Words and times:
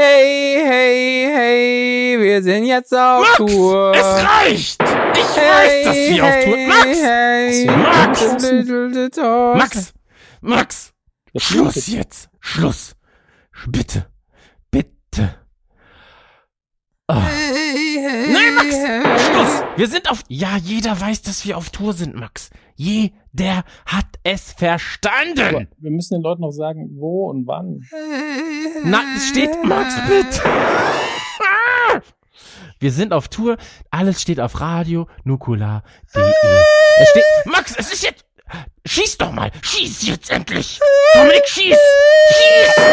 Hey, 0.00 0.62
hey, 0.64 1.28
hey, 1.34 2.18
wir 2.20 2.40
sind 2.40 2.66
jetzt 2.66 2.94
auf 2.94 3.20
Max, 3.20 3.36
Tour. 3.36 3.92
es 3.96 4.04
reicht! 4.04 4.80
Ich 4.80 5.36
hey, 5.36 5.50
weiß, 5.50 5.84
dass 5.86 5.96
wir 5.96 6.24
auf 6.24 6.44
Tour... 6.44 6.56
Max! 6.68 6.98
Hey, 7.02 7.66
Max! 7.66 8.22
Max! 9.56 9.92
Max! 10.40 10.92
Schluss 11.36 11.88
jetzt! 11.88 12.28
Schluss! 12.38 12.94
Bitte! 13.66 14.06
Bitte! 14.70 15.34
Hey, 17.10 17.98
hey, 18.02 18.32
Nein, 18.32 18.54
Max! 18.54 18.74
hey. 18.76 19.18
Schluss! 19.18 19.62
Wir 19.76 19.88
sind 19.88 20.10
auf... 20.10 20.22
Ja, 20.28 20.58
jeder 20.58 21.00
weiß, 21.00 21.22
dass 21.22 21.44
wir 21.46 21.56
auf 21.56 21.70
Tour 21.70 21.94
sind, 21.94 22.14
Max. 22.14 22.50
Jeder 22.74 23.64
hat 23.86 24.06
es 24.24 24.50
Aber 24.50 24.58
verstanden! 24.58 25.68
wir 25.78 25.90
müssen 25.90 26.14
den 26.16 26.22
Leuten 26.22 26.42
noch 26.42 26.50
sagen, 26.50 26.90
wo 26.98 27.30
und 27.30 27.46
wann. 27.46 27.82
Na, 28.84 29.00
es 29.16 29.28
steht... 29.28 29.50
Max, 29.64 29.94
bitte! 30.06 30.42
Ah! 30.44 32.00
Wir 32.78 32.92
sind 32.92 33.12
auf 33.14 33.28
Tour. 33.28 33.56
Alles 33.90 34.20
steht 34.20 34.38
auf 34.38 34.60
Radio 34.60 35.08
Nukula.de. 35.24 36.22
Es 37.00 37.08
steht... 37.10 37.24
Max, 37.46 37.74
es 37.76 37.90
ist 37.90 38.04
jetzt... 38.04 38.24
Schieß 38.86 39.18
doch 39.18 39.32
mal! 39.32 39.50
Schieß 39.62 40.06
jetzt 40.06 40.30
endlich! 40.30 40.80
Dominik, 41.14 41.46
schieß! 41.46 41.76
Schieß! 42.32 42.84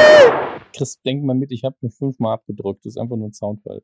Chris, 0.76 1.02
denk 1.04 1.24
mal 1.24 1.36
mit, 1.36 1.52
ich 1.52 1.64
habe 1.64 1.76
nur 1.82 1.92
fünfmal 1.92 2.34
abgedrückt. 2.34 2.86
Das 2.86 2.92
ist 2.92 2.98
einfach 2.98 3.16
nur 3.16 3.30
ein 3.30 3.34
Soundfall. 3.34 3.82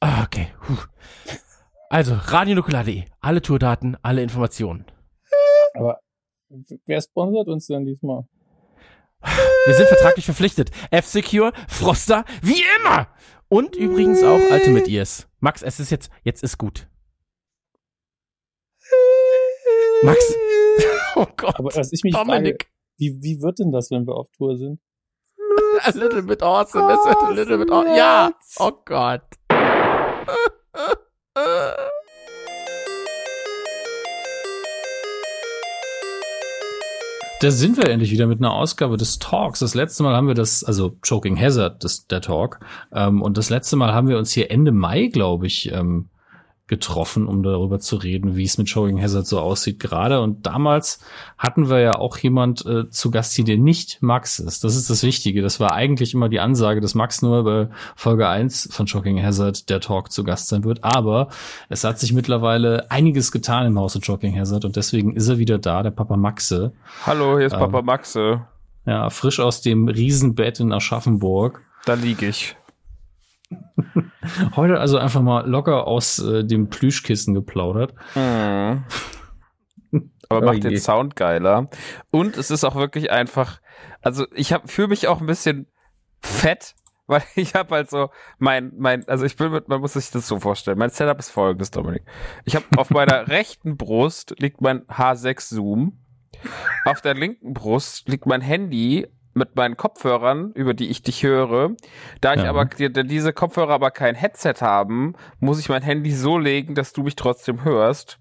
Ah, 0.00 0.22
okay. 0.24 0.48
Puh. 0.62 0.76
Also, 1.88 2.14
radionukular.de. 2.14 3.04
Alle 3.20 3.42
Tourdaten, 3.42 3.96
alle 4.02 4.22
Informationen. 4.22 4.84
Aber 5.74 6.00
wer 6.86 7.00
sponsert 7.00 7.48
uns 7.48 7.66
denn 7.66 7.84
diesmal? 7.84 8.26
Wir 9.66 9.74
sind 9.74 9.88
vertraglich 9.88 10.24
verpflichtet. 10.24 10.70
F-Secure, 10.90 11.52
Froster, 11.68 12.24
wie 12.42 12.62
immer! 12.78 13.08
Und 13.48 13.76
übrigens 13.76 14.22
auch 14.22 14.40
Ultimate 14.50 14.90
Ears. 14.90 15.28
Max, 15.40 15.62
es 15.62 15.80
ist 15.80 15.90
jetzt, 15.90 16.10
jetzt 16.22 16.42
ist 16.42 16.58
gut. 16.58 16.88
Max. 20.04 20.34
Oh 21.16 21.26
Gott. 21.36 21.56
Aber 21.60 21.70
was 21.76 21.92
ich 21.92 22.02
mich 22.02 22.12
frage, 22.12 22.28
Dominik. 22.28 22.66
wie, 22.96 23.22
wie 23.22 23.40
wird 23.40 23.60
denn 23.60 23.70
das, 23.70 23.92
wenn 23.92 24.04
wir 24.04 24.16
auf 24.16 24.30
Tour 24.36 24.56
sind? 24.56 24.80
A 25.82 25.90
little 25.90 26.24
bit 26.24 26.42
awesome. 26.42 26.92
Es 26.92 26.98
wird 27.06 27.16
a 27.22 27.30
little 27.30 27.58
bit 27.58 27.70
awesome. 27.70 27.96
Ja. 27.96 28.32
Oh 28.58 28.72
Gott. 28.84 29.22
Da 37.40 37.50
sind 37.52 37.76
wir 37.76 37.88
endlich 37.88 38.10
wieder 38.10 38.26
mit 38.26 38.40
einer 38.40 38.54
Ausgabe 38.54 38.96
des 38.96 39.20
Talks. 39.20 39.60
Das 39.60 39.74
letzte 39.74 40.02
Mal 40.02 40.16
haben 40.16 40.26
wir 40.26 40.34
das, 40.34 40.64
also 40.64 40.96
Choking 41.06 41.38
Hazard, 41.38 41.84
das, 41.84 42.08
der 42.08 42.20
Talk. 42.20 42.58
Ähm, 42.92 43.22
und 43.22 43.38
das 43.38 43.50
letzte 43.50 43.76
Mal 43.76 43.94
haben 43.94 44.08
wir 44.08 44.18
uns 44.18 44.32
hier 44.32 44.50
Ende 44.50 44.72
Mai, 44.72 45.06
glaube 45.06 45.46
ich, 45.46 45.70
ähm, 45.70 46.08
getroffen, 46.66 47.26
um 47.26 47.42
darüber 47.42 47.78
zu 47.78 47.96
reden, 47.96 48.36
wie 48.36 48.44
es 48.44 48.56
mit 48.56 48.72
Choking 48.72 49.00
Hazard 49.02 49.26
so 49.26 49.38
aussieht 49.38 49.78
gerade. 49.78 50.22
Und 50.22 50.46
damals 50.46 50.98
hatten 51.36 51.68
wir 51.68 51.80
ja 51.80 51.96
auch 51.96 52.16
jemand 52.16 52.64
äh, 52.64 52.88
zu 52.88 53.10
Gast 53.10 53.34
hier, 53.34 53.44
der 53.44 53.58
nicht 53.58 54.02
Max 54.02 54.38
ist. 54.38 54.64
Das 54.64 54.74
ist 54.74 54.88
das 54.88 55.02
Wichtige. 55.02 55.42
Das 55.42 55.60
war 55.60 55.74
eigentlich 55.74 56.14
immer 56.14 56.30
die 56.30 56.40
Ansage, 56.40 56.80
dass 56.80 56.94
Max 56.94 57.20
nur 57.20 57.44
bei 57.44 57.68
Folge 57.96 58.28
1 58.28 58.70
von 58.72 58.86
Choking 58.86 59.22
Hazard 59.22 59.68
der 59.68 59.80
Talk 59.80 60.10
zu 60.10 60.24
Gast 60.24 60.48
sein 60.48 60.64
wird. 60.64 60.82
Aber 60.84 61.28
es 61.68 61.84
hat 61.84 61.98
sich 61.98 62.14
mittlerweile 62.14 62.90
einiges 62.90 63.30
getan 63.30 63.66
im 63.66 63.78
Hause 63.78 64.00
Choking 64.00 64.38
Hazard 64.38 64.64
und 64.64 64.76
deswegen 64.76 65.14
ist 65.14 65.28
er 65.28 65.36
wieder 65.36 65.58
da, 65.58 65.82
der 65.82 65.90
Papa 65.90 66.16
Maxe. 66.16 66.72
Hallo, 67.04 67.36
hier 67.36 67.46
ist 67.46 67.52
Ähm. 67.52 67.58
Papa 67.58 67.82
Maxe. 67.82 68.46
Ja, 68.86 69.10
frisch 69.10 69.40
aus 69.40 69.60
dem 69.60 69.88
Riesenbett 69.88 70.60
in 70.60 70.72
Aschaffenburg. 70.72 71.60
Da 71.84 71.94
liege 71.94 72.26
ich. 72.26 72.56
Heute 74.56 74.80
also 74.80 74.98
einfach 74.98 75.22
mal 75.22 75.46
locker 75.48 75.86
aus 75.86 76.18
äh, 76.18 76.44
dem 76.44 76.68
Plüschkissen 76.70 77.34
geplaudert. 77.34 77.94
Mhm. 78.14 78.84
Aber 80.28 80.40
Oh 80.40 80.40
macht 80.44 80.56
je. 80.56 80.70
den 80.70 80.78
Sound 80.78 81.16
geiler. 81.16 81.68
Und 82.10 82.36
es 82.36 82.50
ist 82.50 82.64
auch 82.64 82.74
wirklich 82.74 83.10
einfach, 83.10 83.60
also 84.02 84.26
ich 84.34 84.54
fühle 84.66 84.88
mich 84.88 85.08
auch 85.08 85.20
ein 85.20 85.26
bisschen 85.26 85.66
fett, 86.20 86.74
weil 87.06 87.22
ich 87.34 87.54
habe 87.54 87.74
halt 87.74 87.90
so 87.90 88.08
mein, 88.38 88.72
mein, 88.78 89.06
also 89.08 89.24
ich 89.26 89.36
bin 89.36 89.52
mit, 89.52 89.68
man 89.68 89.80
muss 89.80 89.92
sich 89.92 90.10
das 90.10 90.26
so 90.26 90.40
vorstellen. 90.40 90.78
Mein 90.78 90.90
Setup 90.90 91.18
ist 91.18 91.30
folgendes, 91.30 91.70
Dominik. 91.70 92.02
Ich 92.44 92.56
habe 92.56 92.64
auf 92.76 92.90
meiner 92.90 93.28
rechten 93.28 93.76
Brust 93.76 94.34
liegt 94.38 94.60
mein 94.60 94.86
H6 94.86 95.54
Zoom. 95.54 96.00
Auf 96.84 97.00
der 97.00 97.14
linken 97.14 97.54
Brust 97.54 98.08
liegt 98.08 98.26
mein 98.26 98.40
Handy 98.40 99.06
mit 99.34 99.56
meinen 99.56 99.76
Kopfhörern, 99.76 100.52
über 100.52 100.74
die 100.74 100.88
ich 100.88 101.02
dich 101.02 101.22
höre. 101.22 101.72
Da 102.20 102.34
ich 102.34 102.42
Ja. 102.42 102.50
aber 102.50 102.64
die, 102.66 102.90
diese 102.92 103.32
Kopfhörer 103.32 103.72
aber 103.74 103.90
kein 103.90 104.14
Headset 104.14 104.54
haben, 104.60 105.14
muss 105.40 105.58
ich 105.60 105.68
mein 105.68 105.82
Handy 105.82 106.12
so 106.12 106.38
legen, 106.38 106.74
dass 106.74 106.92
du 106.92 107.02
mich 107.02 107.16
trotzdem 107.16 107.64
hörst. 107.64 108.18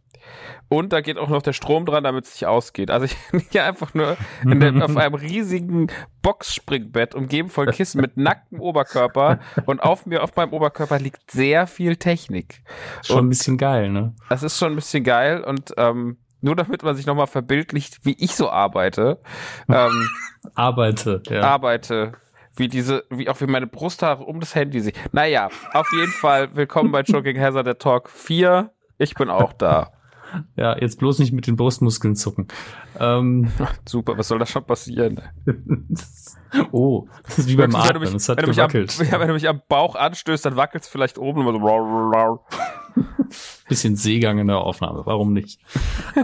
Und 0.69 0.93
da 0.93 1.01
geht 1.01 1.17
auch 1.17 1.27
noch 1.27 1.41
der 1.41 1.51
Strom 1.53 1.85
dran, 1.85 2.03
damit 2.05 2.25
es 2.25 2.33
nicht 2.33 2.45
ausgeht. 2.47 2.89
Also 2.89 3.05
ich 3.05 3.15
bin 3.31 3.41
hier 3.51 3.65
einfach 3.65 3.93
nur 3.93 4.17
der, 4.43 4.83
auf 4.83 4.95
einem 4.97 5.15
riesigen 5.15 5.87
Boxspringbett, 6.23 7.13
umgeben 7.13 7.49
von 7.49 7.67
Kissen 7.69 8.01
mit 8.01 8.17
nacktem 8.17 8.59
Oberkörper. 8.59 9.39
Und 9.65 9.83
auf 9.83 10.05
mir, 10.05 10.23
auf 10.23 10.35
meinem 10.35 10.53
Oberkörper 10.53 10.97
liegt 10.97 11.29
sehr 11.29 11.67
viel 11.67 11.97
Technik. 11.97 12.63
Schon 13.05 13.17
ein 13.17 13.23
Und- 13.25 13.29
bisschen 13.29 13.57
geil, 13.57 13.89
ne? 13.89 14.15
Das 14.29 14.41
ist 14.41 14.57
schon 14.57 14.71
ein 14.71 14.75
bisschen 14.75 15.03
geil 15.03 15.43
und 15.43 15.73
ähm, 15.77 16.17
nur 16.43 16.55
damit 16.55 16.83
man 16.83 16.95
sich 16.95 17.05
nochmal 17.05 17.27
verbildlicht, 17.27 17.99
wie 18.03 18.15
ich 18.19 18.35
so 18.35 18.49
arbeite, 18.49 19.19
ähm, 19.69 20.09
Arbeite, 20.55 21.23
ja. 21.29 21.41
arbeite, 21.41 22.13
wie 22.55 22.67
diese, 22.67 23.05
wie 23.09 23.29
auch 23.29 23.39
wie 23.39 23.47
meine 23.47 23.65
Brusthaare 23.65 24.23
um 24.23 24.41
das 24.41 24.53
Handy 24.53 24.81
sich. 24.81 24.93
Naja, 25.13 25.49
auf 25.73 25.87
jeden 25.93 26.11
Fall, 26.11 26.53
willkommen 26.55 26.91
bei 26.91 27.03
Choking 27.03 27.39
Hazard 27.39 27.65
der 27.65 27.77
Talk 27.77 28.09
4. 28.09 28.69
Ich 28.97 29.15
bin 29.15 29.29
auch 29.29 29.53
da. 29.53 29.92
Ja, 30.55 30.77
jetzt 30.79 30.99
bloß 30.99 31.19
nicht 31.19 31.33
mit 31.33 31.47
den 31.47 31.55
Brustmuskeln 31.55 32.15
zucken. 32.15 32.47
Ähm, 32.99 33.51
Super, 33.87 34.17
was 34.17 34.27
soll 34.27 34.39
da 34.39 34.45
schon 34.45 34.65
passieren? 34.65 35.21
oh, 36.71 37.07
das 37.23 37.39
ist 37.39 37.49
wie 37.49 37.55
beim 37.55 37.71
Höchstens, 37.71 37.73
wenn 37.73 37.83
du 37.83 37.89
Atmen, 37.89 38.01
mich- 38.01 38.15
es 38.15 38.29
hat 38.29 38.37
wenn 38.37 38.45
du 38.45 38.49
mich 38.51 38.61
am, 38.61 38.67
gewackelt. 38.69 38.97
ja, 39.11 39.19
wenn 39.19 39.27
du 39.27 39.33
mich 39.33 39.49
am 39.49 39.61
Bauch 39.67 39.95
anstößt, 39.95 40.45
dann 40.45 40.55
wackelt 40.55 40.83
es 40.83 40.89
vielleicht 40.89 41.17
oben 41.17 41.41
immer 41.41 41.53
so. 41.53 42.39
Bisschen 43.67 43.95
Seegang 43.95 44.39
in 44.39 44.47
der 44.47 44.57
Aufnahme, 44.57 45.01
warum 45.05 45.33
nicht? 45.33 45.59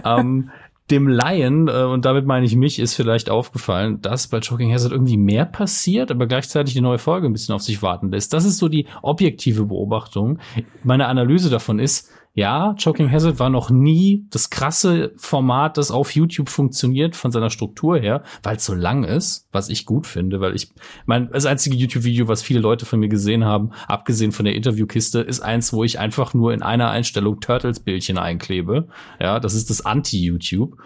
ähm, 0.04 0.50
dem 0.90 1.08
Laien, 1.08 1.68
äh, 1.68 1.84
und 1.84 2.04
damit 2.04 2.26
meine 2.26 2.46
ich 2.46 2.56
mich, 2.56 2.78
ist 2.78 2.94
vielleicht 2.94 3.30
aufgefallen, 3.30 4.00
dass 4.00 4.28
bei 4.28 4.40
Choking 4.40 4.72
Hazard 4.72 4.92
irgendwie 4.92 5.16
mehr 5.16 5.44
passiert, 5.44 6.10
aber 6.10 6.26
gleichzeitig 6.26 6.74
die 6.74 6.80
neue 6.80 6.98
Folge 6.98 7.26
ein 7.28 7.32
bisschen 7.32 7.54
auf 7.54 7.62
sich 7.62 7.82
warten 7.82 8.10
lässt. 8.10 8.32
Das 8.32 8.44
ist 8.44 8.58
so 8.58 8.68
die 8.68 8.86
objektive 9.02 9.66
Beobachtung. 9.66 10.38
Meine 10.82 11.06
Analyse 11.06 11.50
davon 11.50 11.78
ist, 11.78 12.10
ja, 12.32 12.76
Choking 12.80 13.10
Hazard 13.10 13.40
war 13.40 13.50
noch 13.50 13.70
nie 13.70 14.24
das 14.30 14.50
krasse 14.50 15.12
Format, 15.16 15.76
das 15.76 15.90
auf 15.90 16.14
YouTube 16.14 16.48
funktioniert 16.48 17.16
von 17.16 17.32
seiner 17.32 17.50
Struktur 17.50 17.98
her, 17.98 18.22
weil 18.44 18.56
es 18.56 18.64
so 18.64 18.72
lang 18.72 19.02
ist, 19.02 19.48
was 19.50 19.68
ich 19.68 19.84
gut 19.84 20.06
finde, 20.06 20.40
weil 20.40 20.54
ich 20.54 20.70
mein 21.06 21.28
das 21.32 21.44
einzige 21.44 21.76
YouTube-Video, 21.76 22.28
was 22.28 22.40
viele 22.40 22.60
Leute 22.60 22.86
von 22.86 23.00
mir 23.00 23.08
gesehen 23.08 23.44
haben, 23.44 23.72
abgesehen 23.88 24.30
von 24.30 24.44
der 24.44 24.54
Interviewkiste, 24.54 25.20
ist 25.20 25.40
eins, 25.40 25.72
wo 25.72 25.82
ich 25.82 25.98
einfach 25.98 26.32
nur 26.32 26.54
in 26.54 26.62
einer 26.62 26.90
Einstellung 26.90 27.40
Turtles-Bildchen 27.40 28.16
einklebe. 28.16 28.86
Ja, 29.20 29.40
das 29.40 29.54
ist 29.54 29.68
das 29.68 29.84
Anti-YouTube. 29.84 30.76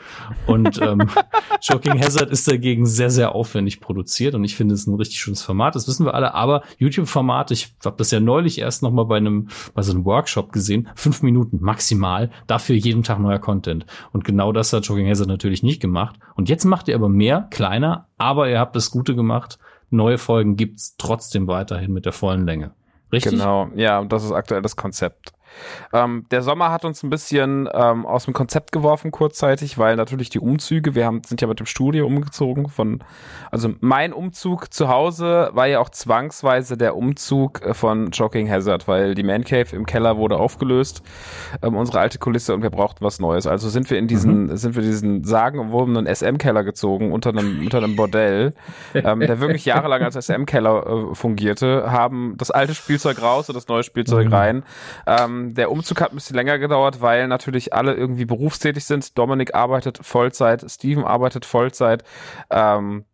Und 0.46 0.80
ähm, 0.82 1.10
Choking 1.60 2.00
Hazard 2.02 2.30
ist 2.30 2.48
dagegen 2.48 2.86
sehr, 2.86 3.10
sehr 3.10 3.34
aufwendig 3.34 3.80
produziert 3.80 4.34
und 4.34 4.44
ich 4.44 4.56
finde 4.56 4.74
es 4.74 4.86
ein 4.86 4.94
richtig 4.94 5.20
schönes 5.20 5.42
Format, 5.42 5.74
das 5.74 5.86
wissen 5.88 6.06
wir 6.06 6.14
alle. 6.14 6.32
Aber 6.32 6.62
YouTube-Format, 6.78 7.50
ich 7.50 7.74
habe 7.84 7.96
das 7.98 8.10
ja 8.10 8.20
neulich 8.20 8.58
erst 8.58 8.82
noch 8.82 8.92
mal 8.92 9.04
bei 9.04 9.18
einem 9.18 9.48
bei 9.74 9.82
so 9.82 9.92
einem 9.92 10.06
Workshop 10.06 10.50
gesehen, 10.50 10.88
fünf 10.94 11.20
Minuten 11.22 11.33
maximal, 11.52 12.30
dafür 12.46 12.76
jeden 12.76 13.02
Tag 13.02 13.18
neuer 13.18 13.38
Content. 13.38 13.86
Und 14.12 14.24
genau 14.24 14.52
das 14.52 14.72
hat 14.72 14.86
Choking 14.86 15.08
Hazard 15.08 15.28
natürlich 15.28 15.62
nicht 15.62 15.80
gemacht. 15.80 16.16
Und 16.34 16.48
jetzt 16.48 16.64
macht 16.64 16.88
ihr 16.88 16.94
aber 16.94 17.08
mehr, 17.08 17.48
kleiner, 17.50 18.08
aber 18.18 18.48
ihr 18.48 18.58
habt 18.58 18.76
das 18.76 18.90
Gute 18.90 19.14
gemacht. 19.14 19.58
Neue 19.90 20.18
Folgen 20.18 20.56
gibt's 20.56 20.96
trotzdem 20.96 21.46
weiterhin 21.46 21.92
mit 21.92 22.04
der 22.04 22.12
vollen 22.12 22.46
Länge. 22.46 22.72
Richtig? 23.12 23.32
Genau, 23.32 23.68
ja, 23.76 24.04
das 24.04 24.24
ist 24.24 24.32
aktuell 24.32 24.62
das 24.62 24.76
Konzept. 24.76 25.32
Ähm, 25.92 26.26
der 26.30 26.42
Sommer 26.42 26.70
hat 26.70 26.84
uns 26.84 27.02
ein 27.02 27.10
bisschen 27.10 27.68
ähm, 27.72 28.06
aus 28.06 28.24
dem 28.24 28.34
Konzept 28.34 28.72
geworfen 28.72 29.10
kurzzeitig, 29.10 29.78
weil 29.78 29.96
natürlich 29.96 30.30
die 30.30 30.40
Umzüge, 30.40 30.94
wir 30.94 31.06
haben, 31.06 31.22
sind 31.24 31.40
ja 31.40 31.46
mit 31.48 31.58
dem 31.60 31.66
Studio 31.66 32.06
umgezogen 32.06 32.68
von, 32.68 33.02
also 33.50 33.70
mein 33.80 34.12
Umzug 34.12 34.72
zu 34.72 34.88
Hause 34.88 35.50
war 35.52 35.66
ja 35.66 35.80
auch 35.80 35.90
zwangsweise 35.90 36.76
der 36.76 36.96
Umzug 36.96 37.62
äh, 37.64 37.74
von 37.74 38.10
Joking 38.10 38.50
Hazard, 38.50 38.88
weil 38.88 39.14
die 39.14 39.22
Man 39.22 39.44
Cave 39.44 39.74
im 39.76 39.86
Keller 39.86 40.16
wurde 40.16 40.36
aufgelöst, 40.38 41.02
ähm, 41.62 41.76
unsere 41.76 42.00
alte 42.00 42.18
Kulisse 42.18 42.54
und 42.54 42.62
wir 42.62 42.70
brauchten 42.70 43.04
was 43.04 43.20
Neues. 43.20 43.46
Also 43.46 43.68
sind 43.68 43.90
wir 43.90 43.98
in 43.98 44.08
diesen, 44.08 44.56
sind 44.56 44.74
wir 44.74 44.82
in 44.82 44.88
diesen 44.88 45.24
sagenumwobenen 45.24 46.06
SM-Keller 46.12 46.64
gezogen 46.64 47.12
unter 47.12 47.30
einem, 47.30 47.60
unter 47.62 47.78
einem 47.78 47.96
Bordell, 47.96 48.54
ähm, 48.94 49.20
der 49.20 49.40
wirklich 49.40 49.64
jahrelang 49.64 50.02
als 50.02 50.14
SM-Keller 50.16 50.86
äh, 50.86 51.14
fungierte, 51.14 51.90
haben 51.90 52.34
das 52.38 52.50
alte 52.50 52.74
Spielzeug 52.74 53.20
raus 53.22 53.48
und 53.48 53.54
das 53.54 53.68
neue 53.68 53.82
Spielzeug 53.82 54.26
Mhm. 54.26 54.32
rein. 54.34 54.62
Ähm, 55.06 55.43
der 55.52 55.70
Umzug 55.70 56.00
hat 56.00 56.12
ein 56.12 56.14
bisschen 56.14 56.36
länger 56.36 56.58
gedauert, 56.58 57.02
weil 57.02 57.28
natürlich 57.28 57.74
alle 57.74 57.92
irgendwie 57.92 58.24
berufstätig 58.24 58.86
sind. 58.86 59.18
Dominik 59.18 59.54
arbeitet 59.54 59.98
Vollzeit, 60.00 60.64
Steven 60.70 61.04
arbeitet 61.04 61.44
Vollzeit. 61.44 62.04
Ähm, 62.48 63.04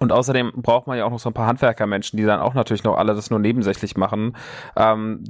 Und 0.00 0.12
außerdem 0.12 0.52
braucht 0.56 0.88
man 0.88 0.98
ja 0.98 1.04
auch 1.04 1.10
noch 1.10 1.20
so 1.20 1.30
ein 1.30 1.32
paar 1.32 1.46
Handwerkermenschen, 1.46 2.16
die 2.16 2.24
dann 2.24 2.40
auch 2.40 2.54
natürlich 2.54 2.82
noch 2.82 2.96
alle 2.96 3.14
das 3.14 3.30
nur 3.30 3.38
nebensächlich 3.38 3.96
machen. 3.96 4.36
Ähm, 4.76 5.22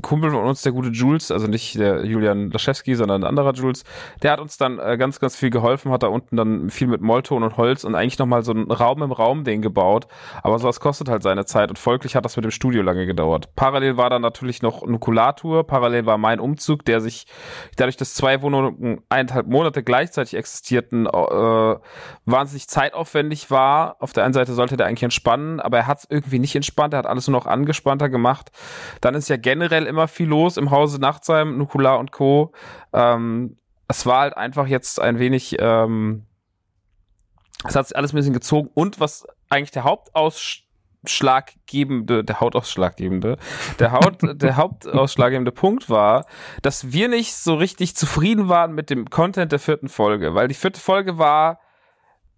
Kumpel 0.00 0.30
von 0.30 0.44
uns, 0.44 0.62
der 0.62 0.72
gute 0.72 0.90
Jules, 0.90 1.32
also 1.32 1.48
nicht 1.48 1.74
der 1.78 2.04
Julian 2.04 2.50
Laschewski, 2.50 2.94
sondern 2.94 3.24
ein 3.24 3.28
anderer 3.28 3.52
Jules, 3.52 3.82
der 4.22 4.32
hat 4.32 4.40
uns 4.40 4.58
dann 4.58 4.78
äh, 4.78 4.96
ganz, 4.96 5.18
ganz 5.18 5.34
viel 5.34 5.50
geholfen, 5.50 5.90
hat 5.90 6.04
da 6.04 6.06
unten 6.06 6.36
dann 6.36 6.70
viel 6.70 6.86
mit 6.86 7.00
Mollton 7.00 7.42
und 7.42 7.56
Holz 7.56 7.82
und 7.82 7.96
eigentlich 7.96 8.18
nochmal 8.18 8.42
so 8.42 8.52
einen 8.52 8.70
Raum 8.70 9.02
im 9.02 9.10
Raum 9.10 9.42
den 9.42 9.60
gebaut. 9.60 10.06
Aber 10.42 10.58
sowas 10.60 10.78
kostet 10.78 11.08
halt 11.08 11.24
seine 11.24 11.44
Zeit 11.44 11.68
und 11.68 11.78
folglich 11.78 12.14
hat 12.14 12.24
das 12.24 12.36
mit 12.36 12.44
dem 12.44 12.52
Studio 12.52 12.82
lange 12.82 13.06
gedauert. 13.06 13.54
Parallel 13.56 13.96
war 13.96 14.08
dann 14.08 14.22
natürlich 14.22 14.62
noch 14.62 14.86
Nukulatur, 14.86 15.66
parallel 15.66 16.06
war 16.06 16.16
mein 16.16 16.38
Umzug, 16.38 16.84
der 16.84 17.00
sich 17.00 17.26
dadurch, 17.76 17.96
dass 17.96 18.14
zwei 18.14 18.40
Wohnungen 18.40 19.02
eineinhalb 19.08 19.48
Monate 19.48 19.82
gleichzeitig 19.82 20.34
existierten, 20.34 21.06
äh, 21.06 21.76
wahnsinnig 22.24 22.68
zeitaufwendig 22.68 23.50
war 23.50 23.95
auf 23.98 24.12
der 24.12 24.24
einen 24.24 24.34
Seite 24.34 24.52
sollte 24.52 24.76
der 24.76 24.86
eigentlich 24.86 25.02
entspannen, 25.02 25.60
aber 25.60 25.78
er 25.78 25.86
hat 25.86 25.98
es 25.98 26.06
irgendwie 26.08 26.38
nicht 26.38 26.54
entspannt, 26.54 26.94
er 26.94 26.98
hat 26.98 27.06
alles 27.06 27.28
nur 27.28 27.38
noch 27.38 27.46
angespannter 27.46 28.08
gemacht. 28.08 28.50
Dann 29.00 29.14
ist 29.14 29.28
ja 29.28 29.36
generell 29.36 29.86
immer 29.86 30.08
viel 30.08 30.28
los 30.28 30.56
im 30.56 30.70
Hause 30.70 31.00
Nachtsheim, 31.00 31.58
Nukular 31.58 31.98
und 31.98 32.12
Co. 32.12 32.52
Ähm, 32.92 33.58
es 33.88 34.06
war 34.06 34.20
halt 34.20 34.36
einfach 34.36 34.66
jetzt 34.66 35.00
ein 35.00 35.18
wenig, 35.18 35.56
ähm, 35.58 36.26
es 37.64 37.74
hat 37.76 37.88
sich 37.88 37.96
alles 37.96 38.12
ein 38.12 38.16
bisschen 38.16 38.34
gezogen 38.34 38.68
und 38.74 39.00
was 39.00 39.26
eigentlich 39.48 39.70
der 39.70 39.84
Hauptausschlaggebende, 39.84 42.24
der 42.24 42.40
Hautausschlaggebende, 42.40 43.38
der 43.78 43.92
Haut, 43.92 44.18
der 44.42 44.56
Hauptausschlaggebende 44.56 45.52
Punkt 45.52 45.88
war, 45.88 46.26
dass 46.62 46.92
wir 46.92 47.08
nicht 47.08 47.34
so 47.34 47.54
richtig 47.54 47.94
zufrieden 47.96 48.48
waren 48.48 48.74
mit 48.74 48.90
dem 48.90 49.08
Content 49.08 49.52
der 49.52 49.60
vierten 49.60 49.88
Folge, 49.88 50.34
weil 50.34 50.48
die 50.48 50.54
vierte 50.54 50.80
Folge 50.80 51.18
war 51.18 51.60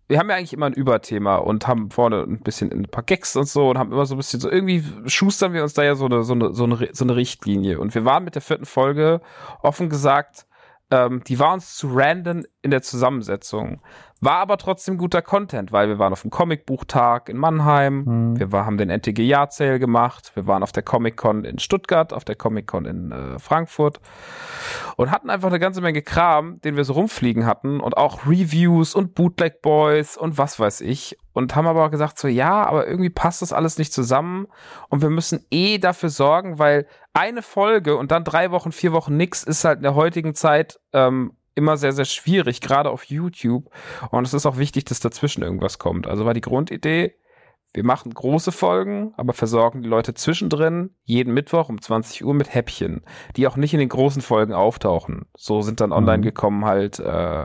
wir 0.09 0.19
haben 0.19 0.31
ja 0.31 0.37
eigentlich 0.37 0.55
immer 0.55 0.67
ein 0.67 0.73
Überthema 0.73 1.37
und 1.37 1.67
haben 1.69 1.91
vorne 1.91 2.23
ein 2.23 2.41
bisschen 2.41 2.73
ein 2.73 2.85
paar 2.85 3.05
Gags 3.05 3.37
und 3.37 3.49
so 3.49 3.71
und 3.71 3.79
haben 3.79 3.93
immer 3.93 4.07
so 4.07 4.15
ein 4.15 4.19
bisschen 4.19 4.41
so 4.41 4.51
irgendwie 4.51 4.83
schustern 5.07 5.53
wir 5.53 5.63
uns 5.63 5.75
da 5.75 5.85
ja 5.85 5.95
so 5.95 6.07
eine 6.07 6.25
so 6.25 6.33
eine 6.33 6.55
so 6.55 6.65
eine, 6.65 6.89
so 6.93 7.05
eine 7.05 7.17
Richtlinie 7.17 7.79
und 7.79 7.95
wir 7.95 8.05
waren 8.05 8.25
mit 8.25 8.35
der 8.35 8.43
vierten 8.43 8.67
Folge 8.67 9.21
offen 9.63 9.89
gesagt 9.89 10.47
ähm, 10.91 11.23
die 11.27 11.39
war 11.39 11.53
uns 11.53 11.77
zu 11.77 11.89
random 11.93 12.45
in 12.63 12.71
der 12.71 12.83
Zusammensetzung. 12.83 13.83
War 14.21 14.39
aber 14.39 14.57
trotzdem 14.57 14.99
guter 14.99 15.23
Content, 15.23 15.71
weil 15.71 15.89
wir 15.89 15.99
waren 16.01 16.13
auf 16.13 16.23
dem 16.23 16.31
Comicbuchtag 16.31 17.29
in 17.29 17.37
Mannheim, 17.37 18.05
mhm. 18.05 18.39
wir 18.39 18.51
war, 18.51 18.67
haben 18.67 18.77
den 18.77 18.91
NTG 18.91 19.23
Jahrzähl 19.23 19.79
gemacht, 19.79 20.33
wir 20.35 20.47
waren 20.47 20.65
auf 20.65 20.73
der 20.73 20.83
Comic-Con 20.83 21.45
in 21.45 21.61
Stuttgart, 21.61 22.13
auf 22.13 22.25
der 22.25 22.35
Comic-Con 22.35 22.85
in 22.85 23.13
äh, 23.13 23.39
Frankfurt 23.39 24.01
und 24.97 25.13
hatten 25.13 25.31
einfach 25.31 25.49
eine 25.49 25.61
ganze 25.61 25.81
Menge 25.81 26.03
Kram, 26.03 26.61
den 26.63 26.77
wir 26.77 26.85
so 26.85 26.95
rumfliegen 26.95 27.47
hatten 27.47 27.79
und 27.79 27.97
auch 27.97 28.27
Reviews 28.27 28.97
und 28.97 29.15
Bootleg 29.15 29.63
Boys 29.63 30.17
und 30.17 30.37
was 30.37 30.59
weiß 30.59 30.81
ich 30.81 31.17
und 31.33 31.55
haben 31.55 31.69
aber 31.69 31.89
gesagt 31.89 32.19
so, 32.19 32.27
ja, 32.27 32.65
aber 32.67 32.89
irgendwie 32.89 33.11
passt 33.11 33.43
das 33.43 33.53
alles 33.53 33.79
nicht 33.79 33.93
zusammen 33.93 34.49
und 34.89 35.01
wir 35.01 35.11
müssen 35.11 35.47
eh 35.53 35.79
dafür 35.79 36.09
sorgen, 36.09 36.59
weil 36.59 36.89
eine 37.13 37.43
Folge 37.43 37.97
und 37.97 38.11
dann 38.11 38.25
drei 38.25 38.51
Wochen, 38.51 38.73
vier 38.73 38.93
Wochen 38.93 39.17
nix 39.17 39.45
ist 39.45 39.65
halt 39.65 39.77
in 39.77 39.85
der 39.85 39.95
heutigen 39.95 40.35
Zeit 40.35 40.81
ähm, 40.93 41.35
immer 41.59 41.77
sehr, 41.77 41.93
sehr 41.93 42.07
schwierig, 42.07 42.61
gerade 42.61 42.91
auf 42.91 43.05
YouTube. 43.05 43.71
Und 44.11 44.27
es 44.27 44.33
ist 44.33 44.47
auch 44.47 44.57
wichtig, 44.57 44.87
dass 44.87 45.01
dazwischen 45.01 45.43
irgendwas 45.43 45.79
kommt. 45.79 46.07
Also 46.07 46.25
war 46.25 46.33
die 46.33 46.41
Grundidee, 46.41 47.15
wir 47.75 47.85
machen 47.85 48.15
große 48.15 48.51
Folgen, 48.51 49.13
aber 49.19 49.35
versorgen 49.35 49.83
die 49.83 49.89
Leute 49.89 50.15
zwischendrin 50.15 50.95
jeden 51.05 51.35
Mittwoch 51.35 51.69
um 51.69 51.81
20 51.81 52.25
Uhr 52.25 52.33
mit 52.33 52.55
Häppchen, 52.55 53.03
die 53.37 53.47
auch 53.47 53.57
nicht 53.57 53.75
in 53.75 53.81
den 53.81 53.91
großen 53.91 54.23
Folgen 54.23 54.55
auftauchen. 54.55 55.27
So 55.37 55.61
sind 55.61 55.81
dann 55.81 55.93
online 55.93 56.19
mhm. 56.19 56.23
gekommen 56.23 56.65
halt 56.65 56.99
äh, 56.99 57.45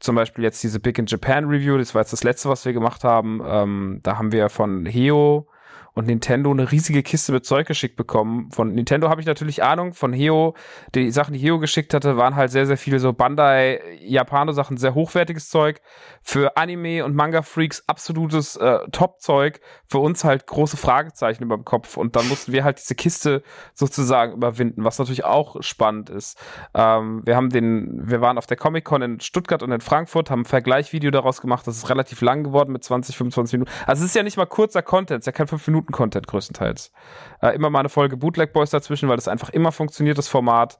zum 0.00 0.16
Beispiel 0.16 0.44
jetzt 0.44 0.62
diese 0.62 0.80
Big 0.80 0.98
in 0.98 1.06
Japan 1.06 1.46
Review, 1.46 1.78
das 1.78 1.94
war 1.94 2.02
jetzt 2.02 2.12
das 2.12 2.24
letzte, 2.24 2.50
was 2.50 2.66
wir 2.66 2.74
gemacht 2.74 3.04
haben. 3.04 3.40
Ähm, 3.44 4.00
da 4.02 4.18
haben 4.18 4.32
wir 4.32 4.50
von 4.50 4.84
Heo 4.84 5.48
und 5.94 6.06
Nintendo 6.06 6.50
eine 6.50 6.70
riesige 6.70 7.02
Kiste 7.02 7.32
mit 7.32 7.46
Zeug 7.46 7.68
geschickt 7.68 7.96
bekommen. 7.96 8.50
Von 8.50 8.74
Nintendo 8.74 9.08
habe 9.08 9.20
ich 9.20 9.26
natürlich 9.26 9.62
Ahnung, 9.62 9.94
von 9.94 10.12
Heo, 10.12 10.54
die 10.94 11.10
Sachen, 11.10 11.34
die 11.34 11.38
Heo 11.38 11.60
geschickt 11.60 11.94
hatte, 11.94 12.16
waren 12.16 12.34
halt 12.34 12.50
sehr, 12.50 12.66
sehr 12.66 12.76
viele 12.76 12.98
so 12.98 13.12
Bandai 13.12 13.80
Japano-Sachen, 14.00 14.76
sehr 14.76 14.94
hochwertiges 14.94 15.48
Zeug. 15.48 15.80
Für 16.22 16.56
Anime 16.56 17.04
und 17.04 17.14
Manga-Freaks 17.14 17.84
absolutes 17.86 18.56
äh, 18.56 18.78
Top-Zeug. 18.90 19.60
Für 19.86 19.98
uns 19.98 20.24
halt 20.24 20.46
große 20.46 20.76
Fragezeichen 20.76 21.44
über 21.44 21.56
dem 21.56 21.64
Kopf. 21.64 21.96
Und 21.96 22.16
dann 22.16 22.28
mussten 22.28 22.52
wir 22.52 22.64
halt 22.64 22.78
diese 22.78 22.96
Kiste 22.96 23.42
sozusagen 23.72 24.32
überwinden, 24.32 24.84
was 24.84 24.98
natürlich 24.98 25.24
auch 25.24 25.62
spannend 25.62 26.10
ist. 26.10 26.36
Ähm, 26.74 27.22
wir 27.24 27.36
haben 27.36 27.50
den, 27.50 28.02
wir 28.04 28.20
waren 28.20 28.36
auf 28.36 28.46
der 28.46 28.56
Comic-Con 28.56 29.02
in 29.02 29.20
Stuttgart 29.20 29.62
und 29.62 29.70
in 29.70 29.80
Frankfurt, 29.80 30.30
haben 30.30 30.40
ein 30.40 30.44
Vergleichvideo 30.44 31.12
daraus 31.12 31.40
gemacht. 31.40 31.66
Das 31.68 31.76
ist 31.76 31.88
relativ 31.88 32.20
lang 32.20 32.42
geworden 32.42 32.72
mit 32.72 32.82
20, 32.82 33.16
25 33.16 33.52
Minuten. 33.52 33.70
Also 33.86 34.02
es 34.02 34.10
ist 34.10 34.16
ja 34.16 34.24
nicht 34.24 34.36
mal 34.36 34.46
kurzer 34.46 34.82
Content, 34.82 35.20
es 35.20 35.22
ist 35.22 35.26
ja 35.26 35.32
kein 35.32 35.46
5 35.46 35.64
Minuten 35.68 35.83
Minuten-Content 35.84 36.26
größtenteils. 36.26 36.92
Äh, 37.40 37.54
immer 37.54 37.70
mal 37.70 37.80
eine 37.80 37.88
Folge 37.88 38.16
Bootleg 38.16 38.52
Boys 38.52 38.70
dazwischen, 38.70 39.08
weil 39.08 39.16
das 39.16 39.28
einfach 39.28 39.50
immer 39.50 39.72
funktioniert, 39.72 40.18
das 40.18 40.28
Format. 40.28 40.78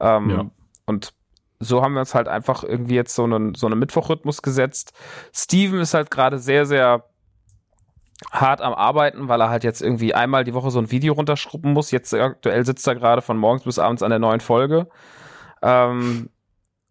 Ähm, 0.00 0.30
ja. 0.30 0.50
Und 0.86 1.12
so 1.58 1.82
haben 1.82 1.94
wir 1.94 2.00
uns 2.00 2.14
halt 2.14 2.28
einfach 2.28 2.64
irgendwie 2.64 2.94
jetzt 2.94 3.14
so 3.14 3.24
einen, 3.24 3.54
so 3.54 3.66
einen 3.66 3.78
Mittwochrhythmus 3.78 4.42
gesetzt. 4.42 4.92
Steven 5.32 5.80
ist 5.80 5.94
halt 5.94 6.10
gerade 6.10 6.38
sehr, 6.38 6.66
sehr 6.66 7.04
hart 8.30 8.60
am 8.60 8.74
Arbeiten, 8.74 9.28
weil 9.28 9.40
er 9.40 9.50
halt 9.50 9.64
jetzt 9.64 9.82
irgendwie 9.82 10.14
einmal 10.14 10.44
die 10.44 10.54
Woche 10.54 10.70
so 10.70 10.78
ein 10.78 10.90
Video 10.90 11.14
runterschruppen 11.14 11.72
muss. 11.72 11.90
Jetzt 11.90 12.14
aktuell 12.14 12.64
sitzt 12.64 12.86
er 12.86 12.94
gerade 12.94 13.22
von 13.22 13.36
morgens 13.36 13.64
bis 13.64 13.78
abends 13.78 14.02
an 14.02 14.10
der 14.10 14.18
neuen 14.18 14.40
Folge. 14.40 14.88
Ähm, 15.62 16.30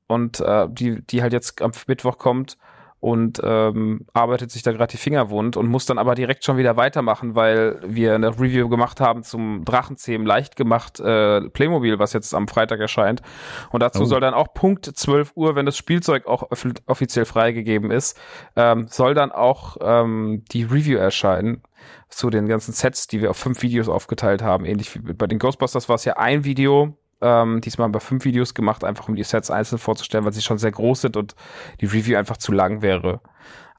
und 0.07 0.39
äh, 0.39 0.67
die, 0.69 1.05
die 1.05 1.21
halt 1.21 1.33
jetzt 1.33 1.61
am 1.61 1.71
Mittwoch 1.87 2.17
kommt 2.17 2.57
und 2.99 3.39
ähm, 3.43 4.05
arbeitet 4.13 4.51
sich 4.51 4.63
da 4.63 4.71
gerade 4.71 4.91
die 4.91 4.97
Finger 4.97 5.29
wund 5.29 5.57
und 5.57 5.67
muss 5.67 5.85
dann 5.85 5.97
aber 5.97 6.15
direkt 6.15 6.43
schon 6.43 6.57
wieder 6.57 6.75
weitermachen, 6.75 7.35
weil 7.35 7.79
wir 7.85 8.15
eine 8.15 8.29
Review 8.29 8.67
gemacht 8.67 8.99
haben 8.99 9.23
zum 9.23 9.63
Drachenzähmen 9.63 10.25
leicht 10.25 10.55
gemacht 10.55 10.99
äh, 10.99 11.41
Playmobil, 11.49 11.99
was 11.99 12.13
jetzt 12.13 12.33
am 12.33 12.47
Freitag 12.47 12.79
erscheint. 12.79 13.21
Und 13.69 13.81
dazu 13.81 14.03
oh. 14.03 14.05
soll 14.05 14.21
dann 14.21 14.33
auch 14.33 14.53
Punkt 14.53 14.85
12 14.85 15.33
Uhr, 15.35 15.55
wenn 15.55 15.65
das 15.65 15.77
Spielzeug 15.77 16.25
auch 16.25 16.49
offiziell 16.87 17.25
freigegeben 17.25 17.91
ist, 17.91 18.19
ähm, 18.55 18.87
soll 18.89 19.13
dann 19.13 19.31
auch 19.31 19.77
ähm, 19.81 20.43
die 20.51 20.63
Review 20.63 20.97
erscheinen 20.97 21.61
zu 22.09 22.29
den 22.29 22.47
ganzen 22.47 22.71
Sets, 22.71 23.07
die 23.07 23.21
wir 23.21 23.29
auf 23.29 23.37
fünf 23.37 23.61
Videos 23.61 23.89
aufgeteilt 23.89 24.41
haben. 24.41 24.65
Ähnlich 24.65 24.95
wie 24.95 25.13
bei 25.13 25.27
den 25.27 25.37
Ghostbusters 25.39 25.89
war 25.89 25.95
es 25.95 26.05
ja 26.05 26.17
ein 26.17 26.43
Video 26.43 26.97
ähm, 27.21 27.61
diesmal 27.61 27.89
bei 27.89 27.99
fünf 27.99 28.25
Videos 28.25 28.53
gemacht, 28.53 28.83
einfach 28.83 29.07
um 29.07 29.15
die 29.15 29.23
Sets 29.23 29.51
einzeln 29.51 29.79
vorzustellen, 29.79 30.25
weil 30.25 30.33
sie 30.33 30.41
schon 30.41 30.57
sehr 30.57 30.71
groß 30.71 31.01
sind 31.01 31.17
und 31.17 31.35
die 31.81 31.85
Review 31.85 32.17
einfach 32.17 32.37
zu 32.37 32.51
lang 32.51 32.81
wäre. 32.81 33.21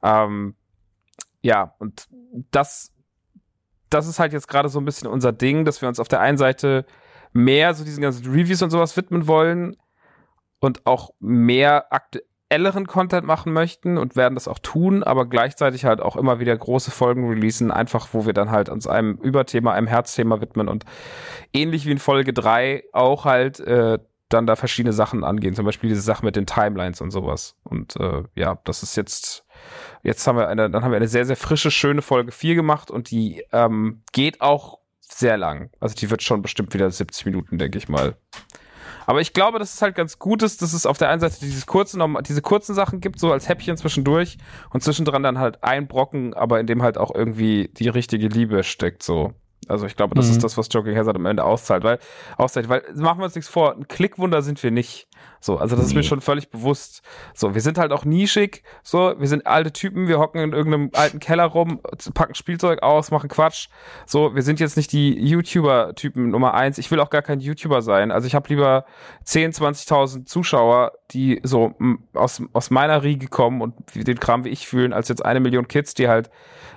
Ähm, 0.03 0.55
ja, 1.41 1.75
und 1.79 2.07
das, 2.51 2.91
das 3.89 4.07
ist 4.07 4.19
halt 4.19 4.33
jetzt 4.33 4.47
gerade 4.47 4.69
so 4.69 4.79
ein 4.79 4.85
bisschen 4.85 5.07
unser 5.07 5.31
Ding, 5.31 5.65
dass 5.65 5.81
wir 5.81 5.89
uns 5.89 5.99
auf 5.99 6.07
der 6.07 6.19
einen 6.19 6.37
Seite 6.37 6.85
mehr 7.33 7.73
so 7.73 7.83
diesen 7.83 8.01
ganzen 8.01 8.25
Reviews 8.31 8.61
und 8.61 8.69
sowas 8.69 8.97
widmen 8.97 9.27
wollen 9.27 9.77
und 10.59 10.85
auch 10.85 11.11
mehr 11.19 11.91
aktuell 11.91 12.26
elleren 12.49 12.87
Content 12.87 13.25
machen 13.25 13.51
möchten 13.51 13.97
und 13.97 14.15
werden 14.15 14.35
das 14.35 14.47
auch 14.47 14.59
tun, 14.59 15.03
aber 15.03 15.25
gleichzeitig 15.25 15.85
halt 15.85 16.01
auch 16.01 16.15
immer 16.15 16.39
wieder 16.39 16.55
große 16.55 16.91
Folgen 16.91 17.27
releasen, 17.27 17.71
einfach 17.71 18.09
wo 18.13 18.25
wir 18.25 18.33
dann 18.33 18.51
halt 18.51 18.69
uns 18.69 18.87
einem 18.87 19.15
Überthema, 19.15 19.73
einem 19.73 19.87
Herzthema 19.87 20.39
widmen 20.39 20.69
und 20.69 20.85
ähnlich 21.53 21.85
wie 21.85 21.91
in 21.91 21.99
Folge 21.99 22.33
drei 22.33 22.83
auch 22.93 23.25
halt 23.25 23.59
äh, 23.59 23.99
dann 24.29 24.45
da 24.45 24.55
verschiedene 24.55 24.93
Sachen 24.93 25.23
angehen, 25.23 25.55
zum 25.55 25.65
Beispiel 25.65 25.89
diese 25.89 26.01
Sache 26.01 26.25
mit 26.25 26.35
den 26.35 26.45
Timelines 26.45 27.01
und 27.01 27.11
sowas. 27.11 27.55
Und 27.63 27.95
äh, 27.97 28.23
ja, 28.35 28.59
das 28.65 28.83
ist 28.83 28.95
jetzt, 28.97 29.45
jetzt 30.03 30.25
haben 30.27 30.37
wir 30.37 30.47
eine, 30.47 30.69
dann 30.69 30.83
haben 30.83 30.91
wir 30.91 30.97
eine 30.97 31.07
sehr, 31.07 31.25
sehr 31.25 31.37
frische, 31.37 31.71
schöne 31.71 32.01
Folge 32.01 32.31
vier 32.31 32.55
gemacht 32.55 32.91
und 32.91 33.09
die 33.11 33.43
ähm, 33.51 34.03
geht 34.11 34.41
auch 34.41 34.79
sehr 34.99 35.37
lang. 35.37 35.69
Also 35.79 35.95
die 35.95 36.09
wird 36.09 36.23
schon 36.23 36.41
bestimmt 36.41 36.73
wieder 36.73 36.89
70 36.91 37.25
Minuten, 37.25 37.57
denke 37.57 37.77
ich 37.77 37.87
mal. 37.87 38.15
Aber 39.07 39.21
ich 39.21 39.31
glaube, 39.31 39.57
dass 39.57 39.73
es 39.73 39.81
halt 39.81 39.95
ganz 39.95 40.19
gut 40.19 40.43
ist, 40.43 40.61
dass 40.61 40.73
es 40.73 40.85
auf 40.85 40.97
der 40.97 41.09
einen 41.09 41.21
Seite 41.21 41.39
dieses 41.39 41.65
kurzen, 41.65 42.03
diese 42.27 42.41
kurzen 42.41 42.75
Sachen 42.75 42.99
gibt, 42.99 43.19
so 43.19 43.31
als 43.31 43.47
Häppchen 43.47 43.77
zwischendurch 43.77 44.37
und 44.71 44.83
zwischendrin 44.83 45.23
dann 45.23 45.39
halt 45.39 45.63
ein 45.63 45.87
Brocken, 45.87 46.33
aber 46.33 46.59
in 46.59 46.67
dem 46.67 46.83
halt 46.83 46.97
auch 46.97 47.15
irgendwie 47.15 47.69
die 47.69 47.87
richtige 47.87 48.27
Liebe 48.27 48.63
steckt, 48.63 49.01
so. 49.01 49.33
Also 49.67 49.85
ich 49.85 49.95
glaube, 49.95 50.15
das 50.15 50.27
mhm. 50.27 50.31
ist 50.33 50.43
das, 50.43 50.57
was 50.57 50.69
Joking 50.71 50.95
Hazard 50.95 51.15
am 51.15 51.25
Ende 51.25 51.43
auszahlt, 51.43 51.83
weil, 51.83 51.99
auszahlt, 52.37 52.69
weil 52.69 52.83
machen 52.95 53.19
wir 53.19 53.25
uns 53.25 53.35
nichts 53.35 53.49
vor, 53.49 53.75
ein 53.75 53.87
Klickwunder 53.87 54.41
sind 54.41 54.61
wir 54.63 54.71
nicht. 54.71 55.07
So, 55.39 55.57
also 55.57 55.75
das 55.75 55.85
nee. 55.85 55.89
ist 55.89 55.95
mir 55.95 56.03
schon 56.03 56.21
völlig 56.21 56.49
bewusst. 56.49 57.01
So, 57.33 57.53
wir 57.53 57.61
sind 57.61 57.77
halt 57.77 57.91
auch 57.91 58.05
nischig, 58.05 58.63
so, 58.81 59.13
wir 59.17 59.27
sind 59.27 59.45
alte 59.45 59.73
Typen, 59.73 60.07
wir 60.07 60.19
hocken 60.19 60.41
in 60.41 60.53
irgendeinem 60.53 60.89
alten 60.93 61.19
Keller 61.19 61.45
rum, 61.45 61.81
packen 62.13 62.33
Spielzeug 62.33 62.81
aus, 62.81 63.11
machen 63.11 63.29
Quatsch. 63.29 63.67
So, 64.05 64.35
wir 64.35 64.41
sind 64.41 64.59
jetzt 64.59 64.77
nicht 64.77 64.91
die 64.93 65.13
YouTuber-Typen 65.19 66.29
Nummer 66.29 66.53
eins. 66.53 66.77
Ich 66.77 66.89
will 66.89 66.99
auch 66.99 67.09
gar 67.09 67.21
kein 67.21 67.39
YouTuber 67.39 67.81
sein. 67.81 68.11
Also 68.11 68.27
ich 68.27 68.35
habe 68.35 68.47
lieber 68.49 68.85
10, 69.25 69.51
20.000 69.51 70.25
Zuschauer, 70.25 70.93
die 71.11 71.41
so 71.43 71.75
aus, 72.13 72.41
aus 72.53 72.69
meiner 72.69 73.03
Riege 73.03 73.27
kommen 73.27 73.61
und 73.61 73.75
den 73.95 74.19
Kram 74.19 74.45
wie 74.45 74.49
ich 74.49 74.67
fühlen, 74.67 74.93
als 74.93 75.09
jetzt 75.09 75.25
eine 75.25 75.39
Million 75.39 75.67
Kids, 75.67 75.93
die 75.93 76.07
halt 76.07 76.29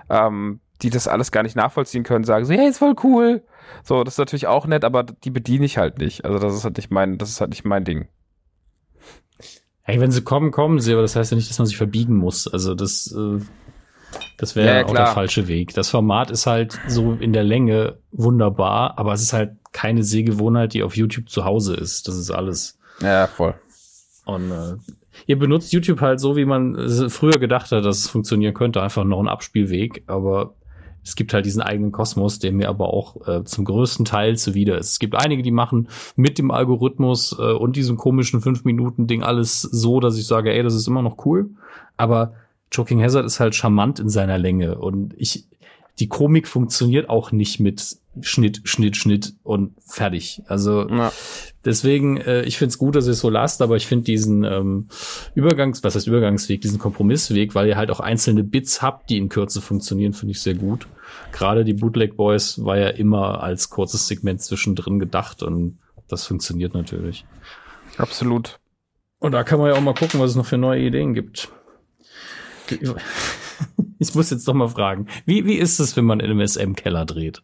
ähm, 0.09 0.61
die 0.83 0.91
das 0.91 1.09
alles 1.09 1.31
gar 1.33 1.43
nicht 1.43 1.57
nachvollziehen 1.57 2.05
können, 2.05 2.25
sagen 2.25 2.45
so, 2.45 2.53
hey, 2.53 2.69
ist 2.69 2.79
voll 2.79 2.95
cool. 3.05 3.43
So, 3.85 4.03
das 4.05 4.15
ist 4.15 4.19
natürlich 4.19 4.47
auch 4.47 4.67
nett, 4.67 4.85
aber 4.85 5.05
die 5.05 5.31
bediene 5.31 5.65
ich 5.65 5.79
halt 5.79 5.99
nicht. 5.99 6.25
Also 6.25 6.39
das 6.39 6.55
ist 6.55 6.65
halt 6.65 6.77
nicht 6.77 6.91
mein, 6.91 7.19
das 7.19 7.29
ist 7.31 7.41
halt 7.41 7.51
nicht 7.51 7.65
mein 7.65 7.85
Ding. 7.85 8.09
Hey, 9.83 10.01
wenn 10.01 10.11
sie 10.11 10.23
kommen, 10.23 10.51
kommen 10.51 10.81
sie, 10.81 10.93
aber 10.93 11.03
das 11.03 11.17
heißt 11.17 11.31
ja 11.33 11.37
nicht, 11.37 11.51
dass 11.51 11.59
man 11.59 11.67
sich 11.67 11.77
verbiegen 11.77 12.17
muss. 12.17 12.47
Also 12.47 12.75
das, 12.75 13.13
äh, 13.17 13.41
Das 14.37 14.57
wäre 14.57 14.81
Ja, 14.81 14.87
auch 14.87 14.95
der 14.95 15.07
falsche 15.07 15.49
Weg. 15.49 15.75
Das 15.75 15.89
Format 15.91 16.31
ist 16.31 16.47
halt 16.47 16.79
so 16.89 17.13
in 17.19 17.33
der 17.33 17.45
Länge 17.45 17.99
wunderbar, 18.13 18.99
aber 18.99 19.13
es 19.13 19.23
ist 19.23 19.33
halt 19.33 19.53
keine 19.73 20.03
Sehgewohnheit, 20.03 20.75
die 20.75 20.83
auf 20.83 20.97
YouTube 20.97 21.29
zu 21.29 21.45
Hause 21.45 21.75
ist. 21.75 22.09
Das 22.09 22.17
ist 22.17 22.31
alles. 22.31 22.79
Ja, 23.01 23.27
voll. 23.27 23.55
Und 24.27 24.51
äh, 24.51 24.75
ihr 25.27 25.39
benutzt 25.39 25.73
YouTube 25.73 26.01
halt 26.01 26.21
so, 26.21 26.37
wie 26.37 26.45
man 26.45 26.75
es 26.75 27.13
früher 27.13 27.39
gedacht 27.39 27.71
hat, 27.73 27.85
dass 27.85 27.99
es 27.99 28.09
funktionieren 28.09 28.55
könnte. 28.55 28.83
Einfach 28.83 29.05
noch 29.05 29.21
ein 29.21 29.29
Abspielweg, 29.29 30.05
aber 30.07 30.55
es 31.05 31.17
gibt 31.17 31.33
halt 31.33 31.47
diesen 31.47 31.63
eigenen 31.63 31.93
Kosmos, 31.93 32.39
der 32.39 32.53
mir 32.53 32.69
aber 32.69 32.93
auch 32.93 33.27
äh, 33.27 33.45
zum 33.45 33.65
größten 33.65 34.05
Teil 34.05 34.37
zuwider 34.37 34.79
ist. 34.79 34.93
Es 34.93 34.99
gibt 34.99 35.15
einige, 35.15 35.43
die 35.43 35.51
machen 35.51 35.89
mit 36.17 36.39
dem 36.39 36.51
Algorithmus 36.51 37.37
äh, 37.39 37.53
und 37.53 37.77
diesem 37.77 37.97
komischen 37.97 38.41
5-Minuten-Ding 38.41 39.23
alles 39.23 39.63
so, 39.63 40.01
dass 40.01 40.19
ich 40.19 40.27
sage, 40.27 40.53
ey, 40.53 40.63
das 40.63 40.75
ist 40.75 40.87
immer 40.87 41.03
noch 41.03 41.25
cool. 41.25 41.51
Aber 41.97 42.35
Choking 42.75 43.03
Hazard 43.03 43.27
ist 43.27 43.41
halt 43.41 43.55
charmant 43.55 43.99
in 43.99 44.09
seiner 44.09 44.39
Länge 44.39 44.79
und 44.79 45.15
ich, 45.17 45.47
die 46.01 46.09
Komik 46.09 46.49
funktioniert 46.49 47.09
auch 47.09 47.31
nicht 47.31 47.61
mit 47.61 47.99
Schnitt, 48.23 48.63
Schnitt, 48.65 48.97
Schnitt 48.97 49.35
und 49.45 49.75
fertig. 49.87 50.43
Also 50.47 50.89
Ja. 50.89 51.13
Deswegen, 51.65 52.17
äh, 52.17 52.43
ich 52.43 52.57
finde 52.57 52.71
es 52.71 52.79
gut, 52.79 52.97
dass 52.97 53.07
ihr 53.07 53.13
es 53.13 53.21
so 53.21 53.29
lasst, 53.29 53.61
aber 53.61 53.77
ich 53.77 53.87
finde 53.87 54.05
diesen 54.07 54.45
ähm, 54.45 54.89
Übergangs, 55.35 55.85
was 55.85 55.95
heißt 55.95 56.07
Übergangsweg, 56.07 56.63
diesen 56.63 56.79
Kompromissweg, 56.79 57.55
weil 57.55 57.69
ihr 57.69 57.77
halt 57.77 57.91
auch 57.91 58.01
einzelne 58.01 58.43
Bits 58.43 58.81
habt, 58.81 59.11
die 59.11 59.19
in 59.19 59.29
Kürze 59.29 59.61
funktionieren, 59.61 60.15
finde 60.15 60.33
ich 60.33 60.41
sehr 60.41 60.55
gut. 60.55 60.89
Gerade 61.33 61.65
die 61.65 61.75
Bootleg 61.75 62.17
Boys 62.17 62.65
war 62.65 62.79
ja 62.79 62.89
immer 62.89 63.43
als 63.43 63.69
kurzes 63.69 64.09
Segment 64.09 64.41
zwischendrin 64.41 64.99
gedacht 64.99 65.43
und 65.43 65.79
das 66.09 66.27
funktioniert 66.27 66.73
natürlich. 66.75 67.27
Absolut. 67.99 68.59
Und 69.19 69.33
da 69.33 69.45
kann 69.45 69.59
man 69.59 69.69
ja 69.69 69.75
auch 69.75 69.83
mal 69.83 69.95
gucken, 69.95 70.19
was 70.19 70.31
es 70.31 70.37
noch 70.37 70.47
für 70.47 70.59
neue 70.59 70.81
Ideen 70.81 71.13
gibt. 71.13 71.51
Ich 74.03 74.15
muss 74.15 74.31
jetzt 74.31 74.49
doch 74.49 74.55
mal 74.55 74.69
fragen, 74.69 75.09
wie, 75.27 75.45
wie 75.45 75.57
ist 75.57 75.79
es, 75.79 75.95
wenn 75.95 76.07
man 76.07 76.21
in 76.21 76.31
einem 76.31 76.41
SM-Keller 76.41 77.05
dreht? 77.05 77.43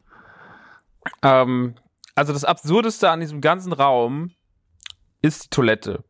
Ähm, 1.23 1.75
also 2.15 2.33
das 2.33 2.45
Absurdeste 2.45 3.11
an 3.11 3.21
diesem 3.21 3.43
ganzen 3.43 3.75
Raum 3.75 4.31
ist 5.21 5.45
die 5.45 5.51
Toilette. 5.51 6.03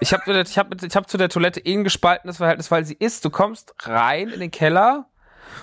Ich 0.00 0.14
habe 0.14 0.40
ich 0.40 0.58
hab, 0.58 0.82
ich 0.82 0.96
hab 0.96 1.10
zu 1.10 1.18
der 1.18 1.28
Toilette 1.28 1.60
eh 1.60 1.74
ein 1.74 1.84
gespaltenes 1.84 2.38
Verhältnis, 2.38 2.70
weil 2.70 2.86
sie 2.86 2.94
ist, 2.94 3.24
du 3.26 3.30
kommst 3.30 3.74
rein 3.80 4.28
in 4.30 4.40
den 4.40 4.50
Keller 4.50 5.10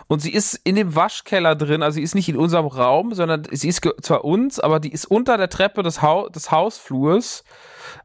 und 0.06 0.22
sie 0.22 0.32
ist 0.32 0.54
in 0.64 0.76
dem 0.76 0.96
Waschkeller 0.96 1.56
drin, 1.56 1.82
also 1.82 1.96
sie 1.96 2.04
ist 2.04 2.14
nicht 2.14 2.30
in 2.30 2.38
unserem 2.38 2.68
Raum, 2.68 3.16
sondern 3.16 3.48
sie 3.50 3.68
ist 3.68 3.82
zwar 4.02 4.24
uns, 4.24 4.60
aber 4.60 4.80
die 4.80 4.92
ist 4.92 5.06
unter 5.06 5.38
der 5.38 5.50
Treppe 5.50 5.82
des, 5.82 6.04
Hau 6.04 6.30
des 6.30 6.52
Hausflurs. 6.52 7.44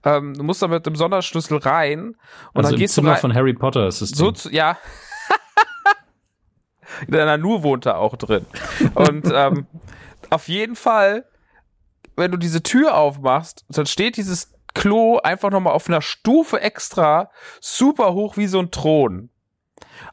Ähm, 0.04 0.32
du 0.32 0.42
musst 0.42 0.62
da 0.62 0.68
mit 0.68 0.86
dem 0.86 0.96
Sonderschlüssel 0.96 1.58
rein 1.58 2.00
und 2.04 2.16
also 2.54 2.62
dann 2.62 2.74
im 2.74 2.78
gehst 2.80 2.96
du 2.96 3.02
Zimmer 3.02 3.12
rein. 3.12 3.20
von 3.20 3.34
Harry 3.34 3.52
Potter 3.52 3.86
ist 3.86 4.00
es 4.00 4.10
So, 4.10 4.30
zu, 4.30 4.50
ja. 4.50 4.78
Der 7.08 7.24
Nanu 7.26 7.62
wohnt 7.62 7.86
da 7.86 7.96
auch 7.96 8.16
drin. 8.16 8.46
Und 8.94 9.30
ähm, 9.34 9.66
auf 10.30 10.48
jeden 10.48 10.76
Fall, 10.76 11.24
wenn 12.16 12.30
du 12.30 12.36
diese 12.36 12.62
Tür 12.62 12.96
aufmachst, 12.96 13.64
dann 13.68 13.86
steht 13.86 14.16
dieses 14.16 14.52
Klo 14.74 15.18
einfach 15.18 15.50
nochmal 15.50 15.74
auf 15.74 15.88
einer 15.88 16.02
Stufe 16.02 16.60
extra 16.60 17.30
super 17.60 18.14
hoch 18.14 18.36
wie 18.36 18.46
so 18.46 18.58
ein 18.58 18.70
Thron. 18.70 19.28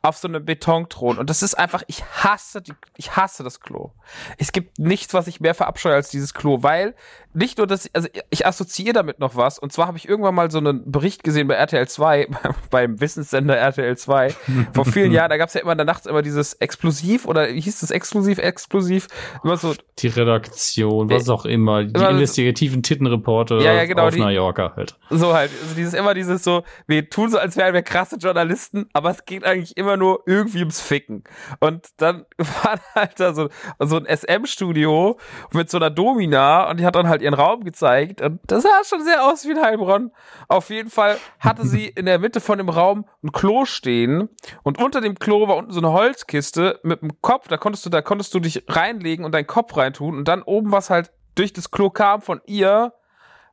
Auf 0.01 0.17
so 0.17 0.27
einem 0.27 0.43
Betonthron. 0.45 1.17
Und 1.17 1.29
das 1.29 1.41
ist 1.43 1.55
einfach, 1.55 1.83
ich 1.87 2.03
hasse, 2.03 2.61
die, 2.61 2.73
ich 2.97 3.15
hasse 3.15 3.43
das 3.43 3.59
Klo. 3.59 3.91
Es 4.37 4.51
gibt 4.51 4.79
nichts, 4.79 5.13
was 5.13 5.27
ich 5.27 5.39
mehr 5.39 5.55
verabscheue 5.55 5.93
als 5.95 6.09
dieses 6.09 6.33
Klo, 6.33 6.63
weil 6.63 6.95
nicht 7.33 7.57
nur 7.59 7.67
das, 7.67 7.89
also 7.93 8.07
ich 8.31 8.45
assoziiere 8.47 8.93
damit 8.93 9.19
noch 9.19 9.35
was. 9.35 9.59
Und 9.59 9.71
zwar 9.71 9.87
habe 9.87 9.97
ich 9.97 10.07
irgendwann 10.09 10.33
mal 10.35 10.49
so 10.49 10.57
einen 10.57 10.91
Bericht 10.91 11.23
gesehen 11.23 11.47
bei 11.47 11.53
RTL 11.55 11.87
2, 11.87 12.27
beim 12.71 12.99
Wissenssender 12.99 13.55
RTL 13.57 13.95
2, 13.97 14.35
vor 14.73 14.85
vielen 14.85 15.11
Jahren. 15.11 15.29
Da 15.29 15.37
gab 15.37 15.47
es 15.49 15.53
ja 15.53 15.61
immer 15.61 15.75
da 15.75 15.83
nachts 15.85 16.05
immer 16.07 16.21
dieses 16.23 16.53
Explosiv 16.55 17.25
oder 17.25 17.47
wie 17.49 17.61
hieß 17.61 17.81
das 17.81 17.91
Explosiv, 17.91 18.39
Explosiv, 18.39 19.07
immer 19.43 19.57
so 19.57 19.75
Die 19.99 20.07
Redaktion, 20.07 21.09
was 21.09 21.29
auch 21.29 21.45
immer, 21.45 21.83
die 21.83 21.93
Immer- 21.93 22.09
investigativen 22.11 22.81
Tittenreporter 22.83 23.59
Ja, 23.61 23.73
ja, 23.73 23.85
genau, 23.85 24.07
auf 24.07 24.13
die- 24.13 24.19
Mallorca 24.19 24.73
halt. 24.75 24.97
So 25.09 25.33
halt, 25.33 25.51
also 25.61 25.75
dieses 25.75 25.93
immer 25.93 26.13
dieses 26.13 26.43
so, 26.43 26.63
wir 26.87 27.09
tun 27.09 27.29
so, 27.29 27.37
als 27.37 27.57
wären 27.57 27.73
wir 27.73 27.81
krasse 27.83 28.17
Journalisten, 28.17 28.87
aber 28.93 29.11
es 29.11 29.25
geht 29.25 29.43
eigentlich 29.43 29.77
immer 29.79 29.97
nur 29.97 30.23
irgendwie 30.25 30.59
ums 30.59 30.81
Ficken. 30.81 31.23
Und 31.59 31.87
dann 31.97 32.25
war 32.37 32.79
halt 32.93 33.19
da 33.19 33.33
so, 33.33 33.49
so 33.79 33.97
ein 33.97 34.05
SM-Studio 34.05 35.17
mit 35.53 35.69
so 35.69 35.77
einer 35.77 35.89
Domina 35.89 36.69
und 36.69 36.79
die 36.79 36.85
hat 36.85 36.95
dann 36.95 37.07
halt 37.07 37.21
ihren 37.21 37.33
Raum 37.33 37.63
gezeigt 37.63 38.21
und 38.21 38.39
das 38.45 38.63
sah 38.63 38.83
schon 38.85 39.03
sehr 39.03 39.25
aus 39.25 39.45
wie 39.45 39.51
ein 39.51 39.61
Heilbronn. 39.61 40.11
Auf 40.47 40.69
jeden 40.69 40.89
Fall 40.89 41.17
hatte 41.39 41.65
sie 41.65 41.87
in 41.87 42.05
der 42.05 42.19
Mitte 42.19 42.41
von 42.41 42.57
dem 42.57 42.69
Raum 42.69 43.05
ein 43.23 43.31
Klo 43.31 43.65
stehen 43.65 44.29
und 44.63 44.81
unter 44.81 45.01
dem 45.01 45.15
Klo 45.15 45.47
war 45.47 45.57
unten 45.57 45.71
so 45.71 45.79
eine 45.79 45.91
Holzkiste 45.91 46.79
mit 46.83 47.01
einem 47.01 47.21
Kopf, 47.21 47.47
da 47.47 47.57
konntest 47.57 47.85
du, 47.85 47.89
da 47.89 48.01
konntest 48.01 48.33
du 48.33 48.39
dich 48.39 48.65
reinlegen 48.67 49.25
und 49.25 49.33
deinen 49.33 49.47
Kopf 49.47 49.77
reintun 49.77 50.17
und 50.17 50.27
dann 50.27 50.43
oben 50.43 50.71
was 50.71 50.89
halt 50.89 51.11
durch 51.35 51.53
das 51.53 51.71
Klo 51.71 51.89
kam 51.89 52.21
von 52.21 52.41
ihr, 52.45 52.93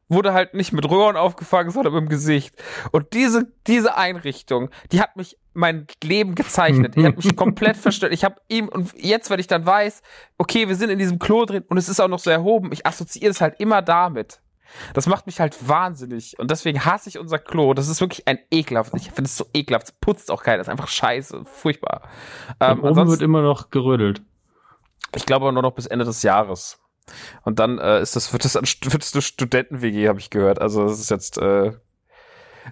wurde 0.09 0.33
halt 0.33 0.55
nicht 0.55 0.73
mit 0.73 0.89
Röhren 0.89 1.17
aufgefangen, 1.17 1.71
sondern 1.71 1.93
mit 1.95 2.03
dem 2.03 2.09
Gesicht. 2.09 2.55
Und 2.93 3.13
diese, 3.13 3.53
diese 3.67 3.97
Einrichtung, 3.97 4.71
die 4.93 5.01
hat 5.01 5.17
mich 5.17 5.37
mein 5.53 5.87
Leben 6.03 6.35
gezeichnet. 6.35 6.95
Die 6.97 7.05
hat 7.05 7.17
mich 7.17 7.35
komplett 7.37 7.77
verstört. 7.77 8.13
Ich 8.13 8.25
habe 8.25 8.37
ihm, 8.49 8.69
und 8.69 8.93
jetzt, 8.97 9.31
wenn 9.31 9.41
ich 9.41 9.47
dann 9.47 9.67
weiß, 9.67 10.03
okay, 10.39 10.69
wir 10.69 10.77
sind 10.77 10.91
in 10.91 10.99
diesem 10.99 11.19
Klo 11.19 11.45
drin 11.45 11.65
und 11.69 11.77
es 11.77 11.89
ist 11.89 12.01
auch 12.01 12.09
noch 12.09 12.19
so 12.21 12.31
erhoben, 12.31 12.71
ich 12.73 12.87
assoziiere 12.87 13.31
es 13.31 13.41
halt 13.41 13.59
immer 13.59 13.83
damit. 13.83 14.41
Das 14.95 15.07
macht 15.07 15.27
mich 15.27 15.41
halt 15.41 15.69
wahnsinnig. 15.69 16.39
Und 16.39 16.51
deswegen 16.51 16.85
hasse 16.85 17.09
ich 17.09 17.19
unser 17.19 17.39
Klo. 17.39 17.73
Das 17.73 17.89
ist 17.89 18.01
wirklich 18.01 18.27
ein 18.29 18.39
ekelhaft. 18.51 18.93
Ich 18.95 19.11
finde 19.13 19.25
es 19.25 19.37
so 19.37 19.47
ekelhaft. 19.55 19.87
Es 19.87 19.93
putzt 19.93 20.31
auch 20.31 20.43
keiner. 20.43 20.59
Das 20.59 20.67
ist 20.67 20.73
einfach 20.73 20.89
scheiße. 20.89 21.45
Furchtbar. 21.45 22.03
Ähm, 22.61 22.81
Und 22.81 22.91
oben 22.99 23.09
wird 23.09 23.23
immer 23.23 23.43
noch 23.43 23.71
gerödelt. 23.71 24.23
ich 25.15 25.25
glaube 25.25 25.51
nur 25.53 25.63
noch 25.63 25.73
bis 25.73 25.87
Ende 25.87 26.05
des 26.05 26.23
Jahres. 26.23 26.79
Und 27.45 27.59
dann 27.59 27.79
äh, 27.79 28.01
ist 28.01 28.17
das, 28.17 28.33
wird 28.33 28.45
das, 28.45 28.55
wird 28.55 29.03
das 29.03 29.15
eine 29.15 29.23
Studenten-WG, 29.23 30.09
habe 30.09 30.19
ich 30.19 30.31
gehört. 30.31 30.61
Also 30.61 30.87
das 30.87 31.01
ist 31.01 31.11
jetzt, 31.11 31.39
äh, 31.39 31.73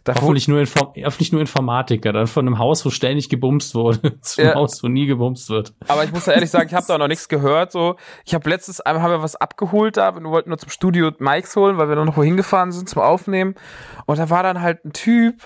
da 0.03 0.15
Hoffentlich 0.17 0.49
nur, 0.49 0.59
Inform 0.59 0.93
hoffentlich 1.05 1.31
nur 1.31 1.41
Informatiker, 1.41 2.13
dann 2.13 2.27
von 2.27 2.47
einem 2.47 2.59
Haus, 2.59 2.85
wo 2.85 2.91
ständig 2.91 3.29
gebumst 3.29 3.77
wurde, 3.77 4.21
zu 4.23 4.41
einem 4.41 4.51
Ja. 4.51 4.57
Haus, 4.57 4.83
wo 4.83 4.89
nie 4.89 5.07
gebumst 5.07 5.51
wird. 5.51 5.73
aber 5.87 6.03
ich 6.03 6.13
muss 6.13 6.25
da 6.25 6.33
ehrlich 6.33 6.51
sagen, 6.51 6.67
ich 6.69 6.75
habe 6.75 6.87
da 6.89 6.99
noch 6.99 7.07
nichts 7.07 7.29
gehört. 7.29 7.71
So, 7.71 7.95
ich 8.25 8.35
habe 8.35 8.51
letztes 8.51 8.81
einmal 8.81 9.05
haben 9.05 9.13
wir 9.13 9.23
was 9.23 9.37
abgeholt 9.37 9.97
da. 9.97 10.17
Wir 10.17 10.25
wollten 10.25 10.51
nur 10.51 10.59
zum 10.59 10.71
Studio 10.71 11.13
Mikes 11.19 11.55
holen, 11.55 11.79
weil 11.79 11.89
wir 11.89 11.95
noch 11.95 12.17
wohin 12.17 12.37
gefahren 12.37 12.73
sind 12.73 12.89
zum 12.89 13.03
Aufnehmen. 13.03 13.55
Und 14.07 14.19
da 14.19 14.31
war 14.31 14.43
dann 14.43 14.61
halt 14.61 14.85
ein 14.85 14.93
Typ. 14.93 15.37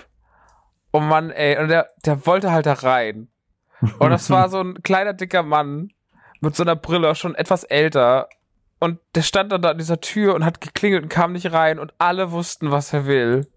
Oh 0.91 0.99
Mann, 0.99 1.29
ey, 1.29 1.59
und 1.59 1.67
der, 1.67 1.89
der 2.03 2.25
wollte 2.25 2.51
halt 2.51 2.65
da 2.65 2.73
rein. 2.73 3.27
Und 3.99 4.09
das 4.09 4.29
war 4.31 4.49
so 4.49 4.59
ein 4.59 4.81
kleiner 4.81 5.13
dicker 5.13 5.43
Mann 5.43 5.89
mit 6.41 6.55
so 6.55 6.63
einer 6.63 6.75
Brille, 6.75 7.13
schon 7.15 7.35
etwas 7.35 7.63
älter. 7.63 8.27
Und 8.79 8.99
der 9.15 9.21
stand 9.21 9.51
dann 9.51 9.61
da 9.61 9.71
an 9.71 9.77
dieser 9.77 10.01
Tür 10.01 10.35
und 10.35 10.45
hat 10.45 10.61
geklingelt 10.61 11.03
und 11.03 11.09
kam 11.09 11.33
nicht 11.33 11.51
rein 11.51 11.79
und 11.79 11.93
alle 11.97 12.31
wussten, 12.31 12.71
was 12.71 12.93
er 12.93 13.05
will. 13.05 13.47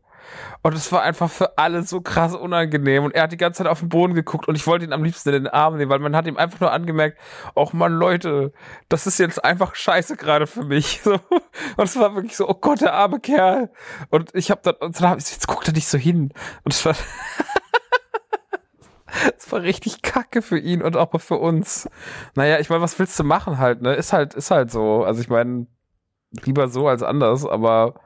Und 0.63 0.75
es 0.75 0.93
war 0.93 1.03
einfach 1.03 1.31
für 1.31 1.59
alle 1.59 1.83
so 1.83 2.01
krass 2.01 2.35
unangenehm. 2.35 3.05
Und 3.05 3.15
er 3.15 3.25
hat 3.25 3.33
die 3.33 3.37
ganze 3.37 3.59
Zeit 3.59 3.67
auf 3.67 3.81
den 3.81 3.89
Boden 3.89 4.15
geguckt 4.15 4.49
und 4.49 4.55
ich 4.55 4.67
wollte 4.67 4.85
ihn 4.85 4.93
am 4.93 5.05
liebsten 5.05 5.31
in 5.31 5.45
den 5.45 5.49
Arm 5.49 5.77
nehmen, 5.77 5.91
weil 5.91 5.99
man 5.99 6.15
hat 6.15 6.27
ihm 6.27 6.37
einfach 6.37 6.61
nur 6.61 6.73
angemerkt, 6.73 7.19
ach 7.57 7.73
man, 7.73 7.93
Leute, 7.93 8.53
das 8.89 9.07
ist 9.07 9.19
jetzt 9.19 9.45
einfach 9.45 9.75
scheiße 9.75 10.17
gerade 10.17 10.47
für 10.47 10.65
mich. 10.65 11.01
So. 11.13 11.15
Und 11.15 11.85
es 11.85 11.99
war 11.99 12.15
wirklich 12.15 12.37
so, 12.37 12.49
oh 12.49 12.55
Gott, 12.55 12.81
der 12.81 12.95
arme 12.95 13.19
Kerl. 13.19 13.71
Und 14.11 14.35
ich 14.35 14.51
habe 14.51 14.61
dann, 14.63 14.75
und 14.77 15.01
dann 15.01 15.11
hab 15.11 15.19
ich 15.19 15.31
jetzt 15.31 15.49
guckt 15.49 15.67
er 15.67 15.75
nicht 15.75 15.89
so 15.89 15.99
hin. 15.99 16.33
Und 16.63 16.73
es 16.73 16.85
war, 16.85 16.95
es 19.39 19.51
war 19.53 19.63
richtig 19.63 20.03
kacke 20.03 20.43
für 20.43 20.59
ihn 20.59 20.83
und 20.83 20.97
auch 20.97 21.19
für 21.21 21.39
uns. 21.39 21.89
Naja, 22.35 22.59
ich 22.61 22.71
meine, 22.71 22.83
was 22.83 22.99
willst 22.99 23.19
du 23.19 23.25
machen 23.25 23.59
halt, 23.59 23.83
ne? 23.83 23.95
Ist 23.95 24.13
halt, 24.13 24.35
ist 24.35 24.51
halt 24.51 24.71
so. 24.71 25.05
Also 25.05 25.21
ich 25.21 25.29
meine, 25.29 25.67
lieber 26.45 26.69
so 26.69 26.89
als 26.89 27.03
anders, 27.03 27.45
aber 27.47 28.01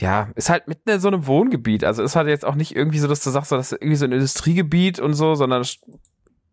ja, 0.00 0.30
ist 0.34 0.48
halt 0.48 0.66
mitten 0.66 0.88
in 0.88 1.00
so 1.00 1.08
einem 1.08 1.26
Wohngebiet. 1.26 1.84
Also 1.84 2.02
ist 2.02 2.16
halt 2.16 2.28
jetzt 2.28 2.44
auch 2.44 2.54
nicht 2.54 2.74
irgendwie 2.74 2.98
so, 2.98 3.08
dass 3.08 3.22
du 3.22 3.30
sagst, 3.30 3.52
das 3.52 3.72
ist 3.72 3.80
irgendwie 3.80 3.96
so 3.96 4.06
ein 4.06 4.12
Industriegebiet 4.12 4.98
und 4.98 5.14
so, 5.14 5.34
sondern 5.34 5.62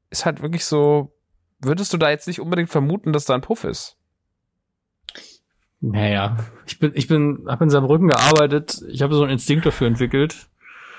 ist 0.10 0.26
halt 0.26 0.42
wirklich 0.42 0.66
so, 0.66 1.14
würdest 1.60 1.94
du 1.94 1.98
da 1.98 2.10
jetzt 2.10 2.28
nicht 2.28 2.42
unbedingt 2.42 2.70
vermuten, 2.70 3.14
dass 3.14 3.26
da 3.26 3.36
ein 3.36 3.42
Puff 3.42 3.64
ist? 3.64 3.98
Naja, 5.80 6.38
ich 6.66 6.80
bin, 6.80 6.92
ich 6.96 7.08
bin, 7.08 7.46
habe 7.48 7.64
in 7.64 7.70
Saarbrücken 7.70 8.08
gearbeitet. 8.08 8.82
Ich 8.90 9.02
habe 9.02 9.14
so 9.14 9.22
einen 9.22 9.34
Instinkt 9.34 9.66
dafür 9.66 9.88
entwickelt, 9.88 10.50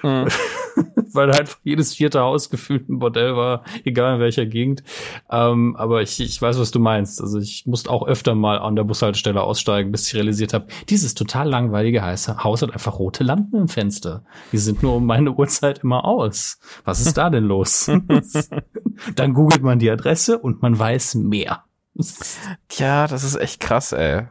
Mhm. 0.03 0.29
weil 1.13 1.33
halt 1.33 1.59
jedes 1.65 1.95
vierte 1.95 2.21
Haus 2.21 2.51
gefühlt 2.51 2.89
ein 2.89 2.99
Bordell 2.99 3.37
war, 3.37 3.65
egal 3.85 4.15
in 4.15 4.21
welcher 4.21 4.47
Gegend. 4.47 4.83
Ähm, 5.31 5.77
aber 5.77 6.03
ich, 6.03 6.21
ich 6.21 6.41
weiß, 6.41 6.59
was 6.59 6.71
du 6.71 6.79
meinst. 6.79 7.21
Also 7.21 7.39
ich 7.39 7.67
musste 7.67 7.91
auch 7.91 8.07
öfter 8.07 8.35
mal 8.35 8.59
an 8.59 8.77
der 8.77 8.85
Bushaltestelle 8.85 9.43
aussteigen, 9.43 9.91
bis 9.91 10.07
ich 10.09 10.15
realisiert 10.15 10.55
habe, 10.55 10.67
dieses 10.89 11.15
total 11.15 11.49
langweilige 11.49 12.03
Haus 12.03 12.29
hat 12.63 12.73
einfach 12.73 12.99
rote 12.99 13.25
Lampen 13.25 13.61
im 13.61 13.69
Fenster. 13.69 14.25
Die 14.53 14.59
sind 14.59 14.83
nur 14.83 14.97
um 14.97 15.07
meine 15.07 15.33
Uhrzeit 15.33 15.81
immer 15.81 16.05
aus. 16.05 16.59
Was 16.85 17.05
ist 17.05 17.17
da 17.17 17.31
denn 17.31 17.45
los? 17.45 17.87
Dann 19.17 19.35
googelt 19.35 19.63
man 19.63 19.79
die 19.79 19.91
Adresse 19.91 20.39
und 20.39 20.63
man 20.63 20.79
weiß 20.79 21.17
mehr. 21.17 21.65
Tja, 22.69 23.07
das 23.07 23.25
ist 23.25 23.37
echt 23.37 23.61
krass, 23.61 23.93
ey. 23.93 24.29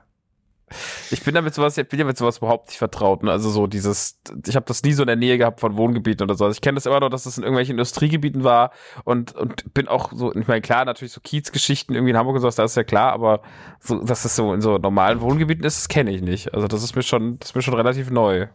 Ich 1.12 1.24
bin 1.24 1.34
damit 1.34 1.54
sowas, 1.54 1.78
ich 1.78 1.88
bin 1.88 1.98
ja 1.98 2.06
mit 2.06 2.18
sowas 2.18 2.40
überhaupt 2.40 2.68
nicht 2.68 2.78
vertraut. 2.78 3.24
Ne? 3.24 3.32
Also 3.32 3.50
so 3.50 3.68
dieses, 3.68 4.20
ich 4.46 4.56
habe 4.56 4.66
das 4.66 4.84
nie 4.84 4.92
so 4.92 5.04
in 5.04 5.08
der 5.08 5.16
Nähe 5.16 5.38
gehabt 5.38 5.62
von 5.62 5.78
Wohngebieten 5.78 6.26
oder 6.26 6.36
so. 6.36 6.44
Also 6.44 6.56
ich 6.56 6.62
kenne 6.62 6.76
das 6.76 6.86
immer 6.86 7.00
nur, 7.00 7.10
dass 7.10 7.24
das 7.24 7.38
in 7.38 7.44
irgendwelchen 7.44 7.74
Industriegebieten 7.74 8.44
war 8.44 8.72
und 9.06 9.34
und 9.34 9.74
bin 9.74 9.88
auch 9.88 10.12
so, 10.12 10.34
ich 10.34 10.48
meine 10.48 10.62
klar, 10.62 10.84
natürlich 10.84 11.14
so 11.14 11.22
Kiezgeschichten 11.22 11.96
irgendwie 11.96 12.12
in 12.12 12.18
Hamburg 12.18 12.36
und 12.36 12.42
sowas, 12.42 12.56
das 12.56 12.72
ist 12.72 12.76
ja 12.76 12.84
klar, 12.84 13.14
aber 13.14 13.42
so, 13.80 14.04
dass 14.04 14.24
das 14.24 14.36
so 14.36 14.54
in 14.54 14.60
so 14.60 14.78
normalen 14.78 15.22
Wohngebieten 15.22 15.64
ist, 15.64 15.78
das 15.78 15.88
kenne 15.88 16.12
ich 16.12 16.22
nicht. 16.22 16.54
Also 16.54 16.68
das 16.68 16.84
ist 16.84 16.96
mir 16.96 17.04
schon, 17.04 17.40
das 17.40 17.52
ist 17.52 17.56
mir 17.56 17.62
schon 17.62 17.76
relativ 17.76 18.10
neu. 18.10 18.48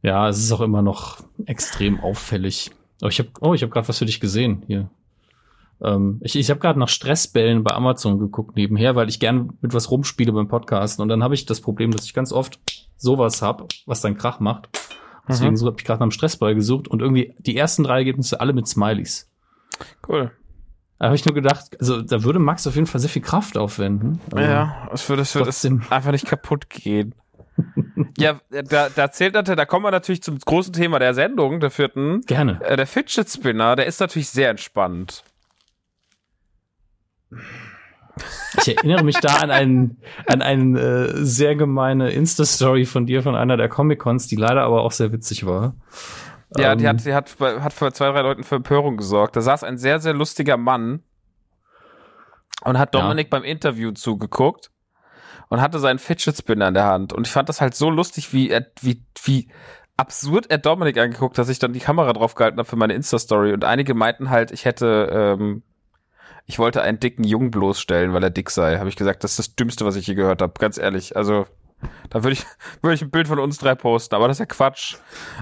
Ja, 0.00 0.28
es 0.28 0.38
ist 0.38 0.52
auch 0.52 0.62
immer 0.62 0.82
noch 0.82 1.22
extrem 1.44 2.00
auffällig. 2.00 2.70
Oh, 3.02 3.08
ich 3.08 3.18
habe 3.18 3.28
oh, 3.40 3.52
ich 3.52 3.62
habe 3.62 3.70
gerade 3.70 3.88
was 3.88 3.98
für 3.98 4.06
dich 4.06 4.20
gesehen 4.20 4.62
hier. 4.66 4.88
Ähm, 5.80 6.20
ich 6.22 6.36
ich 6.36 6.50
habe 6.50 6.60
gerade 6.60 6.78
nach 6.78 6.88
Stressbällen 6.88 7.62
bei 7.64 7.72
Amazon 7.72 8.18
geguckt 8.18 8.56
nebenher, 8.56 8.94
weil 8.96 9.08
ich 9.08 9.20
gern 9.20 9.52
mit 9.60 9.74
was 9.74 9.90
rumspiele 9.90 10.32
beim 10.32 10.48
Podcasten. 10.48 11.02
Und 11.02 11.08
dann 11.08 11.22
habe 11.22 11.34
ich 11.34 11.46
das 11.46 11.60
Problem, 11.60 11.90
dass 11.90 12.04
ich 12.04 12.14
ganz 12.14 12.32
oft 12.32 12.58
sowas 12.96 13.42
hab, 13.42 13.66
was 13.86 14.00
dann 14.00 14.16
Krach 14.16 14.40
macht. 14.40 14.68
Deswegen 15.28 15.52
Mhm. 15.52 15.56
so 15.56 15.66
habe 15.66 15.76
ich 15.78 15.84
gerade 15.84 15.98
nach 15.98 16.04
einem 16.04 16.10
Stressball 16.10 16.54
gesucht 16.54 16.88
und 16.88 17.00
irgendwie 17.00 17.34
die 17.38 17.56
ersten 17.56 17.84
drei 17.84 17.98
Ergebnisse 17.98 18.40
alle 18.40 18.52
mit 18.52 18.66
Smileys. 18.66 19.30
Cool. 20.08 20.32
Da 20.98 21.06
habe 21.06 21.16
ich 21.16 21.24
nur 21.24 21.34
gedacht, 21.34 21.76
also 21.80 22.00
da 22.02 22.22
würde 22.22 22.38
Max 22.38 22.66
auf 22.66 22.74
jeden 22.76 22.86
Fall 22.86 23.00
sehr 23.00 23.10
viel 23.10 23.22
Kraft 23.22 23.56
aufwenden. 23.58 24.20
Aber 24.30 24.42
Ja, 24.42 24.88
es 24.92 25.08
würde, 25.08 25.22
es 25.22 25.34
würde 25.34 25.46
trotzdem. 25.46 25.82
einfach 25.90 26.12
nicht 26.12 26.26
kaputt 26.26 26.70
gehen. 26.70 27.14
ja, 28.18 28.40
da, 28.50 28.88
da 28.88 29.10
zählt 29.10 29.34
natürlich, 29.34 29.56
da 29.58 29.64
kommen 29.66 29.84
wir 29.84 29.90
natürlich 29.90 30.22
zum 30.22 30.38
großen 30.38 30.72
Thema 30.72 30.98
der 30.98 31.12
Sendung, 31.14 31.60
der 31.60 31.70
vierten. 31.70 32.20
Gerne. 32.22 32.60
Äh, 32.64 32.76
der 32.76 32.86
Fidget 32.86 33.28
Spinner, 33.28 33.76
der 33.76 33.86
ist 33.86 34.00
natürlich 34.00 34.28
sehr 34.30 34.50
entspannt. 34.50 35.22
Ich 38.58 38.76
erinnere 38.76 39.02
mich 39.02 39.16
da 39.16 39.36
an 39.36 39.50
einen, 39.50 39.98
an 40.26 40.42
eine 40.42 40.78
äh, 40.78 41.24
sehr 41.24 41.56
gemeine 41.56 42.10
Insta-Story 42.10 42.84
von 42.84 43.06
dir 43.06 43.22
von 43.22 43.34
einer 43.34 43.56
der 43.56 43.68
Comic-Cons, 43.68 44.26
die 44.26 44.36
leider 44.36 44.62
aber 44.62 44.82
auch 44.82 44.92
sehr 44.92 45.12
witzig 45.12 45.46
war. 45.46 45.74
Ja, 46.58 46.74
die 46.74 46.84
Ähm, 46.84 46.90
hat, 46.90 47.04
die 47.06 47.14
hat, 47.14 47.34
hat 47.40 47.72
für 47.72 47.90
zwei, 47.92 48.10
drei 48.12 48.20
Leuten 48.20 48.44
für 48.44 48.56
Empörung 48.56 48.98
gesorgt. 48.98 49.36
Da 49.36 49.40
saß 49.40 49.64
ein 49.64 49.78
sehr, 49.78 49.98
sehr 50.00 50.12
lustiger 50.12 50.58
Mann 50.58 51.02
und 52.64 52.78
hat 52.78 52.94
Ja. 52.94 53.00
Dominik 53.00 53.30
beim 53.30 53.44
Interview 53.44 53.92
zugeguckt 53.92 54.70
und 55.48 55.62
hatte 55.62 55.78
seinen 55.78 55.98
Fidget 55.98 56.36
Spinner 56.36 56.68
in 56.68 56.74
der 56.74 56.84
Hand. 56.84 57.14
Und 57.14 57.26
ich 57.26 57.32
fand 57.32 57.48
das 57.48 57.62
halt 57.62 57.74
so 57.74 57.88
lustig, 57.88 58.34
wie, 58.34 58.50
er, 58.50 58.66
wie, 58.82 59.02
wie 59.24 59.48
absurd 59.96 60.50
er 60.50 60.58
Dominik 60.58 60.98
angeguckt, 60.98 61.38
dass 61.38 61.48
ich 61.48 61.58
dann 61.58 61.72
die 61.72 61.80
Kamera 61.80 62.12
drauf 62.12 62.34
gehalten 62.34 62.58
habe 62.58 62.68
für 62.68 62.76
meine 62.76 62.92
Insta-Story. 62.92 63.54
Und 63.54 63.64
einige 63.64 63.94
meinten 63.94 64.28
halt, 64.28 64.50
ich 64.50 64.66
hätte, 64.66 65.08
ähm, 65.38 65.62
ich 66.52 66.58
wollte 66.58 66.82
einen 66.82 67.00
dicken 67.00 67.24
Jungen 67.24 67.50
bloßstellen, 67.50 68.12
weil 68.12 68.22
er 68.22 68.28
dick 68.28 68.50
sei. 68.50 68.76
Habe 68.78 68.90
ich 68.90 68.96
gesagt, 68.96 69.24
das 69.24 69.32
ist 69.32 69.38
das 69.38 69.54
Dümmste, 69.56 69.86
was 69.86 69.96
ich 69.96 70.06
je 70.06 70.14
gehört 70.14 70.42
habe. 70.42 70.52
Ganz 70.58 70.76
ehrlich. 70.76 71.16
Also, 71.16 71.46
da 72.10 72.22
würde 72.22 72.32
ich, 72.34 72.44
würde 72.82 72.94
ich 72.94 73.02
ein 73.02 73.10
Bild 73.10 73.28
von 73.28 73.38
uns 73.38 73.58
drei 73.58 73.74
posten, 73.74 74.14
aber 74.14 74.28
das 74.28 74.36
ist 74.36 74.40
ja 74.40 74.46
Quatsch. 74.46 74.96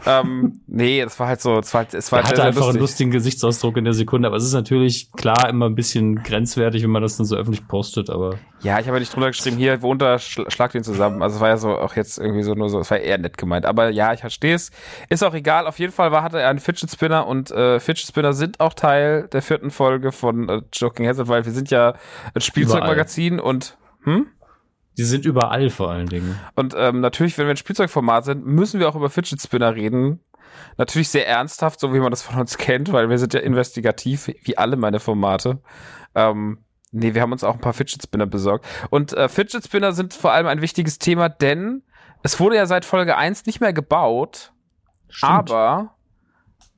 ähm, 0.07 0.61
nee, 0.67 1.03
das 1.03 1.19
war 1.19 1.29
halt 1.29 1.41
so, 1.41 1.59
es 1.59 1.73
war, 1.75 1.81
halt- 1.83 1.95
es 1.95 2.11
war 2.13 2.21
Er 2.21 2.25
halt 2.25 2.33
hatte 2.39 2.43
einfach 2.49 2.61
einen 2.63 2.67
lustig. 2.69 2.81
lustigen 2.81 3.11
Gesichtsausdruck 3.11 3.77
in 3.77 3.85
der 3.85 3.93
Sekunde, 3.95 4.29
aber 4.29 4.37
es 4.37 4.45
ist 4.45 4.53
natürlich 4.55 5.13
klar 5.13 5.49
immer 5.49 5.67
ein 5.67 5.75
bisschen 5.75 6.23
grenzwertig, 6.23 6.83
wenn 6.83 6.91
man 6.91 7.03
das 7.03 7.17
dann 7.17 7.27
so 7.27 7.37
öffentlich 7.37 7.67
postet, 7.69 8.11
aber 8.11 8.37
Ja, 8.63 8.79
ich 8.79 8.87
habe 8.87 8.97
ja 8.97 9.01
nicht 9.01 9.15
drunter 9.15 9.29
geschrieben, 9.29 9.57
hier 9.57 9.81
wohnt 9.83 10.03
er, 10.03 10.19
schl 10.19 10.51
schlag 10.51 10.73
den 10.73 10.85
zusammen. 10.85 11.23
Also 11.23 11.37
es 11.37 11.41
war 11.41 11.49
ja 11.49 11.57
so 11.57 11.71
auch 11.77 11.97
jetzt 11.97 12.19
irgendwie 12.19 12.43
so 12.43 12.55
nur 12.55 12.69
so, 12.69 12.79
es 12.81 12.91
war 12.91 12.99
eher 12.99 13.17
nett 13.19 13.39
gemeint. 13.39 13.65
Aber 13.65 13.89
ja, 13.91 14.13
ich 14.13 14.21
verstehe 14.21 14.55
es. 14.55 14.71
Ist 15.09 15.25
auch 15.25 15.33
egal. 15.35 15.67
Auf 15.67 15.79
jeden 15.79 15.93
Fall 15.93 16.13
war, 16.13 16.23
hatte 16.23 16.39
er 16.41 16.51
einen 16.51 16.59
Fidget 16.59 16.91
Spinner 16.91 17.27
und 17.27 17.51
äh, 17.51 17.81
Fidget 17.81 18.07
Spinner 18.07 18.33
sind 18.35 18.61
auch 18.61 18.75
Teil 18.75 19.29
der 19.33 19.41
vierten 19.43 19.71
Folge 19.71 20.13
von 20.13 20.49
äh, 20.49 20.61
Joking 20.75 21.07
Hazard, 21.07 21.29
weil 21.29 21.45
wir 21.47 21.53
sind 21.53 21.71
ja 21.71 21.95
ein 22.35 22.41
Spielzeugmagazin 22.43 23.41
und 23.41 23.77
hm? 24.03 24.27
Die 24.99 25.05
sind 25.05 25.25
überall 25.25 25.71
vor 25.71 25.91
allen 25.91 26.09
Dingen. 26.09 26.39
Und 26.57 26.75
ähm, 26.77 27.01
natürlich, 27.01 27.39
wenn 27.39 27.47
wir 27.47 27.53
ein 27.53 27.57
Spielzeugformat 27.57 28.25
sind, 28.25 28.45
müssen 28.45 28.81
wir 28.81 28.89
auch 28.89 28.97
über 28.97 29.11
Fidget 29.11 29.41
Spinner 29.41 29.75
reden. 29.75 30.21
Natürlich 30.77 31.09
sehr 31.09 31.27
ernsthaft, 31.27 31.81
so 31.81 31.95
wie 31.95 32.01
man 32.01 32.11
das 32.11 32.23
von 32.23 32.39
uns 32.41 32.59
kennt, 32.59 32.93
weil 32.93 33.09
wir 33.09 33.19
sind 33.19 33.35
ja 33.35 33.41
investigativ, 33.41 34.29
wie 34.43 34.59
alle 34.59 34.77
meine 34.77 35.01
Formate. 35.01 35.63
Ähm, 36.15 36.59
nee, 36.91 37.15
wir 37.15 37.23
haben 37.23 37.33
uns 37.33 37.45
auch 37.45 37.55
ein 37.55 37.61
paar 37.61 37.73
Fidget 37.73 38.03
Spinner 38.03 38.27
besorgt. 38.27 38.67
Und 38.91 39.13
äh, 39.13 39.29
Fidget 39.29 39.65
Spinner 39.65 39.93
sind 39.93 40.13
vor 40.13 40.33
allem 40.33 40.47
ein 40.47 40.61
wichtiges 40.61 40.99
Thema, 40.99 41.29
denn 41.29 41.83
es 42.23 42.39
wurde 42.41 42.57
ja 42.57 42.67
seit 42.67 42.85
Folge 42.85 43.17
1 43.17 43.47
nicht 43.47 43.61
mehr 43.61 43.73
gebaut, 43.73 44.53
aber 45.23 45.95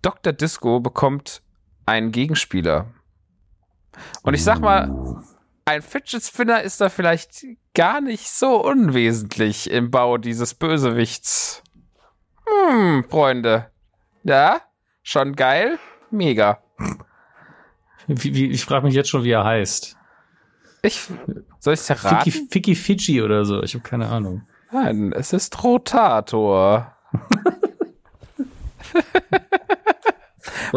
Dr. 0.02 0.32
Disco 0.32 0.80
bekommt 0.80 1.42
einen 1.86 2.12
Gegenspieler. 2.12 2.86
Und 4.22 4.34
ich 4.34 4.44
sag 4.44 4.60
mal, 4.60 5.22
ein 5.64 5.82
Fidget 5.82 6.22
Spinner 6.22 6.62
ist 6.62 6.80
da 6.80 6.88
vielleicht 6.88 7.44
gar 7.74 8.00
nicht 8.00 8.28
so 8.28 8.64
unwesentlich 8.64 9.70
im 9.70 9.90
Bau 9.90 10.18
dieses 10.18 10.54
Bösewichts. 10.54 11.62
Hm, 12.46 13.04
Freunde. 13.08 13.70
Ja, 14.24 14.60
schon 15.02 15.34
geil? 15.34 15.78
Mega. 16.10 16.62
Wie, 18.06 18.34
wie, 18.34 18.50
ich 18.50 18.64
frage 18.64 18.86
mich 18.86 18.94
jetzt 18.94 19.10
schon, 19.10 19.24
wie 19.24 19.30
er 19.30 19.44
heißt. 19.44 19.96
Ich, 20.82 21.08
soll 21.60 21.74
ich's 21.74 21.88
erraten? 21.88 22.30
Ficky, 22.30 22.48
Ficky 22.50 22.74
Fidschi 22.74 23.22
oder 23.22 23.44
so, 23.44 23.62
ich 23.62 23.74
habe 23.74 23.84
keine 23.84 24.08
Ahnung. 24.08 24.46
Nein, 24.72 25.12
es 25.12 25.32
ist 25.32 25.62
Rotator. 25.62 26.96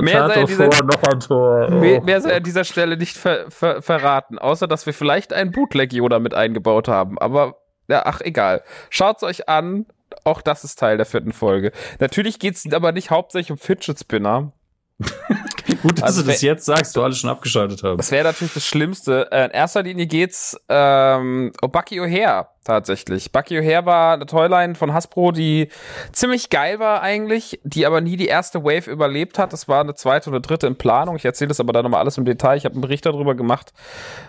Mehr 0.03 0.27
sei 0.27 0.33
an 0.41 0.45
dieser- 0.47 1.09
ein 1.11 1.19
Tor. 1.19 1.69
Mehr, 1.71 2.01
mehr 2.01 2.21
sei 2.21 2.37
an 2.37 2.43
dieser 2.43 2.63
Stelle 2.63 2.97
nicht 2.97 3.17
ver, 3.17 3.49
ver, 3.49 3.81
verraten, 3.81 4.37
außer 4.39 4.67
dass 4.67 4.85
wir 4.85 4.93
vielleicht 4.93 5.33
einen 5.33 5.51
Bootleg-Yoda 5.51 6.19
mit 6.19 6.33
eingebaut 6.33 6.87
haben. 6.87 7.17
Aber, 7.19 7.57
ja, 7.87 8.03
ach, 8.05 8.21
egal. 8.21 8.61
Schaut's 8.89 9.23
euch 9.23 9.47
an. 9.49 9.85
Auch 10.23 10.41
das 10.41 10.63
ist 10.63 10.79
Teil 10.79 10.97
der 10.97 11.05
vierten 11.05 11.33
Folge. 11.33 11.71
Natürlich 11.99 12.39
geht's 12.39 12.65
aber 12.71 12.91
nicht 12.91 13.11
hauptsächlich 13.11 13.51
um 13.51 13.57
Fidget 13.57 13.99
Spinner. 13.99 14.51
Gut, 15.81 15.97
dass 15.97 16.03
Also 16.03 16.21
du 16.21 16.27
das 16.27 16.41
jetzt 16.41 16.65
sagst, 16.65 16.95
du 16.95 17.03
alles 17.03 17.17
schon 17.19 17.29
abgeschaltet 17.29 17.83
haben. 17.83 17.97
Das 17.97 18.11
wäre 18.11 18.23
natürlich 18.23 18.53
das 18.53 18.65
Schlimmste. 18.65 19.29
Äh, 19.31 19.45
in 19.45 19.51
erster 19.51 19.83
Linie 19.83 20.07
geht's 20.07 20.57
ähm, 20.69 21.51
um 21.61 21.71
Bucky 21.71 21.99
O'Hare 21.99 22.47
tatsächlich. 22.63 23.31
Bucky 23.31 23.59
O'Hare 23.59 23.85
war 23.85 24.13
eine 24.13 24.25
Toyline 24.25 24.75
von 24.75 24.93
Hasbro, 24.93 25.31
die 25.31 25.69
ziemlich 26.11 26.49
geil 26.49 26.79
war 26.79 27.01
eigentlich, 27.01 27.59
die 27.63 27.85
aber 27.85 28.01
nie 28.01 28.15
die 28.15 28.27
erste 28.27 28.63
Wave 28.63 28.89
überlebt 28.89 29.37
hat. 29.37 29.53
Das 29.53 29.67
war 29.67 29.81
eine 29.81 29.95
zweite 29.95 30.29
oder 30.29 30.39
dritte 30.39 30.67
in 30.67 30.77
Planung. 30.77 31.15
Ich 31.15 31.25
erzähle 31.25 31.49
das 31.49 31.59
aber 31.59 31.73
dann 31.73 31.83
nochmal 31.83 31.99
alles 31.99 32.17
im 32.17 32.25
Detail. 32.25 32.57
Ich 32.57 32.65
habe 32.65 32.73
einen 32.73 32.81
Bericht 32.81 33.05
darüber 33.05 33.35
gemacht. 33.35 33.73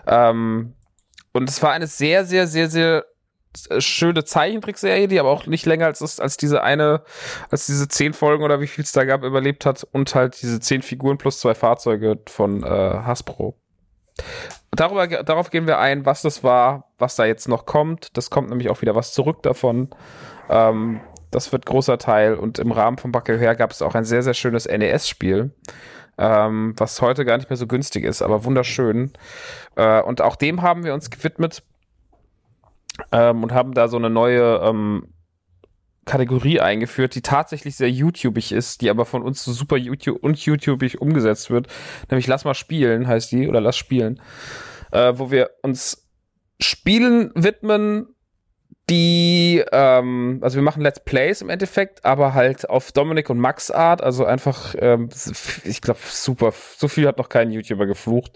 Ähm, 0.05 0.73
und 1.33 1.49
es 1.49 1.61
war 1.61 1.71
eine 1.71 1.87
sehr, 1.87 2.25
sehr, 2.25 2.47
sehr, 2.47 2.69
sehr 2.69 3.05
schöne 3.79 4.23
Zeichentrickserie, 4.23 5.07
die 5.07 5.19
aber 5.19 5.29
auch 5.29 5.45
nicht 5.45 5.65
länger 5.65 5.85
als, 5.87 6.19
als 6.19 6.37
diese 6.37 6.63
eine, 6.63 7.03
als 7.49 7.65
diese 7.65 7.87
zehn 7.87 8.13
Folgen 8.13 8.43
oder 8.43 8.61
wie 8.61 8.67
viel 8.67 8.83
es 8.83 8.91
da 8.91 9.03
gab, 9.05 9.23
überlebt 9.23 9.65
hat 9.65 9.87
und 9.91 10.15
halt 10.15 10.41
diese 10.41 10.59
zehn 10.59 10.81
Figuren 10.81 11.17
plus 11.17 11.39
zwei 11.39 11.55
Fahrzeuge 11.55 12.19
von 12.27 12.63
äh, 12.63 12.67
Hasbro. 12.67 13.55
Darüber, 14.71 15.07
darauf 15.07 15.49
gehen 15.49 15.67
wir 15.67 15.79
ein, 15.79 16.05
was 16.05 16.21
das 16.21 16.43
war, 16.43 16.91
was 16.97 17.15
da 17.15 17.25
jetzt 17.25 17.47
noch 17.47 17.65
kommt. 17.65 18.15
Das 18.17 18.29
kommt 18.29 18.49
nämlich 18.49 18.69
auch 18.69 18.81
wieder 18.81 18.95
was 18.95 19.13
zurück 19.13 19.41
davon. 19.43 19.89
Ähm, 20.49 21.01
das 21.31 21.51
wird 21.51 21.65
großer 21.65 21.97
Teil 21.97 22.35
und 22.35 22.59
im 22.59 22.71
Rahmen 22.71 22.97
von 22.97 23.11
Bucky 23.11 23.37
her 23.37 23.55
gab 23.55 23.71
es 23.71 23.81
auch 23.81 23.95
ein 23.95 24.05
sehr, 24.05 24.23
sehr 24.23 24.33
schönes 24.33 24.65
NES-Spiel, 24.65 25.51
ähm, 26.17 26.73
was 26.77 27.01
heute 27.01 27.25
gar 27.25 27.37
nicht 27.37 27.49
mehr 27.49 27.57
so 27.57 27.67
günstig 27.67 28.03
ist, 28.03 28.21
aber 28.21 28.43
wunderschön. 28.43 29.11
Äh, 29.75 30.01
und 30.01 30.21
auch 30.21 30.35
dem 30.35 30.61
haben 30.61 30.83
wir 30.83 30.93
uns 30.93 31.09
gewidmet 31.09 31.63
ähm, 33.11 33.43
und 33.43 33.51
haben 33.51 33.73
da 33.73 33.87
so 33.87 33.97
eine 33.97 34.09
neue 34.09 34.61
ähm, 34.63 35.13
Kategorie 36.05 36.59
eingeführt, 36.59 37.13
die 37.15 37.21
tatsächlich 37.21 37.75
sehr 37.75 37.91
YouTubig 37.91 38.51
ist, 38.51 38.81
die 38.81 38.89
aber 38.89 39.05
von 39.05 39.21
uns 39.21 39.43
so 39.43 39.51
super 39.51 39.77
YouTube 39.77 40.23
und 40.23 40.37
YouTubig 40.39 41.01
umgesetzt 41.01 41.51
wird. 41.51 41.67
Nämlich 42.09 42.27
Lass 42.27 42.45
mal 42.45 42.53
spielen 42.53 43.07
heißt 43.07 43.31
die 43.31 43.47
oder 43.47 43.61
Lass 43.61 43.77
spielen, 43.77 44.21
äh, 44.91 45.13
wo 45.15 45.29
wir 45.29 45.51
uns 45.61 46.07
Spielen 46.59 47.31
widmen, 47.35 48.15
die, 48.89 49.61
ähm, 49.73 50.39
also 50.41 50.55
wir 50.55 50.63
machen 50.63 50.81
Let's 50.81 51.01
Plays 51.01 51.41
im 51.41 51.49
Endeffekt, 51.49 52.05
aber 52.05 52.33
halt 52.33 52.69
auf 52.69 52.93
Dominik 52.93 53.29
und 53.29 53.37
Max 53.37 53.69
Art, 53.69 54.01
also 54.01 54.23
einfach, 54.23 54.75
ähm, 54.79 55.09
ich 55.65 55.81
glaube, 55.81 55.99
super, 56.05 56.53
so 56.77 56.87
viel 56.87 57.05
hat 57.05 57.17
noch 57.17 57.27
kein 57.27 57.51
YouTuber 57.51 57.85
geflucht. 57.85 58.31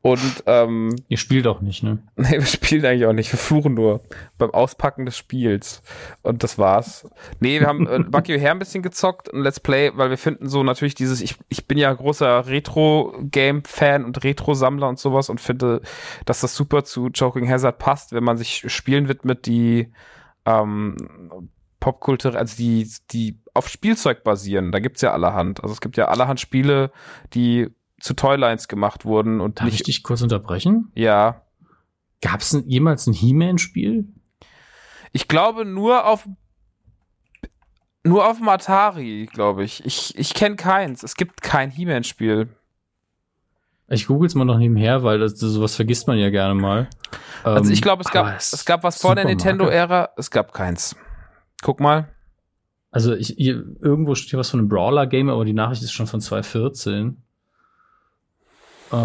Und 0.00 0.42
ähm, 0.46 0.96
Ihr 1.08 1.18
spielt 1.18 1.46
auch 1.46 1.60
nicht, 1.60 1.82
ne? 1.82 1.98
Nee, 2.16 2.32
wir 2.32 2.46
spielen 2.46 2.84
eigentlich 2.86 3.06
auch 3.06 3.12
nicht. 3.12 3.30
Wir 3.30 3.38
fluchen 3.38 3.74
nur 3.74 4.00
beim 4.38 4.50
Auspacken 4.52 5.04
des 5.04 5.18
Spiels. 5.18 5.82
Und 6.22 6.42
das 6.44 6.58
war's. 6.58 7.06
Nee, 7.40 7.60
wir 7.60 7.66
haben 7.66 7.86
äh, 7.86 7.98
Bucky 7.98 8.34
O'Hare 8.34 8.52
ein 8.52 8.58
bisschen 8.58 8.82
gezockt, 8.82 9.32
ein 9.34 9.42
Let's 9.42 9.60
Play, 9.60 9.92
weil 9.96 10.08
wir 10.08 10.18
finden 10.18 10.48
so 10.48 10.62
natürlich 10.62 10.94
dieses, 10.94 11.20
ich, 11.20 11.36
ich 11.50 11.66
bin 11.66 11.76
ja 11.76 11.92
großer 11.92 12.46
Retro-Game-Fan 12.46 14.04
und 14.06 14.24
Retro-Sammler 14.24 14.88
und 14.88 14.98
sowas 14.98 15.28
und 15.28 15.42
finde, 15.42 15.82
dass 16.24 16.40
das 16.40 16.56
super 16.56 16.84
zu 16.84 17.08
Joking 17.08 17.50
Hazard 17.50 17.78
passt, 17.78 18.12
wenn 18.12 18.24
man 18.24 18.38
sich 18.38 18.64
Spielen 18.72 19.08
widmet, 19.08 19.44
die 19.44 19.89
ähm, 20.44 20.96
Popkultur, 21.80 22.34
also 22.34 22.56
die, 22.56 22.90
die 23.10 23.40
auf 23.54 23.68
Spielzeug 23.68 24.22
basieren. 24.22 24.70
Da 24.72 24.80
gibt's 24.80 25.00
ja 25.00 25.12
allerhand. 25.12 25.62
Also 25.62 25.72
es 25.72 25.80
gibt 25.80 25.96
ja 25.96 26.08
allerhand 26.08 26.40
Spiele, 26.40 26.92
die 27.34 27.68
zu 28.00 28.14
Toylines 28.14 28.68
gemacht 28.68 29.04
wurden 29.04 29.40
und 29.40 29.60
Darf 29.60 29.68
ich 29.68 29.74
nicht, 29.74 29.86
dich 29.86 30.02
kurz 30.02 30.22
unterbrechen? 30.22 30.90
ja, 30.94 31.42
Gab 32.22 32.40
es 32.40 32.62
jemals 32.66 33.06
ein 33.06 33.14
He-Man-Spiel? 33.14 34.06
Ich 35.12 35.26
glaube 35.26 35.64
nur 35.64 36.06
auf 36.06 36.28
nur 38.04 38.28
auf 38.28 38.38
dem 38.38 38.48
Atari, 38.48 39.26
glaube 39.30 39.64
ich. 39.64 39.84
Ich, 39.84 40.16
ich 40.18 40.34
kenne 40.34 40.56
keins. 40.56 41.02
Es 41.02 41.16
gibt 41.16 41.42
kein 41.42 41.70
He-Man-Spiel. 41.70 42.48
Ich 43.92 44.06
google's 44.06 44.34
mal 44.36 44.44
noch 44.44 44.58
nebenher, 44.58 45.02
weil 45.02 45.18
das, 45.18 45.32
sowas 45.38 45.74
vergisst 45.74 46.06
man 46.06 46.16
ja 46.16 46.30
gerne 46.30 46.54
mal. 46.54 46.88
Also 47.42 47.70
ich 47.72 47.78
Ähm, 47.78 47.82
glaube, 47.82 48.02
es 48.04 48.10
gab, 48.10 48.36
es 48.38 48.64
gab 48.64 48.84
was 48.84 49.00
vor 49.00 49.14
der 49.16 49.24
Nintendo-Ära. 49.24 50.10
Es 50.16 50.30
gab 50.30 50.52
keins. 50.52 50.94
Guck 51.62 51.80
mal. 51.80 52.08
Also 52.92 53.14
ich, 53.14 53.34
hier, 53.36 53.64
irgendwo 53.80 54.14
steht 54.14 54.30
hier 54.30 54.38
was 54.38 54.50
von 54.50 54.60
einem 54.60 54.68
Brawler-Game, 54.68 55.28
aber 55.28 55.44
die 55.44 55.52
Nachricht 55.52 55.82
ist 55.82 55.92
schon 55.92 56.06
von 56.06 56.20
2014. 56.20 57.22
Äh, 58.92 58.96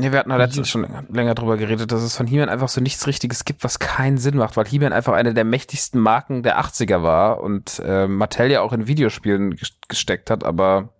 Nee, 0.00 0.12
wir 0.12 0.20
hatten 0.20 0.30
ja 0.30 0.36
letztens 0.36 0.68
schon 0.68 0.82
länger, 0.82 1.02
länger 1.12 1.34
drüber 1.34 1.56
geredet, 1.56 1.90
dass 1.90 2.02
es 2.02 2.16
von 2.16 2.28
He-Man 2.28 2.48
einfach 2.48 2.68
so 2.68 2.80
nichts 2.80 3.08
Richtiges 3.08 3.44
gibt, 3.44 3.64
was 3.64 3.80
keinen 3.80 4.16
Sinn 4.16 4.36
macht, 4.36 4.56
weil 4.56 4.64
He-Man 4.64 4.92
einfach 4.92 5.14
eine 5.14 5.34
der 5.34 5.42
mächtigsten 5.42 6.00
Marken 6.00 6.44
der 6.44 6.60
80er 6.60 7.02
war 7.02 7.40
und 7.40 7.82
äh, 7.84 8.06
Mattel 8.06 8.48
ja 8.52 8.60
auch 8.60 8.72
in 8.72 8.86
Videospielen 8.86 9.54
ges- 9.54 9.72
gesteckt 9.88 10.30
hat, 10.30 10.44
aber 10.44 10.90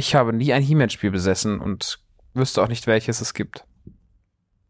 ich 0.00 0.14
habe 0.14 0.32
nie 0.32 0.52
ein 0.52 0.62
He-Man-Spiel 0.62 1.10
besessen 1.10 1.60
und 1.60 1.98
wüsste 2.34 2.62
auch 2.62 2.68
nicht, 2.68 2.86
welches 2.86 3.20
es 3.20 3.34
gibt. 3.34 3.64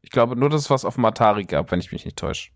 Ich 0.02 0.10
glaube 0.10 0.34
nur, 0.36 0.50
dass 0.50 0.62
es 0.62 0.70
was 0.70 0.84
auf 0.84 0.96
dem 0.96 1.04
Atari 1.04 1.44
gab, 1.44 1.70
wenn 1.70 1.80
ich 1.80 1.92
mich 1.92 2.04
nicht 2.04 2.16
täusche. 2.16 2.50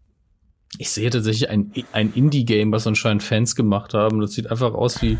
ich 0.79 0.91
sehe 0.91 1.09
tatsächlich 1.09 1.49
ein, 1.51 1.73
ein 1.93 2.13
Indie-Game, 2.13 2.73
was 2.73 2.87
anscheinend 2.87 3.23
Fans 3.23 3.55
gemacht 3.55 3.95
haben. 3.95 4.21
Das 4.21 4.33
sieht 4.33 4.51
einfach 4.51 4.75
aus 4.75 5.01
wie. 5.03 5.19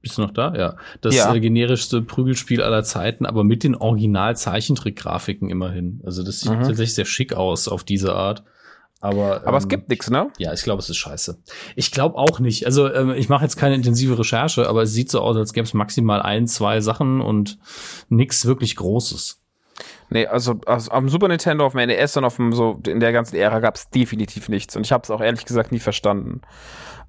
Bist 0.00 0.16
du 0.18 0.22
noch 0.22 0.32
da? 0.32 0.54
Ja. 0.54 0.76
Das 1.02 1.14
Ja. 1.14 1.34
äh, 1.34 1.40
generischste 1.40 2.00
Prügelspiel 2.02 2.62
aller 2.62 2.84
Zeiten, 2.84 3.26
aber 3.26 3.44
mit 3.44 3.64
den 3.64 3.74
Original-Zeichentrick-Grafiken 3.74 5.50
immerhin. 5.50 6.00
Also 6.04 6.22
das 6.22 6.40
sieht 6.40 6.52
Mhm. 6.52 6.56
tatsächlich 6.62 6.94
sehr 6.94 7.04
schick 7.04 7.34
aus 7.34 7.68
auf 7.68 7.84
diese 7.84 8.14
Art. 8.14 8.44
Aber, 9.04 9.42
Aber 9.44 9.58
es 9.58 9.64
ähm, 9.64 9.68
gibt 9.68 9.90
nichts, 9.90 10.08
ne? 10.08 10.30
Ja, 10.38 10.54
ich 10.54 10.62
glaube, 10.62 10.80
es 10.80 10.88
ist 10.88 10.96
scheiße. 10.96 11.36
Ich 11.76 11.90
glaube 11.90 12.16
auch 12.16 12.40
nicht. 12.40 12.64
Also 12.64 12.90
ähm, 12.90 13.10
ich 13.10 13.28
mache 13.28 13.44
jetzt 13.44 13.56
keine 13.56 13.74
intensive 13.74 14.18
Recherche, 14.18 14.66
aber 14.66 14.84
es 14.84 14.94
sieht 14.94 15.10
so 15.10 15.20
aus, 15.20 15.36
als 15.36 15.52
gäbe 15.52 15.66
es 15.66 15.74
maximal 15.74 16.22
ein, 16.22 16.46
zwei 16.46 16.80
Sachen 16.80 17.20
und 17.20 17.58
nix 18.08 18.46
wirklich 18.46 18.76
Großes. 18.76 19.42
Nee, 20.08 20.26
also, 20.26 20.58
also 20.64 20.90
am 20.90 21.10
Super 21.10 21.28
Nintendo, 21.28 21.66
auf 21.66 21.74
dem 21.74 21.86
NES 21.86 22.16
und 22.16 22.24
auf 22.24 22.36
dem 22.36 22.54
so 22.54 22.80
in 22.86 22.98
der 22.98 23.12
ganzen 23.12 23.36
Ära 23.36 23.60
gab 23.60 23.74
es 23.74 23.90
definitiv 23.90 24.48
nichts. 24.48 24.74
Und 24.74 24.86
ich 24.86 24.92
habe 24.92 25.02
es 25.02 25.10
auch 25.10 25.20
ehrlich 25.20 25.44
gesagt 25.44 25.70
nie 25.70 25.80
verstanden. 25.80 26.40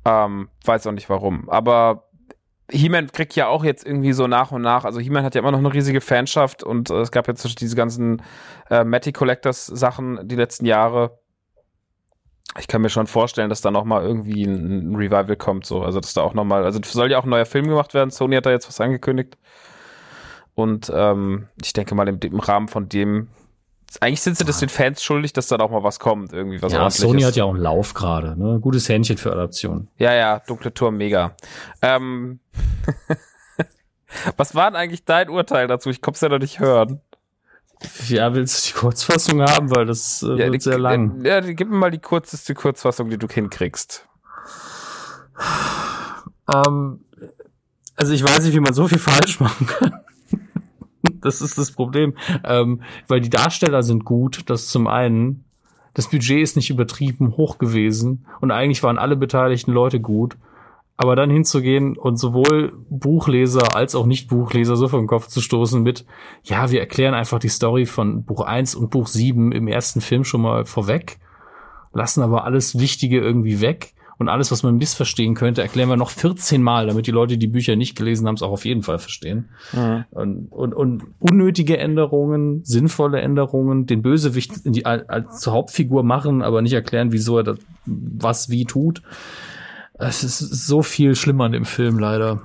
Ähm, 0.04 0.50
weiß 0.66 0.88
auch 0.88 0.92
nicht 0.92 1.10
warum. 1.10 1.50
Aber 1.50 2.10
He-Man 2.70 3.10
kriegt 3.14 3.38
ja 3.38 3.48
auch 3.48 3.64
jetzt 3.64 3.86
irgendwie 3.86 4.12
so 4.12 4.28
nach 4.28 4.52
und 4.52 4.64
nach. 4.64 4.84
Also 4.84 5.00
He-Man 5.00 5.24
hat 5.24 5.34
ja 5.34 5.40
immer 5.40 5.52
noch 5.52 5.60
eine 5.60 5.74
riesige 5.74 6.02
Fanschaft 6.02 6.62
und 6.62 6.90
äh, 6.90 6.96
es 6.96 7.12
gab 7.12 7.30
jetzt 7.30 7.62
diese 7.62 7.76
ganzen 7.78 8.22
äh, 8.70 8.84
Matty 8.84 9.14
Collectors 9.14 9.68
Sachen 9.68 10.28
die 10.28 10.36
letzten 10.36 10.66
Jahre. 10.66 11.20
Ich 12.58 12.68
kann 12.68 12.82
mir 12.82 12.90
schon 12.90 13.08
vorstellen, 13.08 13.50
dass 13.50 13.62
da 13.62 13.72
noch 13.72 13.84
mal 13.84 14.04
irgendwie 14.04 14.46
ein, 14.46 14.96
Revival 14.96 15.36
kommt, 15.36 15.66
so. 15.66 15.82
Also 15.82 16.00
dass 16.00 16.14
da 16.14 16.22
auch 16.22 16.34
noch 16.34 16.46
mal, 16.46 16.64
also 16.64 16.80
soll 16.84 17.12
ja 17.12 17.20
auch 17.20 17.26
ein 17.26 17.30
neuer 17.30 17.46
Film 17.46 17.68
gemacht 17.68 17.94
werden. 17.94 18.12
Sony 18.12 18.36
hat 18.36 18.46
da 18.46 18.52
jetzt 18.52 18.68
was 18.68 18.80
angekündigt. 18.80 19.38
Und 20.54 20.92
ähm, 20.94 21.48
ich 21.62 21.74
denke 21.74 21.96
mal, 21.96 22.08
im, 22.08 22.20
im 22.22 22.40
Rahmen 22.40 22.70
von 22.70 22.88
dem, 22.88 23.28
eigentlich 24.00 24.22
sind 24.22 24.38
sie 24.38 24.46
das 24.46 24.60
den 24.60 24.70
Fans 24.70 25.04
schuldig, 25.04 25.34
dass 25.34 25.48
dann 25.48 25.62
auch 25.62 25.70
mal 25.70 25.84
was 25.84 26.00
kommt, 26.00 26.34
irgendwie 26.34 26.62
was 26.62 26.72
ja. 26.74 26.90
Sony 26.90 27.22
hat 27.22 27.36
ja 27.36 27.44
auch 27.44 27.54
einen 27.54 27.62
Lauf 27.62 27.94
gerade. 27.94 28.40
Ne? 28.40 28.60
Gutes 28.60 28.88
Händchen 28.90 29.18
für 29.18 29.32
Adaption. 29.32 29.90
Ja, 29.98 30.14
ja, 30.14 30.40
dunkle 30.40 30.74
Turm, 30.74 30.98
mega. 30.98 31.36
Ähm, 31.82 32.40
was 34.38 34.56
war 34.56 34.72
denn 34.72 34.78
eigentlich 34.78 35.06
dein 35.06 35.30
Urteil 35.30 35.68
dazu? 35.68 35.90
Ich 35.90 36.02
konn's 36.02 36.22
ja 36.22 36.30
noch 36.30 36.40
nicht 36.40 36.60
hören. 36.60 37.02
Ja, 38.08 38.34
willst 38.34 38.66
du 38.66 38.74
die 38.74 38.80
Kurzfassung 38.80 39.42
haben, 39.42 39.76
weil 39.76 39.86
das 39.86 40.24
äh, 40.24 40.28
Ja, 40.28 40.38
wird 40.38 40.56
die, 40.56 40.60
sehr 40.60 40.80
lang. 40.80 41.24
Ja, 41.24 41.40
gib 41.42 41.70
mir 41.70 41.76
mal 41.78 41.92
die 41.92 42.00
kürzeste 42.00 42.54
Kurzfassung, 42.54 43.10
die 43.10 43.18
du 43.18 43.28
hinkriegst. 43.28 44.08
Ähm, 46.54 47.00
also 47.96 48.14
ich 48.14 48.24
weiß 48.24 48.44
nicht, 48.46 48.54
wie 48.54 48.60
man 48.60 48.74
so 48.74 48.88
viel 48.88 49.00
falsch 49.00 49.40
machen 49.40 49.68
kann. 49.68 49.94
das 51.22 51.42
ist 51.42 51.58
das 51.58 51.72
Problem. 51.72 52.16
Ähm, 52.44 52.82
weil 53.08 53.22
die 53.22 53.30
Darsteller 53.30 53.84
sind 53.84 54.06
gut, 54.06 54.44
das 54.48 54.68
zum 54.68 54.88
einen. 54.88 55.44
Das 55.94 56.10
Budget 56.10 56.42
ist 56.42 56.58
nicht 56.58 56.70
übertrieben 56.70 57.38
hoch 57.38 57.58
gewesen 57.58 58.26
und 58.42 58.52
eigentlich 58.52 58.84
waren 58.84 58.98
alle 58.98 59.16
beteiligten 59.16 59.72
Leute 59.72 60.02
gut. 60.02 60.36
Aber 60.98 61.16
dann 61.16 61.30
hinzugehen 61.30 61.98
und 61.98 62.18
sowohl 62.18 62.74
Buchleser 62.90 63.76
als 63.76 63.96
auch 63.96 64.06
Nicht-Buchleser 64.06 64.78
so 64.78 64.88
vor 64.88 65.00
den 65.00 65.08
Kopf 65.08 65.28
zu 65.28 65.42
stoßen 65.42 65.84
mit, 65.84 66.06
ja, 66.44 66.72
wir 66.72 66.80
erklären 66.80 67.14
einfach 67.14 67.40
die 67.40 67.50
Story 67.50 67.86
von 67.86 68.24
Buch 68.24 68.42
1 68.42 68.76
und 68.76 68.92
Buch 68.92 69.08
7 69.08 69.52
im 69.52 69.68
ersten 69.68 70.00
Film 70.00 70.24
schon 70.24 70.42
mal 70.42 70.66
vorweg, 70.66 71.20
lassen 71.94 72.22
aber 72.22 72.46
alles 72.46 72.80
Wichtige 72.80 73.20
irgendwie 73.20 73.60
weg 73.60 73.94
und 74.18 74.30
alles, 74.30 74.52
was 74.52 74.64
man 74.64 74.78
missverstehen 74.78 75.36
könnte, 75.36 75.62
erklären 75.62 75.90
wir 75.90 75.98
noch 75.98 76.10
14 76.10 76.62
Mal, 76.62 76.88
damit 76.88 77.08
die 77.08 77.12
Leute, 77.12 77.38
die 77.38 77.48
Bücher 77.48 77.76
nicht 77.76 77.98
gelesen 77.98 78.28
haben, 78.28 78.36
es 78.36 78.42
auch 78.42 78.52
auf 78.52 78.66
jeden 78.66 78.84
Fall 78.84 79.00
verstehen. 79.00 79.50
Und, 80.12 80.48
und, 80.52 80.74
und 80.74 81.04
unnötige 81.20 81.78
Änderungen, 81.78 82.64
sinnvolle 82.64 83.20
Änderungen, 83.20 83.86
den 83.86 84.02
Bösewicht 84.02 84.66
in 84.66 84.72
die, 84.72 84.86
als 84.86 85.42
zur 85.42 85.54
Hauptfigur 85.54 86.04
machen, 86.04 86.42
aber 86.42 86.62
nicht 86.62 86.74
erklären, 86.74 87.12
wieso 87.12 87.38
er 87.38 87.44
das 87.44 87.58
was 87.86 88.50
wie 88.50 88.66
tut. 88.66 89.02
Es 89.98 90.24
ist 90.24 90.40
so 90.40 90.82
viel 90.82 91.16
schlimmer 91.16 91.46
in 91.46 91.54
dem 91.54 91.66
Film 91.66 92.00
leider. 92.00 92.42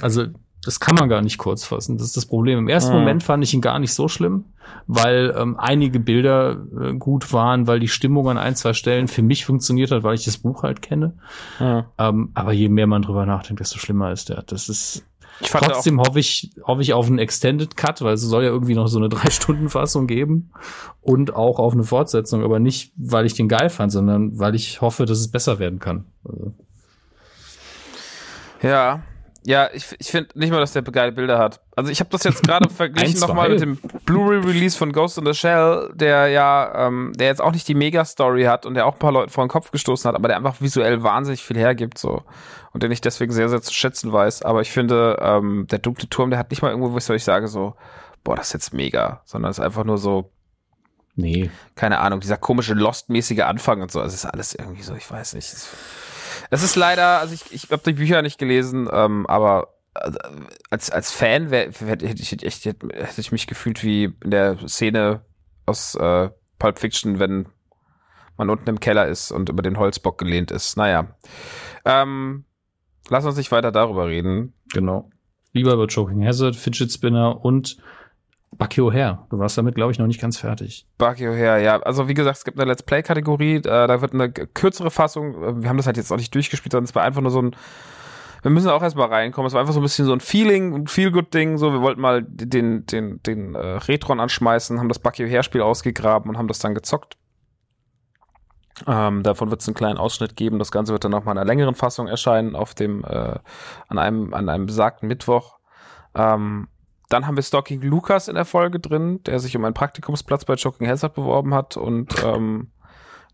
Also, 0.00 0.26
das 0.64 0.80
kann 0.80 0.96
man 0.96 1.08
gar 1.08 1.22
nicht 1.22 1.38
kurz 1.38 1.64
fassen. 1.64 1.96
Das 1.96 2.06
ist 2.06 2.16
das 2.16 2.26
Problem. 2.26 2.58
Im 2.58 2.68
ersten 2.68 2.92
Mhm. 2.92 2.98
Moment 2.98 3.22
fand 3.22 3.44
ich 3.44 3.54
ihn 3.54 3.60
gar 3.60 3.78
nicht 3.78 3.94
so 3.94 4.08
schlimm, 4.08 4.46
weil 4.86 5.34
ähm, 5.36 5.56
einige 5.58 6.00
Bilder 6.00 6.58
äh, 6.78 6.92
gut 6.94 7.32
waren, 7.32 7.66
weil 7.66 7.78
die 7.78 7.88
Stimmung 7.88 8.28
an 8.28 8.38
ein, 8.38 8.56
zwei 8.56 8.72
Stellen 8.72 9.06
für 9.08 9.22
mich 9.22 9.44
funktioniert 9.44 9.92
hat, 9.92 10.02
weil 10.02 10.14
ich 10.14 10.24
das 10.24 10.38
Buch 10.38 10.64
halt 10.64 10.82
kenne. 10.82 11.14
Ähm, 11.98 12.30
aber 12.34 12.52
je 12.52 12.68
mehr 12.68 12.86
man 12.88 13.02
drüber 13.02 13.24
nachdenkt, 13.24 13.60
desto 13.60 13.78
schlimmer 13.78 14.10
ist 14.12 14.28
der. 14.28 14.42
Das 14.42 14.68
ist 14.68 15.04
Trotzdem 15.40 16.00
hoffe 16.00 16.18
ich, 16.18 16.50
hoffe 16.64 16.82
ich 16.82 16.92
auf 16.94 17.06
einen 17.06 17.18
Extended 17.20 17.76
Cut, 17.76 18.02
weil 18.02 18.14
es 18.14 18.22
soll 18.22 18.42
ja 18.42 18.48
irgendwie 18.48 18.74
noch 18.74 18.88
so 18.88 18.98
eine 18.98 19.08
Drei-Stunden-Fassung 19.10 20.08
geben 20.08 20.50
und 21.00 21.34
auch 21.34 21.60
auf 21.60 21.74
eine 21.74 21.84
Fortsetzung, 21.84 22.42
aber 22.42 22.58
nicht, 22.58 22.92
weil 22.96 23.24
ich 23.24 23.34
den 23.34 23.46
geil 23.48 23.70
fand, 23.70 23.92
sondern 23.92 24.38
weil 24.38 24.56
ich 24.56 24.80
hoffe, 24.80 25.04
dass 25.06 25.20
es 25.20 25.30
besser 25.30 25.60
werden 25.60 25.78
kann. 25.78 26.06
Also, 26.24 26.54
ja. 28.62 29.02
Ja, 29.44 29.70
ich, 29.72 29.96
ich 29.98 30.08
finde 30.08 30.28
nicht 30.38 30.50
mal, 30.50 30.60
dass 30.60 30.72
der 30.74 30.82
geile 30.82 31.12
Bilder 31.12 31.38
hat. 31.38 31.60
Also 31.74 31.90
ich 31.90 32.00
habe 32.00 32.10
das 32.10 32.24
jetzt 32.24 32.42
gerade 32.42 32.68
verglichen 32.74 33.18
nochmal 33.20 33.48
mit 33.48 33.60
dem 33.62 33.76
Blu-ray-Release 34.04 34.76
von 34.76 34.92
Ghost 34.92 35.16
in 35.16 35.24
the 35.24 35.32
Shell, 35.32 35.90
der 35.94 36.28
ja, 36.28 36.86
ähm, 36.86 37.12
der 37.16 37.28
jetzt 37.28 37.40
auch 37.40 37.52
nicht 37.52 37.66
die 37.66 37.74
Mega-Story 37.74 38.44
hat 38.44 38.66
und 38.66 38.74
der 38.74 38.84
auch 38.84 38.94
ein 38.94 38.98
paar 38.98 39.12
Leute 39.12 39.32
vor 39.32 39.44
den 39.44 39.48
Kopf 39.48 39.70
gestoßen 39.70 40.06
hat, 40.06 40.16
aber 40.16 40.28
der 40.28 40.36
einfach 40.36 40.60
visuell 40.60 41.02
wahnsinnig 41.02 41.42
viel 41.42 41.56
hergibt 41.56 41.96
so 41.96 42.24
und 42.72 42.82
den 42.82 42.92
ich 42.92 43.00
deswegen 43.00 43.32
sehr, 43.32 43.48
sehr 43.48 43.62
zu 43.62 43.72
schätzen 43.72 44.12
weiß. 44.12 44.42
Aber 44.42 44.60
ich 44.60 44.70
finde, 44.70 45.18
ähm, 45.22 45.66
der 45.70 45.78
dunkle 45.78 46.10
Turm, 46.10 46.30
der 46.30 46.38
hat 46.38 46.50
nicht 46.50 46.60
mal 46.60 46.70
irgendwo, 46.70 46.92
wo 46.92 46.98
ich 46.98 47.24
sage 47.24 47.48
so, 47.48 47.74
boah, 48.24 48.36
das 48.36 48.48
ist 48.48 48.52
jetzt 48.52 48.74
mega, 48.74 49.22
sondern 49.24 49.50
es 49.50 49.58
ist 49.58 49.64
einfach 49.64 49.84
nur 49.84 49.98
so, 49.98 50.30
nee. 51.16 51.50
keine 51.74 52.00
Ahnung, 52.00 52.20
dieser 52.20 52.36
komische 52.36 52.74
Lost-mäßige 52.74 53.40
Anfang 53.40 53.80
und 53.80 53.90
so. 53.90 54.00
Also 54.00 54.14
es 54.14 54.24
ist 54.24 54.30
alles 54.30 54.54
irgendwie 54.54 54.82
so, 54.82 54.94
ich 54.94 55.10
weiß 55.10 55.34
nicht. 55.34 55.50
Es, 55.50 55.68
es 56.50 56.62
ist 56.62 56.76
leider, 56.76 57.20
also 57.20 57.34
ich, 57.34 57.52
ich 57.52 57.70
habe 57.70 57.82
die 57.84 57.92
Bücher 57.92 58.22
nicht 58.22 58.38
gelesen, 58.38 58.88
ähm, 58.92 59.26
aber 59.26 59.74
äh, 59.94 60.10
als, 60.70 60.90
als 60.90 61.10
Fan 61.10 61.50
wär, 61.50 61.68
wär, 61.80 61.88
hätte, 61.88 62.06
ich, 62.06 62.42
echt, 62.44 62.64
hätte, 62.64 62.88
hätte 62.92 63.20
ich 63.20 63.32
mich 63.32 63.46
gefühlt 63.46 63.82
wie 63.82 64.04
in 64.22 64.30
der 64.30 64.56
Szene 64.68 65.22
aus 65.66 65.94
äh, 65.94 66.30
Pulp 66.58 66.78
Fiction, 66.78 67.18
wenn 67.18 67.48
man 68.36 68.50
unten 68.50 68.68
im 68.68 68.80
Keller 68.80 69.08
ist 69.08 69.30
und 69.30 69.48
über 69.48 69.62
den 69.62 69.78
Holzbock 69.78 70.18
gelehnt 70.18 70.50
ist. 70.50 70.76
Naja. 70.76 71.16
Ähm, 71.84 72.44
lass 73.08 73.24
uns 73.24 73.36
nicht 73.36 73.52
weiter 73.52 73.72
darüber 73.72 74.06
reden. 74.06 74.54
Genau. 74.72 75.10
Lieber 75.52 75.74
über 75.74 75.86
Choking 75.88 76.24
Hazard, 76.24 76.56
Fidget 76.56 76.92
Spinner 76.92 77.44
und 77.44 77.78
Bucky 78.58 78.80
O'Hare. 78.80 79.18
Du 79.30 79.38
warst 79.38 79.56
damit, 79.56 79.76
glaube 79.76 79.92
ich, 79.92 79.98
noch 79.98 80.06
nicht 80.06 80.20
ganz 80.20 80.36
fertig. 80.36 80.86
Bucky 80.98 81.26
O'Hare, 81.28 81.58
ja. 81.58 81.80
Also 81.80 82.08
wie 82.08 82.14
gesagt, 82.14 82.38
es 82.38 82.44
gibt 82.44 82.58
eine 82.58 82.68
Let's 82.68 82.82
Play-Kategorie, 82.82 83.56
äh, 83.56 83.62
da 83.62 84.00
wird 84.00 84.12
eine 84.12 84.30
kürzere 84.30 84.90
Fassung, 84.90 85.42
äh, 85.42 85.62
wir 85.62 85.68
haben 85.68 85.76
das 85.76 85.86
halt 85.86 85.96
jetzt 85.96 86.12
auch 86.12 86.16
nicht 86.16 86.34
durchgespielt, 86.34 86.72
sondern 86.72 86.84
es 86.84 86.94
war 86.94 87.04
einfach 87.04 87.20
nur 87.20 87.30
so 87.30 87.40
ein, 87.40 87.56
wir 88.42 88.50
müssen 88.50 88.68
auch 88.68 88.82
erstmal 88.82 89.08
reinkommen, 89.08 89.46
es 89.46 89.52
war 89.52 89.60
einfach 89.60 89.74
so 89.74 89.80
ein 89.80 89.84
bisschen 89.84 90.06
so 90.06 90.12
ein 90.12 90.20
Feeling, 90.20 90.74
ein 90.74 90.86
Feel-Good-Ding, 90.88 91.56
so, 91.56 91.72
wir 91.72 91.80
wollten 91.80 92.00
mal 92.00 92.22
den, 92.22 92.84
den, 92.86 93.22
den 93.22 93.54
äh, 93.54 93.58
Retron 93.58 94.20
anschmeißen, 94.20 94.78
haben 94.78 94.88
das 94.88 94.98
Bucky 94.98 95.24
O'Hare-Spiel 95.24 95.62
ausgegraben 95.62 96.28
und 96.28 96.36
haben 96.36 96.48
das 96.48 96.58
dann 96.58 96.74
gezockt. 96.74 97.16
Ähm, 98.86 99.22
davon 99.24 99.50
wird 99.50 99.60
es 99.60 99.68
einen 99.68 99.74
kleinen 99.74 99.98
Ausschnitt 99.98 100.36
geben, 100.36 100.58
das 100.58 100.72
Ganze 100.72 100.92
wird 100.92 101.04
dann 101.04 101.10
nochmal 101.12 101.34
in 101.34 101.38
einer 101.38 101.46
längeren 101.46 101.74
Fassung 101.76 102.08
erscheinen, 102.08 102.56
auf 102.56 102.74
dem, 102.74 103.04
äh, 103.04 103.38
an 103.88 103.98
einem, 103.98 104.34
an 104.34 104.48
einem 104.48 104.66
besagten 104.66 105.08
Mittwoch. 105.08 105.58
Ähm, 106.14 106.68
dann 107.08 107.26
haben 107.26 107.36
wir 107.36 107.42
Stalking 107.42 107.80
Lukas 107.82 108.28
in 108.28 108.34
der 108.34 108.44
Folge 108.44 108.80
drin, 108.80 109.22
der 109.24 109.38
sich 109.38 109.56
um 109.56 109.64
einen 109.64 109.74
Praktikumsplatz 109.74 110.44
bei 110.44 110.54
Joking 110.54 110.88
Hazard 110.88 111.14
beworben 111.14 111.54
hat 111.54 111.76
und 111.76 112.14
ähm, 112.24 112.70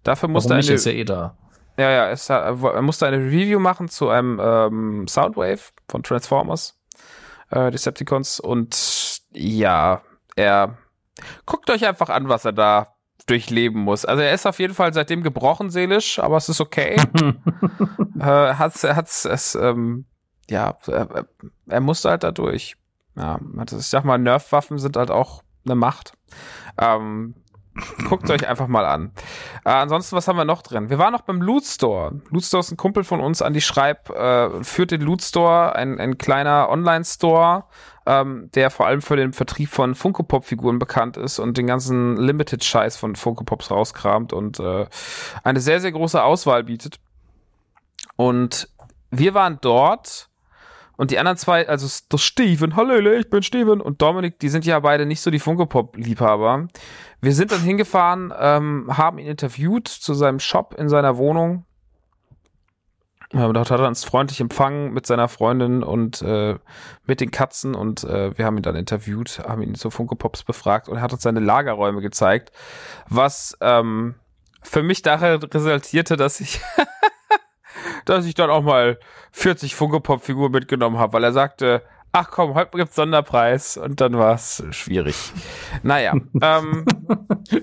dafür 0.04 0.28
musste 0.28 0.50
Warum 0.50 0.58
nicht? 0.58 0.68
eine, 0.68 0.76
Ist 0.76 0.86
ja 0.86 0.92
eh 0.92 1.04
da. 1.04 1.36
ja, 1.76 1.90
ja, 1.90 2.10
es, 2.10 2.30
er 2.30 2.82
musste 2.82 3.06
eine 3.06 3.18
Review 3.18 3.58
machen 3.58 3.88
zu 3.88 4.08
einem 4.08 4.40
ähm, 4.42 5.08
Soundwave 5.08 5.72
von 5.88 6.02
Transformers, 6.02 6.78
äh, 7.50 7.70
Decepticons 7.70 8.38
und 8.38 9.20
ja, 9.32 10.02
er 10.36 10.78
guckt 11.46 11.68
euch 11.70 11.86
einfach 11.86 12.10
an, 12.10 12.28
was 12.28 12.44
er 12.44 12.52
da 12.52 12.94
durchleben 13.26 13.80
muss. 13.80 14.04
Also 14.04 14.22
er 14.22 14.34
ist 14.34 14.46
auf 14.46 14.58
jeden 14.58 14.74
Fall 14.74 14.92
seitdem 14.92 15.22
gebrochen 15.22 15.70
seelisch, 15.70 16.18
aber 16.18 16.36
es 16.36 16.48
ist 16.48 16.60
okay. 16.60 16.96
äh, 18.20 18.22
hat's, 18.22 18.84
hat's, 18.84 19.24
es, 19.24 19.54
ähm, 19.54 20.04
ja, 20.50 20.76
er, 20.86 21.26
er 21.66 21.80
musste 21.80 22.10
halt 22.10 22.22
da 22.22 22.32
durch. 22.32 22.76
Ja, 23.16 23.38
ich 23.64 23.86
sag 23.86 24.04
mal, 24.04 24.18
Nerf-Waffen 24.18 24.78
sind 24.78 24.96
halt 24.96 25.10
auch 25.10 25.42
eine 25.64 25.74
Macht. 25.74 26.14
Ähm, 26.78 27.34
Guckt 28.08 28.30
euch 28.30 28.46
einfach 28.46 28.68
mal 28.68 28.84
an. 28.84 29.10
Äh, 29.64 29.70
ansonsten, 29.70 30.14
was 30.14 30.28
haben 30.28 30.36
wir 30.36 30.44
noch 30.44 30.62
drin? 30.62 30.90
Wir 30.90 30.98
waren 30.98 31.12
noch 31.12 31.22
beim 31.22 31.42
Loot 31.42 31.64
Store. 31.64 32.20
Loot 32.30 32.44
Store 32.44 32.60
ist 32.60 32.70
ein 32.70 32.76
Kumpel 32.76 33.02
von 33.02 33.20
uns, 33.20 33.42
Andi 33.42 33.60
Schreib, 33.60 34.10
äh, 34.10 34.62
führt 34.62 34.92
den 34.92 35.00
Loot 35.00 35.22
Store, 35.22 35.74
ein, 35.74 35.98
ein 35.98 36.16
kleiner 36.16 36.68
Online-Store, 36.70 37.64
ähm, 38.06 38.48
der 38.54 38.70
vor 38.70 38.86
allem 38.86 39.02
für 39.02 39.16
den 39.16 39.32
Vertrieb 39.32 39.70
von 39.70 39.96
Funko 39.96 40.22
Pop-Figuren 40.22 40.78
bekannt 40.78 41.16
ist 41.16 41.40
und 41.40 41.58
den 41.58 41.66
ganzen 41.66 42.16
Limited-Scheiß 42.16 42.96
von 42.96 43.16
Funko 43.16 43.42
Pops 43.42 43.72
rauskramt 43.72 44.32
und 44.32 44.60
äh, 44.60 44.86
eine 45.42 45.60
sehr, 45.60 45.80
sehr 45.80 45.92
große 45.92 46.22
Auswahl 46.22 46.62
bietet. 46.62 47.00
Und 48.14 48.68
wir 49.10 49.34
waren 49.34 49.58
dort 49.60 50.28
und 50.96 51.10
die 51.10 51.18
anderen 51.18 51.36
zwei, 51.36 51.68
also 51.68 51.88
der 52.10 52.18
Steven, 52.18 52.76
hallo, 52.76 53.12
ich 53.12 53.28
bin 53.28 53.42
Steven 53.42 53.80
und 53.80 54.00
Dominik, 54.00 54.38
die 54.38 54.48
sind 54.48 54.64
ja 54.64 54.78
beide 54.80 55.06
nicht 55.06 55.20
so 55.20 55.30
die 55.30 55.40
Funko 55.40 55.66
Pop-Liebhaber. 55.66 56.68
Wir 57.20 57.32
sind 57.32 57.52
dann 57.52 57.60
hingefahren, 57.60 58.32
ähm, 58.38 58.88
haben 58.96 59.18
ihn 59.18 59.26
interviewt 59.26 59.88
zu 59.88 60.14
seinem 60.14 60.38
Shop 60.38 60.74
in 60.78 60.88
seiner 60.88 61.16
Wohnung. 61.16 61.64
Ja, 63.32 63.52
dort 63.52 63.70
hat 63.70 63.80
er 63.80 63.88
uns 63.88 64.04
freundlich 64.04 64.40
empfangen 64.40 64.92
mit 64.92 65.06
seiner 65.06 65.26
Freundin 65.26 65.82
und 65.82 66.22
äh, 66.22 66.56
mit 67.04 67.20
den 67.20 67.32
Katzen 67.32 67.74
und 67.74 68.04
äh, 68.04 68.38
wir 68.38 68.44
haben 68.44 68.56
ihn 68.56 68.62
dann 68.62 68.76
interviewt, 68.76 69.40
haben 69.40 69.62
ihn 69.62 69.74
zu 69.74 69.90
Funko 69.90 70.14
Pops 70.14 70.44
befragt 70.44 70.88
und 70.88 70.98
er 70.98 71.02
hat 71.02 71.12
uns 71.12 71.22
seine 71.22 71.40
Lagerräume 71.40 72.00
gezeigt, 72.00 72.52
was 73.08 73.58
ähm, 73.60 74.14
für 74.62 74.84
mich 74.84 75.02
daher 75.02 75.42
resultierte, 75.42 76.16
dass 76.16 76.40
ich 76.40 76.60
dass 78.04 78.26
ich 78.26 78.34
dann 78.34 78.50
auch 78.50 78.62
mal 78.62 78.98
40 79.32 79.74
Funko 79.74 80.00
Pop 80.00 80.22
Figuren 80.22 80.52
mitgenommen 80.52 80.98
habe, 80.98 81.14
weil 81.14 81.24
er 81.24 81.32
sagte, 81.32 81.82
ach 82.14 82.30
komm, 82.30 82.54
heute 82.54 82.78
gibt's 82.78 82.94
Sonderpreis 82.94 83.76
und 83.76 84.00
dann 84.00 84.16
war 84.16 84.34
es 84.34 84.62
schwierig. 84.70 85.16
Naja, 85.82 86.14
ähm, 86.40 86.86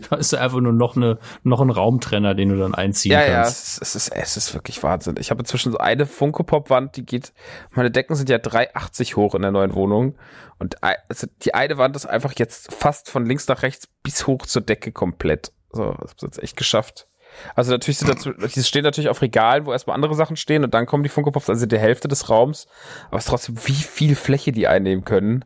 da 0.09 0.17
ist 0.17 0.33
einfach 0.33 0.59
nur 0.59 0.73
noch 0.73 0.97
eine 0.97 1.19
noch 1.43 1.61
ein 1.61 1.69
Raumtrenner, 1.69 2.35
den 2.35 2.49
du 2.49 2.57
dann 2.57 2.75
einziehen 2.75 3.13
ja, 3.13 3.21
kannst. 3.21 3.77
ja, 3.77 3.81
es, 3.81 3.81
es 3.81 3.95
ist 3.95 4.09
es 4.09 4.37
ist 4.37 4.53
wirklich 4.53 4.83
Wahnsinn. 4.83 5.15
Ich 5.19 5.31
habe 5.31 5.39
inzwischen 5.39 5.71
so 5.71 5.77
eine 5.77 6.05
Funko 6.05 6.43
Pop 6.43 6.69
Wand, 6.69 6.97
die 6.97 7.05
geht, 7.05 7.33
meine 7.71 7.91
Decken 7.91 8.15
sind 8.15 8.29
ja 8.29 8.37
3,80 8.37 9.15
hoch 9.15 9.35
in 9.35 9.41
der 9.41 9.51
neuen 9.51 9.73
Wohnung 9.73 10.15
und 10.59 10.83
also 10.83 11.27
die 11.43 11.53
eine 11.55 11.77
Wand 11.77 11.95
ist 11.95 12.05
einfach 12.05 12.33
jetzt 12.37 12.73
fast 12.73 13.09
von 13.09 13.25
links 13.25 13.47
nach 13.47 13.63
rechts 13.63 13.87
bis 14.03 14.27
hoch 14.27 14.45
zur 14.45 14.61
Decke 14.61 14.91
komplett. 14.91 15.53
So, 15.71 15.95
das 16.01 16.11
hab's 16.11 16.23
jetzt 16.23 16.43
echt 16.43 16.57
geschafft. 16.57 17.07
Also 17.55 17.71
natürlich 17.71 17.97
sind 17.99 18.09
dazu, 18.09 18.31
die 18.33 18.63
stehen 18.63 18.83
natürlich 18.83 19.09
auf 19.09 19.21
Regalen, 19.21 19.65
wo 19.65 19.71
erstmal 19.71 19.95
andere 19.95 20.15
Sachen 20.15 20.35
stehen 20.35 20.63
und 20.63 20.73
dann 20.73 20.85
kommen 20.85 21.03
die 21.03 21.09
Funko 21.09 21.31
Pops, 21.31 21.49
also 21.49 21.65
die 21.65 21.77
Hälfte 21.79 22.07
des 22.07 22.29
Raums. 22.29 22.67
Aber 23.07 23.17
es 23.17 23.23
ist 23.25 23.29
trotzdem, 23.29 23.57
wie 23.65 23.73
viel 23.73 24.15
Fläche 24.15 24.51
die 24.51 24.67
einnehmen 24.67 25.05
können. 25.05 25.45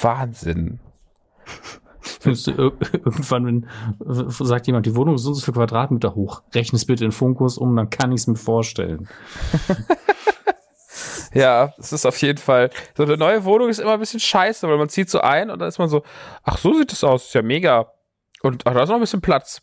Wahnsinn. 0.00 0.80
Ir- 2.24 2.72
irgendwann, 2.92 3.46
wenn 3.46 3.66
sagt 4.28 4.68
jemand, 4.68 4.86
die 4.86 4.94
Wohnung 4.94 5.16
ist 5.16 5.22
so 5.22 5.34
viel 5.34 5.54
Quadratmeter 5.54 6.14
hoch, 6.14 6.42
rechne 6.54 6.76
es 6.76 6.84
bitte 6.84 7.04
in 7.04 7.10
Funkos 7.10 7.58
um, 7.58 7.74
dann 7.74 7.90
kann 7.90 8.12
ich 8.12 8.20
es 8.20 8.26
mir 8.28 8.36
vorstellen. 8.36 9.08
Ja, 11.34 11.74
es 11.78 11.92
ist 11.92 12.06
auf 12.06 12.16
jeden 12.22 12.38
Fall. 12.38 12.70
So 12.96 13.02
eine 13.02 13.18
neue 13.18 13.44
Wohnung 13.44 13.68
ist 13.68 13.78
immer 13.78 13.92
ein 13.92 14.00
bisschen 14.00 14.20
scheiße, 14.20 14.66
weil 14.68 14.78
man 14.78 14.88
zieht 14.88 15.10
so 15.10 15.20
ein 15.20 15.50
und 15.50 15.58
dann 15.58 15.68
ist 15.68 15.78
man 15.78 15.88
so, 15.88 16.02
ach 16.42 16.56
so 16.56 16.72
sieht 16.72 16.92
das 16.92 17.04
aus, 17.04 17.26
ist 17.26 17.34
ja 17.34 17.42
mega. 17.42 17.92
Und 18.42 18.66
ach, 18.66 18.72
da 18.72 18.82
ist 18.82 18.88
noch 18.88 18.94
ein 18.96 19.00
bisschen 19.02 19.20
Platz. 19.20 19.60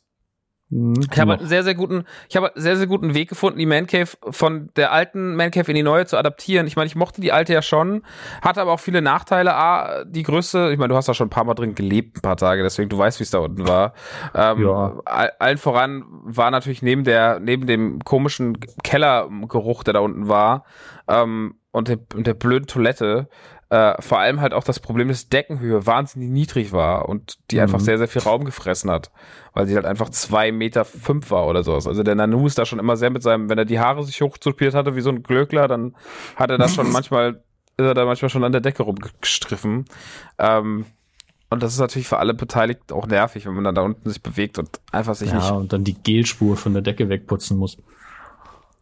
Hm, 0.71 0.93
Ich 1.11 1.19
habe 1.19 1.33
einen 1.33 1.47
sehr, 1.47 1.63
sehr 1.63 1.75
guten, 1.75 2.05
ich 2.29 2.35
habe 2.35 2.51
sehr, 2.55 2.77
sehr 2.77 2.87
guten 2.87 3.13
Weg 3.13 3.29
gefunden, 3.29 3.59
die 3.59 3.65
Man 3.65 3.85
Cave 3.87 4.09
von 4.29 4.69
der 4.75 4.91
alten 4.91 5.35
Man 5.35 5.51
Cave 5.51 5.69
in 5.71 5.75
die 5.75 5.83
neue 5.83 6.05
zu 6.05 6.17
adaptieren. 6.17 6.67
Ich 6.67 6.75
meine, 6.75 6.87
ich 6.87 6.95
mochte 6.95 7.21
die 7.21 7.31
alte 7.31 7.53
ja 7.53 7.61
schon, 7.61 8.03
hatte 8.41 8.61
aber 8.61 8.71
auch 8.73 8.79
viele 8.79 9.01
Nachteile. 9.01 9.53
A, 9.55 10.03
die 10.05 10.23
Größe, 10.23 10.71
ich 10.71 10.77
meine, 10.77 10.89
du 10.89 10.95
hast 10.95 11.07
da 11.07 11.13
schon 11.13 11.27
ein 11.27 11.31
paar 11.31 11.43
Mal 11.43 11.53
drin 11.53 11.75
gelebt, 11.75 12.17
ein 12.17 12.21
paar 12.21 12.37
Tage, 12.37 12.63
deswegen 12.63 12.89
du 12.89 12.97
weißt, 12.97 13.19
wie 13.19 13.23
es 13.23 13.31
da 13.31 13.39
unten 13.39 13.67
war. 13.67 13.93
Ähm, 14.33 14.63
Ja. 14.63 14.93
all, 15.05 15.31
allen 15.39 15.57
voran 15.57 16.05
war 16.23 16.49
natürlich 16.51 16.81
neben 16.81 17.03
der, 17.03 17.39
neben 17.39 17.67
dem 17.67 17.99
komischen 17.99 18.57
Kellergeruch, 18.83 19.83
der 19.83 19.93
da 19.93 19.99
unten 19.99 20.27
war, 20.27 20.63
ähm, 21.07 21.55
und 21.71 21.87
der, 21.87 21.97
und 22.15 22.27
der 22.27 22.35
blöden 22.35 22.67
Toilette, 22.67 23.27
äh, 23.73 23.99
vor 24.01 24.19
allem 24.19 24.39
halt 24.39 24.53
auch 24.53 24.63
das 24.63 24.79
Problem, 24.79 25.07
dass 25.07 25.29
Deckenhöhe 25.29 25.85
wahnsinnig 25.87 26.29
niedrig 26.29 26.71
war 26.73 27.09
und 27.09 27.37
die 27.49 27.59
einfach 27.59 27.79
Mhm. 27.79 27.83
sehr, 27.83 27.97
sehr 27.97 28.07
viel 28.07 28.21
Raum 28.21 28.43
gefressen 28.45 28.91
hat, 28.91 29.09
weil 29.53 29.65
sie 29.65 29.73
halt 29.75 29.85
einfach 29.85 30.09
zwei 30.09 30.51
Meter 30.51 30.85
fünf 30.85 31.31
war 31.31 31.47
oder 31.47 31.63
sowas. 31.63 31.87
Also 31.87 32.03
der 32.03 32.13
Nanu 32.13 32.45
ist 32.45 32.59
da 32.59 32.65
schon 32.65 32.77
immer 32.77 32.97
sehr 32.97 33.09
mit 33.09 33.23
seinem, 33.23 33.49
wenn 33.49 33.57
er 33.57 33.65
die 33.65 33.79
Haare 33.79 34.03
sich 34.03 34.21
hochzupiert 34.21 34.75
hatte 34.75 34.95
wie 34.95 35.01
so 35.01 35.09
ein 35.09 35.23
Glöckler, 35.23 35.67
dann 35.67 35.95
hat 36.35 36.51
er 36.51 36.57
da 36.59 36.67
schon 36.67 36.91
manchmal, 36.91 37.41
ist 37.77 37.85
er 37.85 37.95
da 37.95 38.05
manchmal 38.05 38.29
schon 38.29 38.43
an 38.43 38.51
der 38.51 38.61
Decke 38.61 38.83
rumgestriffen. 38.83 39.85
Ähm, 40.37 40.85
und 41.49 41.63
das 41.63 41.73
ist 41.73 41.79
natürlich 41.79 42.07
für 42.07 42.17
alle 42.17 42.33
Beteiligten 42.35 42.93
auch 42.93 43.07
nervig, 43.07 43.45
wenn 43.47 43.53
man 43.55 43.63
dann 43.63 43.75
da 43.75 43.81
unten 43.81 44.07
sich 44.09 44.21
bewegt 44.21 44.59
und 44.59 44.69
einfach 44.91 45.15
sich 45.15 45.29
Ja, 45.29 45.35
nicht. 45.37 45.51
und 45.51 45.73
dann 45.73 45.83
die 45.83 45.93
Gelspur 45.95 46.57
von 46.57 46.73
der 46.73 46.81
Decke 46.83 47.09
wegputzen 47.09 47.57
muss. 47.57 47.77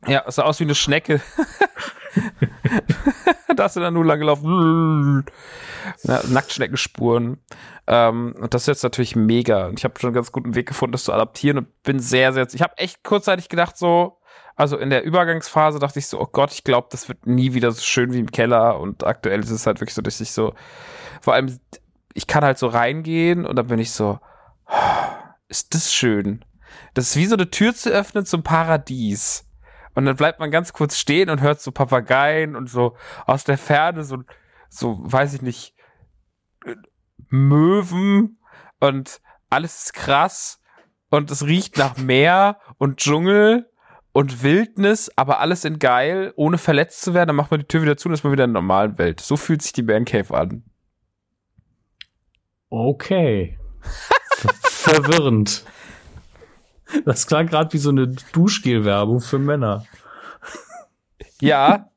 Ja, 0.08 0.24
es 0.28 0.36
sah 0.36 0.44
aus 0.44 0.60
wie 0.60 0.66
eine 0.66 0.76
Schnecke. 0.76 1.22
da 3.56 3.64
hast 3.64 3.76
du 3.76 3.80
dann 3.80 3.94
nur 3.94 4.06
lang 4.06 4.20
gelaufen. 4.20 5.26
Ja, 6.04 6.22
Nacktschneckenspuren. 6.28 7.38
Ähm, 7.88 8.36
und 8.40 8.54
das 8.54 8.64
ist 8.64 8.68
jetzt 8.68 8.84
natürlich 8.84 9.16
mega. 9.16 9.68
Und 9.68 9.80
ich 9.80 9.84
habe 9.84 10.00
schon 10.00 10.10
einen 10.10 10.16
ganz 10.16 10.32
guten 10.32 10.56
Weg 10.56 10.68
gefunden, 10.68 10.94
das 10.94 11.04
zu 11.04 11.14
adaptieren 11.14 11.58
und 11.60 11.84
bin 11.84 12.00
sehr, 12.00 12.34
sehr. 12.34 12.48
Ich 12.54 12.62
habe 12.62 12.78
echt 12.78 13.04
kurzzeitig 13.04 13.50
gedacht, 13.50 13.78
so, 13.78 14.20
also 14.56 14.78
in 14.78 14.90
der 14.90 15.04
Übergangsphase 15.04 15.80
dachte 15.80 16.00
ich 16.00 16.08
so, 16.08 16.20
oh 16.20 16.28
Gott, 16.32 16.52
ich 16.52 16.64
glaube, 16.64 16.88
das 16.92 17.08
wird 17.08 17.26
nie 17.26 17.54
wieder 17.54 17.72
so 17.72 17.82
schön 17.82 18.14
wie 18.14 18.20
im 18.20 18.32
Keller. 18.32 18.80
Und 18.80 19.06
aktuell 19.06 19.40
ist 19.40 19.50
es 19.50 19.66
halt 19.66 19.80
wirklich 19.80 19.96
so, 19.96 20.02
dass 20.02 20.22
ich 20.22 20.32
so, 20.32 20.54
vor 21.22 21.34
allem, 21.34 21.60
ich 22.14 22.28
kann 22.28 22.44
halt 22.44 22.58
so 22.58 22.68
reingehen 22.68 23.46
und 23.46 23.56
dann 23.56 23.68
bin 23.68 23.80
ich 23.80 23.92
so, 23.92 24.20
ist 25.48 25.74
das 25.74 25.94
schön. 25.94 26.46
Das 26.94 27.10
ist 27.10 27.16
wie 27.16 27.26
so 27.26 27.36
eine 27.36 27.50
Tür 27.50 27.74
zu 27.74 27.90
öffnen 27.90 28.26
zum 28.26 28.44
Paradies. 28.44 29.46
Und 29.94 30.06
dann 30.06 30.16
bleibt 30.16 30.40
man 30.40 30.52
ganz 30.52 30.74
kurz 30.74 30.98
stehen 30.98 31.30
und 31.30 31.42
hört 31.42 31.62
so 31.62 31.72
Papageien 31.72 32.56
und 32.56 32.70
so 32.70 32.96
aus 33.26 33.44
der 33.44 33.58
Ferne 33.58 34.04
so, 34.04 34.24
so, 34.70 35.00
weiß 35.02 35.34
ich 35.34 35.42
nicht, 35.42 35.76
Möwen 37.30 38.40
und 38.80 39.22
alles 39.50 39.86
ist 39.86 39.94
krass 39.94 40.62
und 41.10 41.30
es 41.30 41.46
riecht 41.46 41.78
nach 41.78 41.98
Meer 41.98 42.60
und 42.78 42.98
Dschungel 42.98 43.70
und 44.14 44.44
Wildnis, 44.44 45.12
aber 45.16 45.40
alles 45.40 45.66
in 45.66 45.80
geil, 45.80 46.34
ohne 46.36 46.58
verletzt 46.58 47.02
zu 47.02 47.14
werden. 47.14 47.28
Dann 47.28 47.36
macht 47.36 47.52
man 47.52 47.62
die 47.62 47.68
Tür 47.68 47.82
wieder 47.82 47.98
zu 47.98 48.10
und 48.10 48.14
ist 48.14 48.24
man 48.24 48.34
wieder 48.34 48.46
in 48.46 48.54
der 48.54 48.62
normalen 48.62 48.98
Welt. 48.98 49.20
So 49.20 49.38
fühlt 49.38 49.62
sich 49.62 49.74
die 49.74 49.84
Man 49.84 50.06
Cave 50.06 50.34
an. 50.34 50.64
Okay. 52.70 53.58
Ver 54.38 54.54
verwirrend. 54.54 55.66
Das 57.06 57.28
klang 57.28 57.48
gerade 57.48 57.72
wie 57.74 57.78
so 57.78 57.90
eine 57.90 58.08
Duschgel-Werbung 58.08 59.22
für 59.22 59.40
Männer. 59.40 59.86
Ja, 61.40 61.90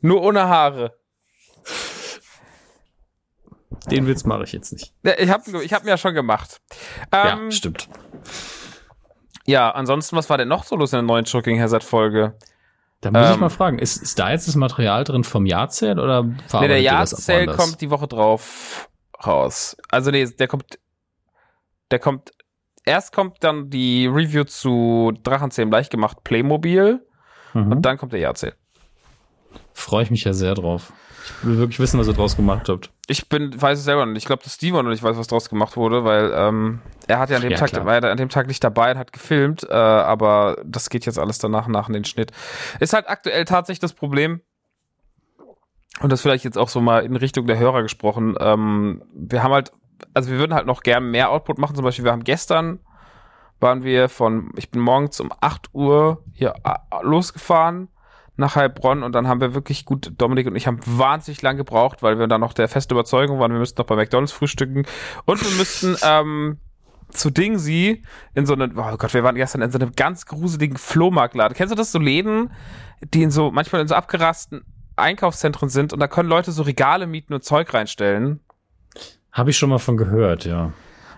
nur 0.00 0.22
ohne 0.22 0.48
Haare. 0.48 0.96
Den 3.90 4.06
Witz 4.06 4.24
mache 4.24 4.44
ich 4.44 4.52
jetzt 4.52 4.72
nicht. 4.72 4.92
Ich 5.18 5.30
habe 5.30 5.62
ich 5.62 5.72
hab 5.72 5.84
mir 5.84 5.90
ja 5.90 5.98
schon 5.98 6.14
gemacht. 6.14 6.60
Ähm, 7.12 7.44
ja, 7.44 7.50
stimmt. 7.50 7.88
Ja, 9.46 9.70
ansonsten, 9.70 10.16
was 10.16 10.28
war 10.30 10.38
denn 10.38 10.48
noch 10.48 10.64
so 10.64 10.76
los 10.76 10.92
in 10.92 10.98
der 10.98 11.02
neuen 11.02 11.26
Shocking 11.26 11.60
Hazard-Folge? 11.60 12.34
Da 13.00 13.10
muss 13.10 13.26
ich 13.28 13.34
ähm, 13.34 13.40
mal 13.40 13.48
fragen, 13.48 13.78
ist, 13.78 13.96
ist 14.02 14.18
da 14.18 14.30
jetzt 14.30 14.46
das 14.46 14.56
Material 14.56 15.04
drin 15.04 15.24
vom 15.24 15.46
Jahrzähl 15.46 15.98
oder 15.98 16.22
Nee, 16.22 16.36
der 16.68 16.82
woanders? 16.82 17.56
kommt 17.56 17.80
die 17.80 17.90
Woche 17.90 18.06
drauf 18.06 18.90
raus. 19.26 19.76
Also 19.88 20.10
nee, 20.10 20.26
der 20.26 20.48
kommt, 20.48 20.78
der 21.90 21.98
kommt, 21.98 22.30
erst 22.84 23.12
kommt 23.12 23.42
dann 23.44 23.70
die 23.70 24.06
Review 24.06 24.44
zu 24.44 25.12
Drachenzähmen 25.22 25.70
leicht 25.72 25.90
gemacht 25.90 26.24
Playmobil 26.24 27.04
Mhm. 27.52 27.72
und 27.72 27.82
dann 27.82 27.98
kommt 27.98 28.12
der 28.12 28.20
Jahrzähl. 28.20 28.54
Freue 29.74 30.04
ich 30.04 30.10
mich 30.10 30.22
ja 30.24 30.32
sehr 30.32 30.54
drauf. 30.54 30.92
Ich 31.42 31.46
will 31.46 31.58
wirklich 31.58 31.78
wissen, 31.80 31.98
was 31.98 32.06
ihr 32.06 32.12
draus 32.14 32.36
gemacht 32.36 32.68
habt. 32.68 32.90
Ich 33.08 33.28
bin, 33.28 33.60
weiß 33.60 33.78
es 33.78 33.84
selber 33.84 34.06
nicht. 34.06 34.18
Ich 34.18 34.24
glaube, 34.24 34.42
dass 34.42 34.54
Steven 34.54 34.84
noch 34.84 34.90
nicht 34.90 35.02
weiß, 35.02 35.16
was 35.16 35.26
draus 35.26 35.48
gemacht 35.48 35.76
wurde, 35.76 36.04
weil 36.04 36.32
ähm, 36.34 36.80
er 37.08 37.18
hat 37.18 37.30
ja 37.30 37.36
an 37.36 37.42
dem 37.42 37.50
Ja, 37.52 37.56
Tag, 37.58 37.70
klar. 37.70 37.84
war 37.86 38.00
ja 38.00 38.10
an 38.10 38.16
dem 38.16 38.28
Tag 38.28 38.46
nicht 38.46 38.62
dabei 38.62 38.92
und 38.92 38.98
hat 38.98 39.12
gefilmt, 39.12 39.64
äh, 39.68 39.72
aber 39.74 40.58
das 40.64 40.90
geht 40.90 41.06
jetzt 41.06 41.18
alles 41.18 41.38
danach 41.38 41.66
nach 41.66 41.88
in 41.88 41.94
den 41.94 42.04
Schnitt. 42.04 42.30
Ist 42.78 42.92
halt 42.92 43.08
aktuell 43.08 43.44
tatsächlich 43.44 43.80
das 43.80 43.92
Problem, 43.94 44.40
und 46.00 46.10
das 46.10 46.22
vielleicht 46.22 46.44
jetzt 46.44 46.56
auch 46.56 46.68
so 46.68 46.80
mal 46.80 47.04
in 47.04 47.16
Richtung 47.16 47.46
der 47.46 47.58
Hörer 47.58 47.82
gesprochen, 47.82 48.36
ähm, 48.40 49.02
wir 49.12 49.42
haben 49.42 49.52
halt, 49.52 49.72
also 50.14 50.30
wir 50.30 50.38
würden 50.38 50.54
halt 50.54 50.66
noch 50.66 50.82
gern 50.82 51.10
mehr 51.10 51.30
Output 51.30 51.58
machen. 51.58 51.76
Zum 51.76 51.84
Beispiel, 51.84 52.04
wir 52.04 52.12
haben 52.12 52.24
gestern 52.24 52.80
waren 53.60 53.84
wir 53.84 54.08
von, 54.08 54.50
ich 54.56 54.70
bin 54.70 54.80
morgens 54.80 55.20
um 55.20 55.30
8 55.40 55.74
Uhr 55.74 56.24
hier 56.32 56.54
losgefahren 57.02 57.88
nach 58.36 58.56
Heilbronn 58.56 59.02
und 59.02 59.12
dann 59.12 59.28
haben 59.28 59.42
wir 59.42 59.54
wirklich 59.54 59.84
gut, 59.84 60.12
Dominik 60.16 60.46
und 60.46 60.56
ich 60.56 60.66
haben 60.66 60.80
wahnsinnig 60.86 61.42
lang 61.42 61.58
gebraucht, 61.58 62.02
weil 62.02 62.18
wir 62.18 62.26
dann 62.26 62.40
noch 62.40 62.54
der 62.54 62.68
festen 62.68 62.94
Überzeugung 62.94 63.38
waren, 63.38 63.52
wir 63.52 63.58
müssten 63.58 63.78
noch 63.78 63.86
bei 63.86 63.96
McDonalds 63.96 64.32
frühstücken 64.32 64.86
und 65.26 65.44
wir 65.44 65.58
müssten, 65.58 65.94
ähm, 66.02 66.58
zu 67.12 67.30
Dingsy 67.30 68.02
in 68.34 68.46
so 68.46 68.54
einem, 68.54 68.78
oh 68.78 68.96
Gott, 68.96 69.12
wir 69.14 69.24
waren 69.24 69.34
gestern 69.34 69.62
in 69.62 69.70
so 69.70 69.78
einem 69.78 69.92
ganz 69.92 70.26
gruseligen 70.26 70.78
Flohmarktladen. 70.78 71.56
Kennst 71.56 71.72
du 71.72 71.76
das, 71.76 71.92
so 71.92 71.98
Läden, 71.98 72.52
die 73.14 73.22
in 73.22 73.30
so, 73.30 73.50
manchmal 73.50 73.82
in 73.82 73.88
so 73.88 73.94
abgerasten 73.94 74.62
Einkaufszentren 74.96 75.68
sind 75.68 75.92
und 75.92 76.00
da 76.00 76.08
können 76.08 76.28
Leute 76.28 76.52
so 76.52 76.62
Regale 76.62 77.06
mieten 77.06 77.34
und 77.34 77.44
Zeug 77.44 77.72
reinstellen? 77.74 78.40
Habe 79.32 79.50
ich 79.50 79.58
schon 79.58 79.70
mal 79.70 79.78
von 79.78 79.96
gehört, 79.96 80.44
ja. 80.44 80.72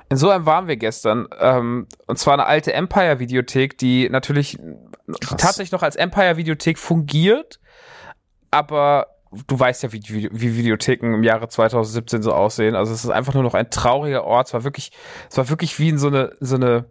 In 0.08 0.16
so 0.18 0.28
einem 0.28 0.44
waren 0.44 0.68
wir 0.68 0.76
gestern. 0.76 1.26
Ähm, 1.40 1.86
und 2.06 2.18
zwar 2.18 2.34
eine 2.34 2.46
alte 2.46 2.72
Empire-Videothek, 2.74 3.78
die 3.78 4.10
natürlich 4.10 4.58
Krass. 5.20 5.40
tatsächlich 5.40 5.72
noch 5.72 5.82
als 5.82 5.96
Empire-Videothek 5.96 6.78
fungiert, 6.78 7.60
aber 8.50 9.06
du 9.46 9.58
weißt 9.58 9.82
ja, 9.84 9.92
wie, 9.92 10.02
wie, 10.08 10.28
wie 10.30 10.56
Videotheken 10.56 11.14
im 11.14 11.22
Jahre 11.22 11.48
2017 11.48 12.22
so 12.22 12.32
aussehen. 12.32 12.74
Also 12.74 12.92
es 12.92 13.04
ist 13.04 13.10
einfach 13.10 13.34
nur 13.34 13.42
noch 13.42 13.54
ein 13.54 13.70
trauriger 13.70 14.24
Ort. 14.24 14.48
Es 14.48 14.54
war 14.54 14.64
wirklich, 14.64 14.92
es 15.30 15.38
war 15.38 15.48
wirklich 15.48 15.78
wie 15.78 15.88
in 15.88 15.98
so 15.98 16.08
eine, 16.08 16.32
so 16.40 16.56
eine, 16.56 16.84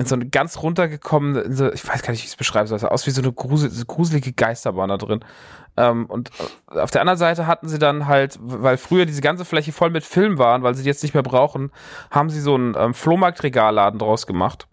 in 0.00 0.06
so 0.06 0.14
eine 0.14 0.26
ganz 0.28 0.62
runtergekommene, 0.62 1.40
in 1.40 1.52
so, 1.54 1.70
ich 1.70 1.86
weiß 1.86 2.02
gar 2.02 2.10
nicht, 2.12 2.22
wie 2.22 2.24
ich 2.24 2.30
es 2.32 2.36
beschreiben 2.36 2.66
soll. 2.66 2.78
Aus 2.88 3.06
wie 3.06 3.10
so 3.10 3.20
eine 3.20 3.32
grusel, 3.32 3.70
so 3.70 3.84
gruselige 3.84 4.32
Geisterbahn 4.32 4.88
da 4.88 4.96
drin. 4.96 5.20
Ähm, 5.76 6.06
und 6.06 6.30
auf 6.68 6.90
der 6.90 7.02
anderen 7.02 7.18
Seite 7.18 7.46
hatten 7.46 7.68
sie 7.68 7.78
dann 7.78 8.06
halt, 8.06 8.38
weil 8.40 8.78
früher 8.78 9.04
diese 9.04 9.20
ganze 9.20 9.44
Fläche 9.44 9.72
voll 9.72 9.90
mit 9.90 10.02
Film 10.02 10.38
waren, 10.38 10.62
weil 10.62 10.74
sie 10.74 10.82
die 10.82 10.88
jetzt 10.88 11.02
nicht 11.02 11.12
mehr 11.12 11.22
brauchen, 11.22 11.70
haben 12.10 12.30
sie 12.30 12.40
so 12.40 12.54
einen 12.54 12.74
ähm, 12.78 12.94
Flohmarktregalladen 12.94 13.98
draus 13.98 14.26
gemacht. 14.26 14.66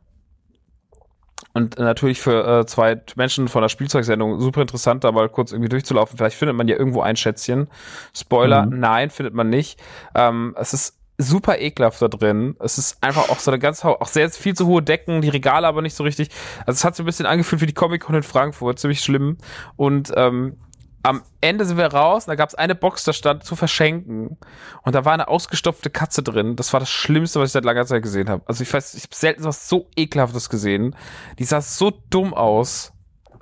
Und 1.54 1.78
natürlich 1.78 2.22
für 2.22 2.60
äh, 2.62 2.66
zwei 2.66 3.02
Menschen 3.16 3.48
von 3.48 3.64
der 3.64 3.70
Spielzeugsendung 3.70 4.40
super 4.40 4.62
interessant, 4.62 5.04
da 5.04 5.12
mal 5.12 5.28
kurz 5.28 5.52
irgendwie 5.52 5.70
durchzulaufen. 5.70 6.18
Vielleicht 6.18 6.38
findet 6.38 6.56
man 6.56 6.68
ja 6.68 6.78
irgendwo 6.78 7.02
ein 7.02 7.16
Schätzchen. 7.16 7.68
Spoiler, 8.16 8.68
Mhm. 8.68 8.80
nein, 8.80 9.10
findet 9.10 9.34
man 9.34 9.50
nicht. 9.50 9.80
Ähm, 10.16 10.56
es 10.58 10.74
ist 10.74 10.97
super 11.18 11.60
ekelhaft 11.60 12.02
da 12.02 12.08
drin. 12.08 12.56
Es 12.60 12.78
ist 12.78 13.04
einfach 13.04 13.30
auch 13.30 13.40
so 13.40 13.52
eine 13.52 13.60
ganz, 13.60 13.84
auch 13.84 14.08
sehr 14.08 14.30
viel 14.30 14.56
zu 14.56 14.68
hohe 14.68 14.84
Decken, 14.84 15.22
die 15.22 15.30
Regale 15.30 15.68
aber 15.68 15.82
nicht 15.82 15.96
so 15.96 16.04
richtig. 16.04 16.30
Also 16.66 16.78
es 16.78 16.84
hat 16.84 16.96
sich 16.96 17.04
ein 17.04 17.08
bisschen 17.08 17.26
angefühlt 17.26 17.62
wie 17.62 17.66
die 17.66 17.74
Comic-Con 17.74 18.16
in 18.16 18.24
Frankfurt, 18.24 18.80
ziemlich 18.80 19.02
schlimm. 19.02 19.38
Und 19.76 20.12
ähm, 20.16 20.58
am 21.04 21.24
Ende 21.42 21.66
sind 21.66 21.78
wir 21.78 21.88
raus 21.88 22.26
und 22.26 22.32
da 22.32 22.36
gab 22.36 22.50
es 22.50 22.56
eine 22.56 22.76
Box, 22.76 23.04
da 23.04 23.14
stand 23.14 23.44
zu 23.44 23.56
verschenken. 23.56 24.38
Und 24.84 24.94
da 24.94 25.06
war 25.06 25.14
eine 25.14 25.28
ausgestopfte 25.28 25.90
Katze 25.90 26.22
drin. 26.22 26.56
Das 26.56 26.74
war 26.74 26.80
das 26.80 26.90
Schlimmste, 26.90 27.40
was 27.40 27.50
ich 27.50 27.54
seit 27.54 27.66
langer 27.66 27.86
Zeit 27.86 28.04
gesehen 28.04 28.30
habe. 28.30 28.44
Also 28.46 28.62
ich 28.62 28.72
weiß, 28.72 28.94
ich 28.94 29.04
habe 29.04 29.16
selten 29.16 29.44
was 29.44 29.70
so 29.70 29.90
ekelhaftes 29.96 30.50
gesehen. 30.50 30.96
Die 31.40 31.46
sah 31.46 31.62
so 31.62 31.92
dumm 32.10 32.34
aus. 32.34 32.94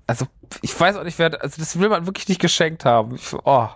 Also 0.08 0.28
ich 0.62 0.80
weiß 0.80 0.96
auch 0.96 1.04
nicht, 1.04 1.18
wer, 1.18 1.42
also 1.42 1.60
das 1.60 1.80
will 1.80 1.90
man 1.90 2.06
wirklich 2.06 2.30
nicht 2.30 2.40
geschenkt 2.40 2.86
haben. 2.86 3.16
Ich, 3.16 3.34
oh. 3.34 3.70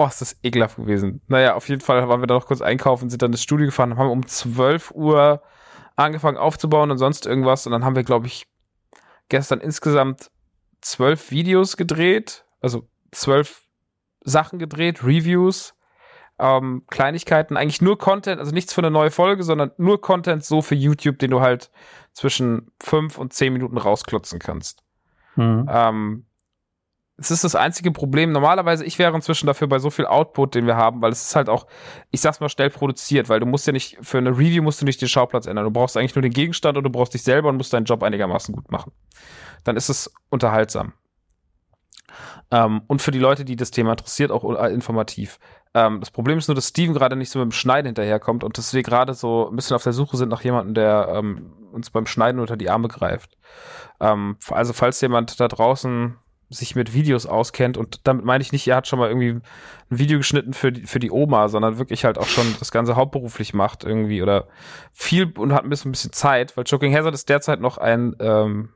Oh, 0.00 0.06
ist 0.06 0.22
das 0.22 0.34
ekelhaft 0.42 0.76
gewesen. 0.76 1.20
Naja, 1.28 1.56
auf 1.56 1.68
jeden 1.68 1.82
Fall 1.82 2.08
waren 2.08 2.22
wir 2.22 2.26
da 2.26 2.32
noch 2.32 2.46
kurz 2.46 2.62
einkaufen, 2.62 3.10
sind 3.10 3.20
dann 3.20 3.32
ins 3.32 3.42
Studio 3.42 3.66
gefahren, 3.66 3.98
haben 3.98 4.08
um 4.08 4.26
12 4.26 4.92
Uhr 4.92 5.42
angefangen 5.94 6.38
aufzubauen 6.38 6.90
und 6.90 6.96
sonst 6.96 7.26
irgendwas. 7.26 7.66
Und 7.66 7.72
dann 7.72 7.84
haben 7.84 7.96
wir, 7.96 8.02
glaube 8.02 8.26
ich, 8.26 8.46
gestern 9.28 9.60
insgesamt 9.60 10.30
zwölf 10.80 11.30
Videos 11.30 11.76
gedreht, 11.76 12.46
also 12.62 12.88
zwölf 13.12 13.66
Sachen 14.22 14.58
gedreht, 14.58 15.04
Reviews, 15.04 15.74
ähm, 16.38 16.84
Kleinigkeiten, 16.88 17.58
eigentlich 17.58 17.82
nur 17.82 17.98
Content, 17.98 18.38
also 18.38 18.52
nichts 18.52 18.72
für 18.72 18.80
eine 18.80 18.90
neue 18.90 19.10
Folge, 19.10 19.42
sondern 19.42 19.72
nur 19.76 20.00
Content 20.00 20.42
so 20.42 20.62
für 20.62 20.76
YouTube, 20.76 21.18
den 21.18 21.30
du 21.30 21.42
halt 21.42 21.70
zwischen 22.14 22.72
fünf 22.82 23.18
und 23.18 23.34
zehn 23.34 23.52
Minuten 23.52 23.76
rausklotzen 23.76 24.38
kannst. 24.38 24.82
Mhm. 25.36 25.66
Ähm, 25.70 26.24
es 27.20 27.30
ist 27.30 27.44
das 27.44 27.54
einzige 27.54 27.92
Problem. 27.92 28.32
Normalerweise, 28.32 28.84
ich 28.84 28.98
wäre 28.98 29.14
inzwischen 29.14 29.46
dafür 29.46 29.68
bei 29.68 29.78
so 29.78 29.90
viel 29.90 30.06
Output, 30.06 30.54
den 30.54 30.66
wir 30.66 30.76
haben, 30.76 31.02
weil 31.02 31.12
es 31.12 31.22
ist 31.22 31.36
halt 31.36 31.50
auch, 31.50 31.66
ich 32.10 32.22
sag's 32.22 32.40
mal, 32.40 32.48
schnell 32.48 32.70
produziert, 32.70 33.28
weil 33.28 33.40
du 33.40 33.46
musst 33.46 33.66
ja 33.66 33.74
nicht, 33.74 33.98
für 34.00 34.16
eine 34.16 34.30
Review 34.30 34.62
musst 34.62 34.80
du 34.80 34.86
nicht 34.86 35.02
den 35.02 35.08
Schauplatz 35.08 35.46
ändern. 35.46 35.66
Du 35.66 35.70
brauchst 35.70 35.98
eigentlich 35.98 36.14
nur 36.14 36.22
den 36.22 36.32
Gegenstand 36.32 36.78
und 36.78 36.84
du 36.84 36.90
brauchst 36.90 37.12
dich 37.12 37.22
selber 37.22 37.50
und 37.50 37.58
musst 37.58 37.74
deinen 37.74 37.84
Job 37.84 38.02
einigermaßen 38.02 38.54
gut 38.54 38.72
machen. 38.72 38.92
Dann 39.64 39.76
ist 39.76 39.90
es 39.90 40.10
unterhaltsam. 40.30 40.94
Ähm, 42.50 42.80
und 42.86 43.02
für 43.02 43.10
die 43.10 43.18
Leute, 43.18 43.44
die 43.44 43.54
das 43.54 43.70
Thema 43.70 43.92
interessiert, 43.92 44.30
auch 44.30 44.44
äh, 44.58 44.72
informativ. 44.72 45.38
Ähm, 45.74 46.00
das 46.00 46.10
Problem 46.10 46.38
ist 46.38 46.48
nur, 46.48 46.54
dass 46.54 46.68
Steven 46.68 46.94
gerade 46.94 47.16
nicht 47.16 47.30
so 47.30 47.38
mit 47.38 47.50
dem 47.50 47.52
Schneiden 47.52 47.86
hinterherkommt 47.86 48.44
und 48.44 48.56
dass 48.56 48.72
wir 48.72 48.82
gerade 48.82 49.12
so 49.12 49.50
ein 49.50 49.56
bisschen 49.56 49.76
auf 49.76 49.84
der 49.84 49.92
Suche 49.92 50.16
sind 50.16 50.30
nach 50.30 50.42
jemandem, 50.42 50.72
der 50.72 51.12
ähm, 51.14 51.52
uns 51.70 51.90
beim 51.90 52.06
Schneiden 52.06 52.40
unter 52.40 52.56
die 52.56 52.70
Arme 52.70 52.88
greift. 52.88 53.36
Ähm, 54.00 54.38
also 54.48 54.72
falls 54.72 55.02
jemand 55.02 55.38
da 55.38 55.48
draußen 55.48 56.16
sich 56.52 56.74
mit 56.74 56.92
Videos 56.92 57.26
auskennt 57.26 57.76
und 57.76 58.00
damit 58.08 58.24
meine 58.24 58.42
ich 58.42 58.50
nicht, 58.52 58.66
er 58.66 58.76
hat 58.76 58.88
schon 58.88 58.98
mal 58.98 59.08
irgendwie 59.08 59.30
ein 59.30 59.42
Video 59.88 60.18
geschnitten 60.18 60.52
für 60.52 60.72
die, 60.72 60.82
für 60.82 60.98
die 60.98 61.10
Oma, 61.12 61.48
sondern 61.48 61.78
wirklich 61.78 62.04
halt 62.04 62.18
auch 62.18 62.26
schon 62.26 62.44
das 62.58 62.72
Ganze 62.72 62.96
hauptberuflich 62.96 63.54
macht 63.54 63.84
irgendwie 63.84 64.20
oder 64.20 64.48
viel 64.92 65.32
und 65.38 65.52
hat 65.52 65.62
ein 65.62 65.70
bisschen, 65.70 65.90
ein 65.90 65.92
bisschen 65.92 66.12
Zeit, 66.12 66.56
weil 66.56 66.64
Choking 66.64 66.94
Hazard 66.94 67.14
ist 67.14 67.28
derzeit 67.28 67.60
noch 67.60 67.78
ein, 67.78 68.16
ähm, 68.18 68.70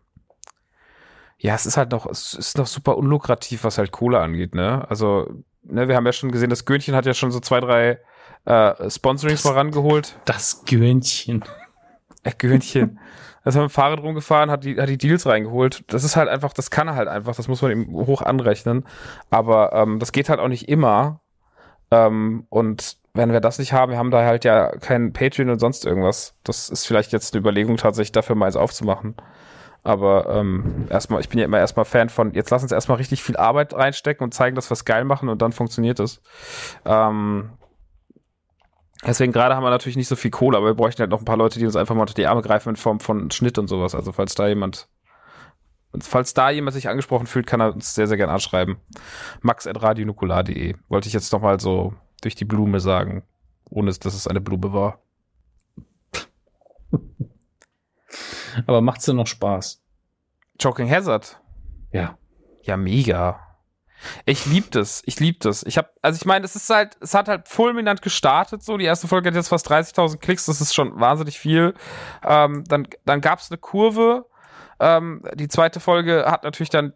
ja, 1.39 1.55
es 1.55 1.67
ist 1.67 1.77
halt 1.77 1.91
noch, 1.91 2.07
es 2.07 2.35
ist 2.35 2.57
noch 2.57 2.67
super 2.67 2.97
unlukrativ, 2.97 3.65
was 3.65 3.77
halt 3.79 3.91
Kohle 3.91 4.21
angeht, 4.21 4.55
ne? 4.55 4.87
Also, 4.89 5.29
ne, 5.65 5.89
wir 5.89 5.97
haben 5.97 6.07
ja 6.07 6.13
schon 6.13 6.31
gesehen, 6.31 6.51
das 6.51 6.65
Gönchen 6.65 6.95
hat 6.95 7.07
ja 7.07 7.13
schon 7.15 7.33
so 7.33 7.41
zwei, 7.41 7.61
drei 7.61 7.99
äh, 8.45 8.89
Sponsorings 8.91 9.43
Das- 9.43 9.51
vorangeholt. 9.51 10.17
Das 10.27 10.65
Gönchen. 10.65 11.45
Äh, 12.23 12.33
Gehörnchen. 12.39 12.99
Ist 13.45 13.57
er 13.57 13.63
mit 13.63 13.71
dem 13.71 13.75
Fahrrad 13.75 14.01
rumgefahren, 14.01 14.51
hat 14.51 14.65
die, 14.65 14.81
hat 14.81 14.89
die 14.89 14.99
Deals 14.99 15.27
reingeholt. 15.27 15.85
Das 15.93 16.03
ist 16.03 16.17
halt 16.17 16.29
einfach, 16.29 16.53
das 16.53 16.71
kann 16.71 16.89
er 16.89 16.95
halt 16.95 17.09
einfach, 17.09 17.37
das 17.37 17.49
muss 17.49 17.61
man 17.61 17.73
ihm 17.73 17.93
hoch 17.93 18.23
anrechnen. 18.23 18.85
Aber 19.31 19.73
ähm, 19.75 19.99
das 19.99 20.13
geht 20.13 20.29
halt 20.29 20.41
auch 20.41 20.49
nicht 20.49 20.69
immer. 20.69 21.21
Ähm, 21.91 22.47
und 22.49 22.97
wenn 23.13 23.33
wir 23.33 23.41
das 23.41 23.59
nicht 23.59 23.73
haben, 23.73 23.93
wir 23.93 23.99
haben 23.99 24.11
da 24.11 24.25
halt 24.25 24.45
ja 24.45 24.77
kein 24.79 25.13
Patreon 25.13 25.51
und 25.51 25.59
sonst 25.59 25.85
irgendwas. 25.85 26.35
Das 26.43 26.69
ist 26.69 26.87
vielleicht 26.87 27.13
jetzt 27.13 27.35
eine 27.35 27.41
Überlegung, 27.41 27.77
tatsächlich 27.77 28.13
dafür 28.13 28.35
mal 28.35 28.47
eins 28.47 28.57
aufzumachen. 28.57 29.15
Aber 29.85 30.35
ähm, 30.35 30.87
erstmal, 30.89 31.21
ich 31.21 31.29
bin 31.29 31.39
ja 31.39 31.45
immer 31.45 31.59
erstmal 31.59 31.85
Fan 31.85 32.09
von, 32.09 32.33
jetzt 32.33 32.51
lass 32.51 32.63
uns 32.63 32.73
erstmal 32.73 32.97
richtig 32.97 33.23
viel 33.23 33.37
Arbeit 33.37 33.75
reinstecken 33.75 34.25
und 34.25 34.33
zeigen, 34.33 34.57
dass 34.57 34.71
wir 34.71 34.73
es 34.73 34.87
geil 34.87 35.05
machen 35.05 35.29
und 35.29 35.43
dann 35.43 35.53
funktioniert 35.53 36.01
es. 36.01 36.23
Ähm, 36.87 37.51
Deswegen 39.07 39.33
gerade 39.33 39.55
haben 39.55 39.63
wir 39.63 39.71
natürlich 39.71 39.97
nicht 39.97 40.09
so 40.09 40.17
viel 40.17 40.31
Kohle, 40.31 40.57
aber 40.57 40.67
wir 40.67 40.75
bräuchten 40.75 41.01
halt 41.01 41.11
noch 41.11 41.21
ein 41.21 41.27
paar 41.27 41.37
Leute, 41.37 41.59
die 41.59 41.67
uns 41.67 41.77
einfach 41.77 41.95
mal 41.95 42.03
unter 42.03 42.15
die 42.15 42.27
Arme 42.27 42.43
greifen 42.43 42.71
in 42.71 42.77
Form 42.77 43.01
von 43.01 43.31
Schnitt 43.31 43.59
und 43.59 43.69
sowas. 43.69 43.95
Also 43.95 44.13
falls 44.13 44.35
da 44.35 44.49
jemand, 44.49 44.89
falls 46.01 46.33
da 46.33 46.51
jemand 46.51 46.75
sich 46.75 46.89
angesprochen 46.89 47.27
fühlt, 47.27 47.47
kann 47.47 47.61
er 47.61 47.75
uns 47.75 47.95
sehr, 47.95 48.07
sehr 48.07 48.17
gerne 48.17 48.33
anschreiben. 48.33 48.77
max.radionukular.de 49.43 50.77
wollte 50.89 51.09
ich 51.09 51.13
jetzt 51.13 51.33
noch 51.33 51.41
mal 51.41 51.61
so 51.61 51.93
durch 52.23 52.35
die 52.35 52.47
Blume 52.47 52.81
sagen, 52.81 53.25
ohne 53.69 53.93
dass 53.93 54.15
es 54.15 54.27
eine 54.27 54.41
Blume 54.41 54.73
war. 54.73 55.01
Aber 58.67 58.81
macht's 58.81 59.05
denn 59.05 59.17
noch 59.17 59.27
Spaß? 59.27 59.83
Choking 60.63 60.91
Hazard. 60.91 61.41
Ja. 61.93 62.17
Ja, 62.63 62.77
mega. 62.79 63.54
Ich 64.25 64.47
lieb 64.47 64.71
das. 64.71 65.03
Ich 65.07 65.21
lieb 65.21 65.41
das. 65.41 65.63
Ich 65.65 65.79
hab, 65.79 65.91
also 66.03 66.17
ich 66.17 66.25
meine, 66.25 66.45
es 66.45 66.57
ist 66.57 66.71
halt, 66.71 66.97
es 67.01 67.15
hat 67.15 67.29
halt 67.29 67.49
fulminant 67.49 68.03
gestartet, 68.03 68.63
so. 68.63 68.77
Die 68.77 68.85
erste 68.85 69.09
Folge 69.09 69.29
hat 69.29 69.35
jetzt 69.35 69.49
fast 69.49 69.71
30.000 69.71 70.19
Klicks, 70.19 70.47
das 70.47 70.61
ist 70.61 70.75
schon 70.75 70.99
wahnsinnig 71.01 71.39
viel. 71.39 71.75
Ähm, 72.25 72.65
dann, 72.67 72.89
dann 73.05 73.21
gab's 73.21 73.51
eine 73.51 73.59
Kurve. 73.59 74.27
Ähm, 74.81 75.23
die 75.35 75.49
zweite 75.49 75.81
Folge 75.81 76.25
hat 76.27 76.45
natürlich 76.45 76.71
dann 76.71 76.95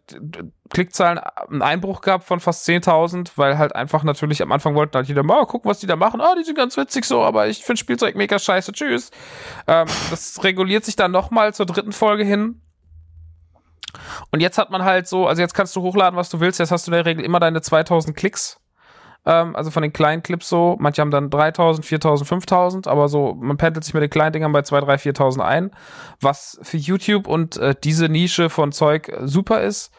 Klickzahlen, 0.69 1.17
einen 1.17 1.61
Einbruch 1.61 2.01
gehabt 2.01 2.25
von 2.25 2.39
fast 2.39 2.67
10.000, 2.67 3.31
weil 3.35 3.57
halt 3.57 3.75
einfach 3.75 4.03
natürlich 4.03 4.41
am 4.41 4.51
Anfang 4.51 4.75
wollten 4.75 4.95
halt 4.95 5.07
jeder 5.07 5.23
mal 5.23 5.45
gucken, 5.45 5.69
was 5.69 5.79
die 5.79 5.87
da 5.87 5.95
machen. 5.95 6.21
Ah, 6.21 6.35
die 6.37 6.43
sind 6.43 6.57
ganz 6.57 6.77
witzig 6.77 7.05
so, 7.05 7.23
aber 7.23 7.47
ich 7.47 7.63
finde 7.63 7.79
Spielzeug 7.79 8.15
mega 8.15 8.37
scheiße. 8.37 8.73
Tschüss. 8.73 9.11
Ähm, 9.67 9.87
das 10.09 10.43
reguliert 10.43 10.85
sich 10.85 10.95
dann 10.95 11.11
nochmal 11.11 11.53
zur 11.53 11.65
dritten 11.65 11.93
Folge 11.93 12.23
hin. 12.23 12.61
Und 14.31 14.39
jetzt 14.39 14.57
hat 14.57 14.69
man 14.69 14.83
halt 14.83 15.07
so, 15.07 15.27
also 15.27 15.41
jetzt 15.41 15.53
kannst 15.53 15.75
du 15.75 15.81
hochladen, 15.81 16.17
was 16.17 16.29
du 16.29 16.39
willst. 16.39 16.59
Jetzt 16.59 16.71
hast 16.71 16.87
du 16.87 16.91
in 16.91 16.95
der 16.95 17.05
Regel 17.05 17.23
immer 17.23 17.39
deine 17.39 17.61
2000 17.61 18.15
Klicks. 18.15 18.59
Ähm, 19.25 19.55
also 19.55 19.71
von 19.71 19.83
den 19.83 19.93
kleinen 19.93 20.23
Clips 20.23 20.49
so. 20.49 20.77
Manche 20.79 21.01
haben 21.01 21.11
dann 21.11 21.29
3000, 21.29 21.85
4000, 21.85 22.27
5000, 22.27 22.87
aber 22.87 23.07
so, 23.07 23.35
man 23.35 23.57
pendelt 23.57 23.83
sich 23.83 23.93
mit 23.93 24.03
den 24.03 24.09
kleinen 24.09 24.33
Dingern 24.33 24.51
bei 24.51 24.61
2, 24.61 24.81
3, 24.81 24.97
4000 24.97 25.45
ein. 25.45 25.71
Was 26.21 26.59
für 26.61 26.77
YouTube 26.77 27.27
und 27.27 27.57
äh, 27.57 27.75
diese 27.83 28.09
Nische 28.09 28.49
von 28.49 28.71
Zeug 28.71 29.11
super 29.21 29.61
ist. 29.61 29.91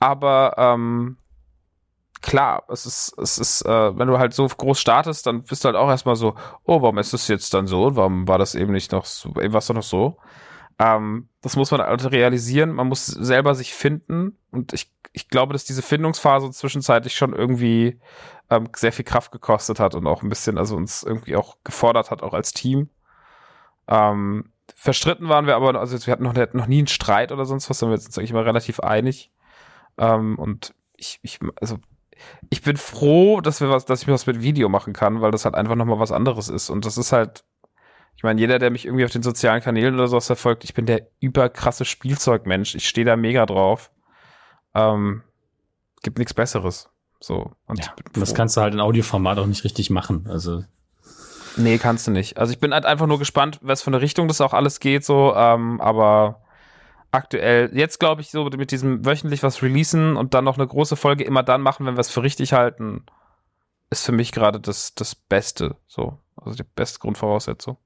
Aber, 0.00 0.54
ähm, 0.56 1.18
klar, 2.22 2.64
es 2.68 2.86
ist, 2.86 3.14
es 3.18 3.38
ist, 3.38 3.62
äh, 3.62 3.98
wenn 3.98 4.08
du 4.08 4.18
halt 4.18 4.32
so 4.34 4.46
groß 4.46 4.80
startest, 4.80 5.26
dann 5.26 5.42
bist 5.42 5.64
du 5.64 5.66
halt 5.66 5.76
auch 5.76 5.88
erstmal 5.88 6.16
so, 6.16 6.34
oh, 6.64 6.82
warum 6.82 6.98
ist 6.98 7.12
das 7.12 7.28
jetzt 7.28 7.52
dann 7.54 7.66
so? 7.66 7.96
Warum 7.96 8.28
war 8.28 8.38
das 8.38 8.54
eben 8.54 8.72
nicht 8.72 8.92
noch 8.92 9.04
so, 9.04 9.30
eben 9.40 9.52
war 9.52 9.58
es 9.58 9.66
doch 9.66 9.74
noch 9.74 9.82
so? 9.82 10.16
Ähm, 10.78 11.28
das 11.40 11.56
muss 11.56 11.70
man 11.70 11.80
halt 11.80 12.10
realisieren. 12.10 12.72
Man 12.72 12.88
muss 12.88 13.06
selber 13.06 13.54
sich 13.54 13.74
finden. 13.74 14.38
Und 14.50 14.72
ich, 14.72 14.92
ich 15.12 15.28
glaube, 15.28 15.52
dass 15.52 15.64
diese 15.64 15.82
Findungsphase 15.82 16.50
zwischenzeitlich 16.50 17.16
schon 17.16 17.34
irgendwie 17.34 18.00
ähm, 18.50 18.68
sehr 18.74 18.92
viel 18.92 19.04
Kraft 19.04 19.32
gekostet 19.32 19.80
hat 19.80 19.94
und 19.94 20.06
auch 20.06 20.22
ein 20.22 20.28
bisschen, 20.28 20.58
also 20.58 20.76
uns 20.76 21.02
irgendwie 21.02 21.36
auch 21.36 21.58
gefordert 21.64 22.10
hat, 22.10 22.22
auch 22.22 22.34
als 22.34 22.52
Team. 22.52 22.88
Ähm, 23.88 24.52
verstritten 24.74 25.28
waren 25.28 25.46
wir 25.46 25.56
aber, 25.56 25.78
also 25.78 25.98
wir 26.06 26.12
hatten 26.12 26.22
noch, 26.22 26.34
noch 26.52 26.66
nie 26.66 26.78
einen 26.78 26.86
Streit 26.86 27.32
oder 27.32 27.44
sonst 27.44 27.68
was, 27.70 27.78
sondern 27.78 27.96
wir 27.96 28.00
sind 28.00 28.10
uns 28.10 28.18
eigentlich 28.18 28.30
immer 28.30 28.46
relativ 28.46 28.80
einig. 28.80 29.32
Ähm, 29.96 30.38
und 30.38 30.74
ich, 30.96 31.18
ich, 31.22 31.40
also 31.60 31.78
ich 32.50 32.62
bin 32.62 32.76
froh, 32.76 33.40
dass 33.40 33.60
wir 33.60 33.70
was, 33.70 33.84
dass 33.84 34.02
ich 34.02 34.08
was 34.08 34.26
mit 34.26 34.42
Video 34.42 34.68
machen 34.68 34.92
kann, 34.92 35.20
weil 35.20 35.30
das 35.30 35.44
halt 35.44 35.54
einfach 35.54 35.74
nochmal 35.74 35.98
was 35.98 36.12
anderes 36.12 36.48
ist. 36.48 36.70
Und 36.70 36.84
das 36.84 36.98
ist 36.98 37.12
halt, 37.12 37.44
Ich 38.18 38.24
meine, 38.24 38.40
jeder, 38.40 38.58
der 38.58 38.70
mich 38.70 38.84
irgendwie 38.84 39.04
auf 39.04 39.12
den 39.12 39.22
sozialen 39.22 39.62
Kanälen 39.62 39.94
oder 39.94 40.08
sowas 40.08 40.26
verfolgt, 40.26 40.64
ich 40.64 40.74
bin 40.74 40.86
der 40.86 41.06
überkrasse 41.20 41.84
Spielzeugmensch. 41.84 42.74
Ich 42.74 42.88
stehe 42.88 43.04
da 43.04 43.14
mega 43.14 43.46
drauf. 43.46 43.92
Ähm, 44.74 45.22
gibt 46.02 46.18
nichts 46.18 46.34
Besseres. 46.34 46.90
So. 47.20 47.52
Und 47.66 47.78
Ja, 47.78 47.94
das 48.14 48.34
kannst 48.34 48.56
du 48.56 48.60
halt 48.60 48.74
in 48.74 48.80
Audioformat 48.80 49.38
auch 49.38 49.46
nicht 49.46 49.62
richtig 49.62 49.90
machen. 49.90 50.26
Also 50.28 50.64
Nee, 51.56 51.78
kannst 51.78 52.08
du 52.08 52.10
nicht. 52.10 52.38
Also 52.38 52.52
ich 52.52 52.58
bin 52.58 52.74
halt 52.74 52.84
einfach 52.84 53.06
nur 53.06 53.20
gespannt, 53.20 53.60
was 53.62 53.82
für 53.82 53.90
eine 53.90 54.00
Richtung 54.00 54.26
das 54.26 54.40
auch 54.40 54.52
alles 54.52 54.80
geht, 54.80 55.04
so, 55.04 55.32
ähm, 55.36 55.80
aber 55.80 56.42
aktuell, 57.12 57.70
jetzt 57.72 58.00
glaube 58.00 58.20
ich, 58.20 58.30
so 58.30 58.44
mit 58.44 58.72
diesem 58.72 59.06
wöchentlich 59.06 59.44
was 59.44 59.62
releasen 59.62 60.16
und 60.16 60.34
dann 60.34 60.44
noch 60.44 60.58
eine 60.58 60.66
große 60.66 60.96
Folge 60.96 61.22
immer 61.22 61.44
dann 61.44 61.62
machen, 61.62 61.86
wenn 61.86 61.96
wir 61.96 62.00
es 62.00 62.10
für 62.10 62.24
richtig 62.24 62.52
halten, 62.52 63.06
ist 63.90 64.04
für 64.04 64.12
mich 64.12 64.32
gerade 64.32 64.60
das, 64.60 64.94
das 64.96 65.14
Beste, 65.14 65.76
so. 65.86 66.18
Also 66.36 66.56
die 66.56 66.68
beste 66.74 66.98
Grundvoraussetzung. 66.98 67.76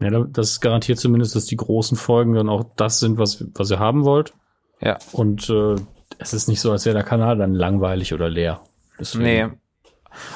Ja, 0.00 0.10
da- 0.10 0.26
das 0.28 0.60
garantiert 0.60 0.98
zumindest, 0.98 1.34
dass 1.36 1.46
die 1.46 1.56
großen 1.56 1.96
Folgen 1.96 2.34
dann 2.34 2.48
auch 2.48 2.64
das 2.76 2.98
sind, 3.00 3.18
was, 3.18 3.44
was 3.54 3.70
ihr 3.70 3.78
haben 3.78 4.04
wollt. 4.04 4.34
Ja. 4.80 4.98
Und 5.12 5.48
äh, 5.50 5.76
es 6.18 6.34
ist 6.34 6.48
nicht 6.48 6.60
so, 6.60 6.70
als 6.72 6.84
wäre 6.84 6.94
der 6.96 7.04
Kanal 7.04 7.36
dann 7.38 7.54
langweilig 7.54 8.12
oder 8.14 8.28
leer. 8.28 8.60
Deswegen- 8.98 9.24
Nee. 9.24 9.46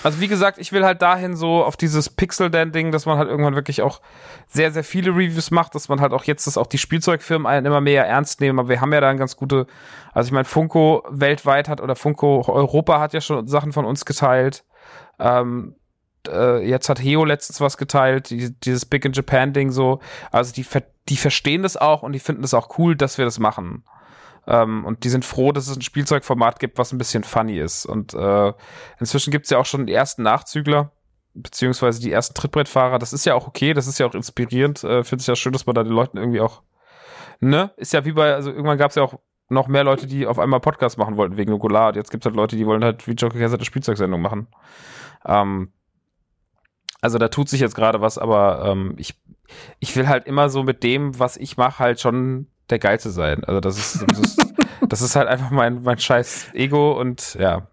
Also 0.03 0.21
wie 0.21 0.29
gesagt, 0.29 0.59
ich 0.59 0.73
will 0.73 0.85
halt 0.85 1.01
dahin 1.01 1.37
so 1.37 1.65
auf 1.65 1.75
dieses 1.75 2.11
Pixel-Dan-Ding, 2.11 2.93
dass 2.93 3.07
man 3.07 3.17
halt 3.17 3.31
irgendwann 3.31 3.55
wirklich 3.55 3.81
auch 3.81 4.03
sehr, 4.47 4.73
sehr 4.73 4.85
viele 4.85 5.11
Reviews 5.13 5.51
macht, 5.51 5.75
dass 5.75 5.89
man 5.89 6.03
halt 6.03 6.13
auch 6.13 6.25
jetzt, 6.25 6.47
dass 6.47 6.59
auch 6.59 6.67
die 6.67 6.77
Spielzeugfirmen 6.77 7.47
einen 7.47 7.65
immer 7.65 7.81
mehr 7.81 8.07
ernst 8.07 8.43
nehmen. 8.43 8.59
Aber 8.59 8.69
wir 8.69 8.83
haben 8.83 8.93
ja 8.93 9.01
da 9.01 9.09
ein 9.09 9.17
ganz 9.17 9.37
gute, 9.37 9.67
also 10.13 10.27
ich 10.29 10.33
meine, 10.33 10.45
Funko 10.45 11.03
weltweit 11.09 11.71
hat 11.71 11.81
oder 11.81 11.97
Funko 11.97 12.45
Europa 12.47 13.01
hat 13.01 13.15
ja 13.15 13.23
schon 13.23 13.47
Sachen 13.47 13.73
von 13.73 13.87
uns 13.87 14.05
geteilt. 14.05 14.65
Ähm, 15.19 15.77
äh, 16.29 16.59
jetzt 16.67 16.89
hat 16.89 17.01
Heo 17.01 17.25
letztens 17.25 17.61
was 17.61 17.77
geteilt, 17.77 18.31
die, 18.31 18.53
dieses 18.61 18.87
Big 18.87 19.05
in 19.05 19.13
Japan 19.13 19.53
Ding 19.53 19.71
so. 19.71 20.01
Also 20.31 20.53
die, 20.53 20.67
die 21.09 21.17
verstehen 21.17 21.63
das 21.63 21.77
auch 21.77 22.03
und 22.03 22.13
die 22.13 22.19
finden 22.19 22.45
es 22.45 22.55
auch 22.55 22.79
cool, 22.79 22.97
dass 22.97 23.19
wir 23.19 23.25
das 23.25 23.39
machen. 23.39 23.85
Ähm, 24.47 24.85
und 24.85 25.05
die 25.05 25.09
sind 25.09 25.25
froh, 25.25 25.53
dass 25.53 25.69
es 25.69 25.77
ein 25.77 25.83
Spielzeugformat 25.83 26.59
gibt, 26.59 26.79
was 26.79 26.93
ein 26.93 26.99
bisschen 26.99 27.25
funny 27.25 27.59
ist. 27.59 27.87
Und 27.87 28.15
äh, 28.15 28.53
inzwischen 28.99 29.31
gibt 29.31 29.47
es 29.47 29.51
ja 29.51 29.59
auch 29.59 29.67
schon 29.67 29.87
die 29.87 29.95
ersten 29.95 30.23
Nachzügler, 30.23 30.93
beziehungsweise 31.35 32.01
die 32.01 32.13
ersten 32.13 32.35
Trittbrettfahrer. 32.35 32.99
Das 32.99 33.13
ist 33.13 33.27
ja 33.27 33.35
auch 33.35 33.47
okay, 33.47 33.75
das 33.75 33.87
ist 33.87 33.99
ja 33.99 34.07
auch 34.07 34.15
inspirierend. 34.15 34.83
Äh, 34.85 35.05
Finde 35.05 35.23
ich 35.23 35.27
ja 35.27 35.37
schön, 35.37 35.53
dass 35.53 35.67
man 35.67 35.75
da 35.75 35.83
den 35.83 35.93
Leuten 35.93 36.17
irgendwie 36.17 36.41
auch, 36.41 36.63
ne? 37.41 37.71
Ist 37.77 37.93
ja 37.93 38.05
wie 38.05 38.13
bei, 38.13 38.35
also 38.35 38.51
irgendwann 38.51 38.79
gab 38.79 38.91
es 38.91 38.97
ja 38.97 39.03
auch 39.03 39.21
noch 39.49 39.69
mehr 39.69 39.85
Leute, 39.85 40.07
die 40.07 40.27
auf 40.27 40.39
einmal 40.39 40.61
Podcast 40.61 40.97
machen 40.97 41.17
wollten 41.17 41.37
wegen 41.37 41.51
Nukular. 41.51 41.95
Jetzt 41.95 42.11
gibt 42.11 42.25
es 42.25 42.27
halt 42.27 42.37
Leute, 42.37 42.57
die 42.57 42.67
wollen 42.67 42.85
halt 42.85 43.07
wie 43.09 43.13
Joker 43.13 43.39
Hazard 43.39 43.61
eine 43.61 43.65
Spielzeugsendung 43.65 44.21
machen. 44.21 44.47
Ähm, 45.27 45.73
also 47.01 47.19
da 47.19 47.29
tut 47.29 47.49
sich 47.49 47.61
jetzt 47.61 47.75
gerade 47.75 48.01
was, 48.01 48.19
aber 48.19 48.65
ähm, 48.67 48.95
ich, 48.97 49.15
ich 49.79 49.95
will 49.97 50.09
halt 50.09 50.27
immer 50.27 50.49
so 50.51 50.63
mit 50.63 50.83
dem, 50.83 51.19
was 51.19 51.37
ich 51.37 51.57
mache, 51.57 51.79
halt 51.79 52.01
schon 52.01 52.47
der 52.69 52.79
Geilste 52.79 53.11
sein. 53.11 53.45
Also 53.45 53.61
das 53.61 53.79
ist, 53.79 54.05
das 54.09 54.19
ist, 54.19 54.55
das 54.89 55.03
ist 55.03 55.17
halt 55.17 55.29
einfach 55.29 55.51
mein, 55.51 55.83
mein 55.83 55.99
scheiß 55.99 56.51
Ego 56.55 56.99
und 56.99 57.35
ja. 57.35 57.69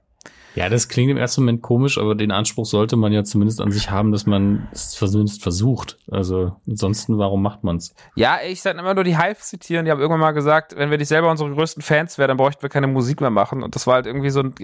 Ja, 0.58 0.70
das 0.70 0.88
klingt 0.88 1.12
im 1.12 1.18
ersten 1.18 1.42
Moment 1.42 1.62
komisch, 1.62 2.00
aber 2.00 2.16
den 2.16 2.32
Anspruch 2.32 2.66
sollte 2.66 2.96
man 2.96 3.14
ja 3.14 3.24
zumindest 3.24 3.62
an 3.62 3.72
sich 3.72 3.92
haben, 3.92 4.12
dass 4.12 4.26
man 4.26 4.68
es 4.72 4.90
zumindest 4.90 5.44
versucht. 5.44 6.00
Also 6.10 6.56
ansonsten, 6.68 7.20
warum 7.20 7.44
macht 7.44 7.64
man's? 7.64 7.94
Ja, 8.16 8.40
ich 8.44 8.64
sag 8.64 8.76
immer 8.76 8.96
nur 8.96 9.04
die 9.04 9.20
Hive 9.20 9.38
zitieren. 9.38 9.86
Die 9.86 9.92
haben 9.92 10.00
irgendwann 10.00 10.20
mal 10.20 10.32
gesagt, 10.32 10.76
wenn 10.76 10.90
wir 10.90 10.98
nicht 10.98 11.10
selber 11.10 11.30
unsere 11.30 11.52
größten 11.52 11.84
Fans 11.84 12.18
wären, 12.18 12.30
dann 12.30 12.38
bräuchten 12.38 12.64
wir 12.64 12.70
keine 12.70 12.88
Musik 12.88 13.22
mehr 13.22 13.30
machen. 13.30 13.62
Und 13.62 13.76
das 13.76 13.86
war 13.86 13.94
halt 13.94 14.08
irgendwie 14.08 14.32
so 14.32 14.42
ein 14.42 14.56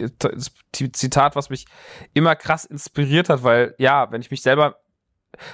Zitat, 0.72 1.36
was 1.36 1.52
mich 1.52 1.68
immer 2.16 2.36
krass 2.36 2.66
inspiriert 2.66 3.30
hat, 3.30 3.44
weil 3.44 3.76
ja, 3.78 4.12
wenn 4.12 4.22
ich 4.22 4.32
mich 4.32 4.42
selber 4.42 4.78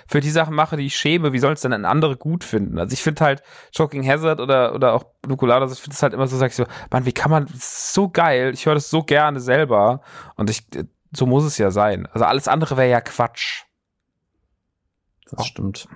für 0.07 0.19
die 0.19 0.29
Sachen 0.29 0.55
mache, 0.55 0.77
die 0.77 0.85
ich 0.85 0.95
schäme, 0.95 1.33
wie 1.33 1.39
soll 1.39 1.53
es 1.53 1.61
denn 1.61 1.73
ein 1.73 1.85
andere 1.85 2.17
gut 2.17 2.43
finden? 2.43 2.79
Also 2.79 2.93
ich 2.93 3.01
finde 3.01 3.23
halt 3.23 3.43
Choking 3.75 4.07
Hazard 4.07 4.39
oder, 4.39 4.73
oder 4.73 4.93
auch 4.93 5.05
Nukulada, 5.27 5.65
ich 5.71 5.79
finde 5.79 5.95
es 5.95 6.03
halt 6.03 6.13
immer 6.13 6.27
so, 6.27 6.37
sag 6.37 6.47
ich 6.51 6.55
so, 6.55 6.65
Mann, 6.91 7.05
wie 7.05 7.13
kann 7.13 7.31
man, 7.31 7.47
so 7.53 8.09
geil, 8.09 8.51
ich 8.53 8.65
höre 8.65 8.75
das 8.75 8.89
so 8.89 9.03
gerne 9.03 9.39
selber 9.39 10.01
und 10.35 10.49
ich, 10.49 10.67
so 11.11 11.25
muss 11.25 11.43
es 11.43 11.57
ja 11.57 11.71
sein. 11.71 12.07
Also 12.07 12.25
alles 12.25 12.47
andere 12.47 12.77
wäre 12.77 12.89
ja 12.89 13.01
Quatsch. 13.01 13.63
Das 15.31 15.39
Oh. 15.41 15.43
stimmt. 15.43 15.87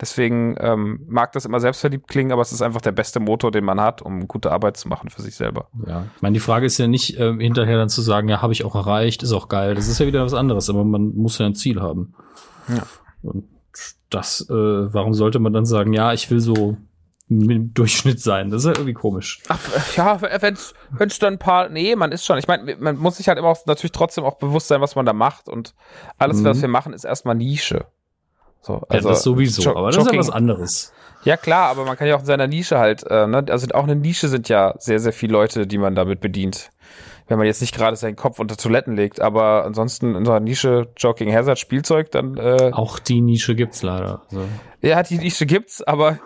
Deswegen 0.00 0.56
ähm, 0.60 1.00
mag 1.08 1.32
das 1.32 1.44
immer 1.44 1.58
selbstverliebt 1.60 2.06
klingen, 2.08 2.32
aber 2.32 2.42
es 2.42 2.52
ist 2.52 2.60
einfach 2.62 2.80
der 2.82 2.92
beste 2.92 3.18
Motor, 3.20 3.50
den 3.50 3.64
man 3.64 3.80
hat, 3.80 4.02
um 4.02 4.28
gute 4.28 4.52
Arbeit 4.52 4.76
zu 4.76 4.88
machen 4.88 5.08
für 5.10 5.22
sich 5.22 5.34
selber. 5.36 5.68
Ja, 5.86 6.04
ich 6.14 6.22
meine, 6.22 6.34
die 6.34 6.40
Frage 6.40 6.66
ist 6.66 6.76
ja 6.78 6.86
nicht 6.86 7.18
ähm, 7.18 7.40
hinterher 7.40 7.78
dann 7.78 7.88
zu 7.88 8.02
sagen, 8.02 8.28
ja, 8.28 8.42
habe 8.42 8.52
ich 8.52 8.64
auch 8.64 8.74
erreicht, 8.74 9.22
ist 9.22 9.32
auch 9.32 9.48
geil. 9.48 9.74
Das 9.74 9.88
ist 9.88 9.98
ja 9.98 10.06
wieder 10.06 10.24
was 10.24 10.34
anderes, 10.34 10.68
aber 10.68 10.84
man 10.84 11.14
muss 11.16 11.38
ja 11.38 11.46
ein 11.46 11.54
Ziel 11.54 11.80
haben. 11.80 12.14
Ja. 12.68 12.82
Und 13.22 13.44
das, 14.10 14.42
äh, 14.50 14.52
warum 14.54 15.14
sollte 15.14 15.38
man 15.38 15.52
dann 15.52 15.66
sagen, 15.66 15.92
ja, 15.92 16.12
ich 16.12 16.30
will 16.30 16.40
so 16.40 16.76
im 17.28 17.74
Durchschnitt 17.74 18.20
sein? 18.20 18.50
Das 18.50 18.62
ist 18.62 18.66
ja 18.66 18.72
irgendwie 18.74 18.92
komisch. 18.92 19.42
Ach, 19.48 19.58
ja, 19.96 20.20
wenn's, 20.42 20.74
wenn's 20.90 21.18
dann 21.18 21.34
ein 21.34 21.38
paar, 21.38 21.68
nee, 21.68 21.96
man 21.96 22.12
ist 22.12 22.24
schon, 22.24 22.38
ich 22.38 22.46
meine, 22.46 22.76
man 22.76 22.96
muss 22.98 23.16
sich 23.16 23.28
halt 23.28 23.38
immer 23.38 23.48
auch, 23.48 23.66
natürlich 23.66 23.92
trotzdem 23.92 24.24
auch 24.24 24.38
bewusst 24.38 24.68
sein, 24.68 24.80
was 24.80 24.94
man 24.94 25.06
da 25.06 25.12
macht 25.12 25.48
und 25.48 25.74
alles, 26.18 26.38
Mhm. 26.38 26.44
was 26.44 26.60
wir 26.60 26.68
machen, 26.68 26.92
ist 26.92 27.04
erstmal 27.04 27.34
Nische. 27.34 27.86
So, 28.66 28.82
ja, 28.92 29.00
das 29.00 29.22
sowieso, 29.22 29.62
Jo- 29.62 29.76
aber 29.76 29.86
das 29.92 29.96
ist 29.98 30.06
ja 30.06 30.12
Jogging- 30.12 30.18
was 30.18 30.30
anderes. 30.30 30.92
Ja, 31.22 31.36
klar, 31.36 31.68
aber 31.70 31.84
man 31.84 31.96
kann 31.96 32.08
ja 32.08 32.16
auch 32.16 32.20
in 32.20 32.26
seiner 32.26 32.48
Nische 32.48 32.78
halt, 32.78 33.04
äh, 33.08 33.26
ne, 33.28 33.44
also 33.48 33.68
auch 33.74 33.84
eine 33.84 33.94
Nische 33.94 34.26
sind 34.28 34.48
ja 34.48 34.74
sehr, 34.78 34.98
sehr 34.98 35.12
viele 35.12 35.34
Leute, 35.34 35.68
die 35.68 35.78
man 35.78 35.94
damit 35.94 36.20
bedient. 36.20 36.70
Wenn 37.28 37.38
man 37.38 37.46
jetzt 37.46 37.60
nicht 37.60 37.74
gerade 37.76 37.96
seinen 37.96 38.16
Kopf 38.16 38.40
unter 38.40 38.56
Toiletten 38.56 38.96
legt, 38.96 39.20
aber 39.20 39.64
ansonsten 39.64 40.16
in 40.16 40.24
so 40.24 40.32
einer 40.32 40.40
Nische 40.40 40.88
Joking 40.96 41.32
Hazard 41.32 41.58
Spielzeug, 41.60 42.10
dann, 42.10 42.36
äh, 42.36 42.70
Auch 42.72 42.98
die 42.98 43.20
Nische 43.20 43.54
gibt's 43.54 43.82
leider. 43.82 44.22
Also, 44.30 44.44
ja, 44.82 45.02
die 45.04 45.18
Nische 45.18 45.46
gibt's, 45.46 45.80
aber 45.82 46.18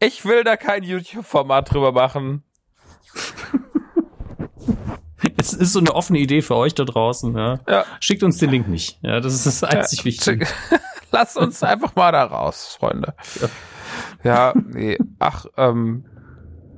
ich 0.00 0.24
will 0.24 0.42
da 0.42 0.56
kein 0.56 0.82
YouTube-Format 0.84 1.70
drüber 1.72 1.92
machen. 1.92 2.44
es 5.38 5.52
ist 5.52 5.72
so 5.72 5.78
eine 5.80 5.94
offene 5.94 6.18
Idee 6.18 6.42
für 6.42 6.56
euch 6.56 6.74
da 6.74 6.84
draußen. 6.84 7.36
Ja. 7.36 7.60
Ja. 7.68 7.84
Schickt 8.00 8.22
uns 8.22 8.38
den 8.38 8.50
Link 8.50 8.68
nicht. 8.68 8.98
Ja, 9.02 9.20
das 9.20 9.34
ist 9.34 9.46
das 9.46 9.62
einzig 9.64 10.00
Ja, 10.00 10.04
Wichtige. 10.06 10.46
Lass 11.14 11.36
uns 11.36 11.62
einfach 11.62 11.94
mal 11.94 12.10
da 12.10 12.24
raus, 12.24 12.76
Freunde. 12.78 13.14
Ja, 14.24 14.52
nee. 14.54 14.98
Ach, 15.20 15.46
ähm, 15.56 16.04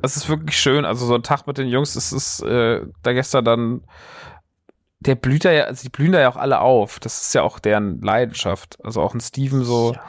es 0.02 0.16
ist 0.16 0.28
wirklich 0.28 0.58
schön. 0.58 0.84
Also 0.84 1.06
so 1.06 1.14
ein 1.14 1.22
Tag 1.22 1.46
mit 1.46 1.56
den 1.56 1.68
Jungs, 1.68 1.96
es 1.96 2.12
ist 2.12 2.42
äh, 2.42 2.82
da 3.02 3.12
gestern 3.14 3.46
dann, 3.46 3.84
der 5.00 5.14
blüht 5.14 5.46
da 5.46 5.52
ja, 5.52 5.64
also 5.64 5.82
die 5.82 5.88
blühen 5.88 6.12
da 6.12 6.20
ja 6.20 6.28
auch 6.28 6.36
alle 6.36 6.60
auf. 6.60 7.00
Das 7.00 7.22
ist 7.22 7.34
ja 7.34 7.42
auch 7.42 7.58
deren 7.58 8.02
Leidenschaft. 8.02 8.78
Also 8.84 9.00
auch 9.00 9.14
ein 9.14 9.20
Steven 9.20 9.64
so. 9.64 9.92
Man 9.92 10.00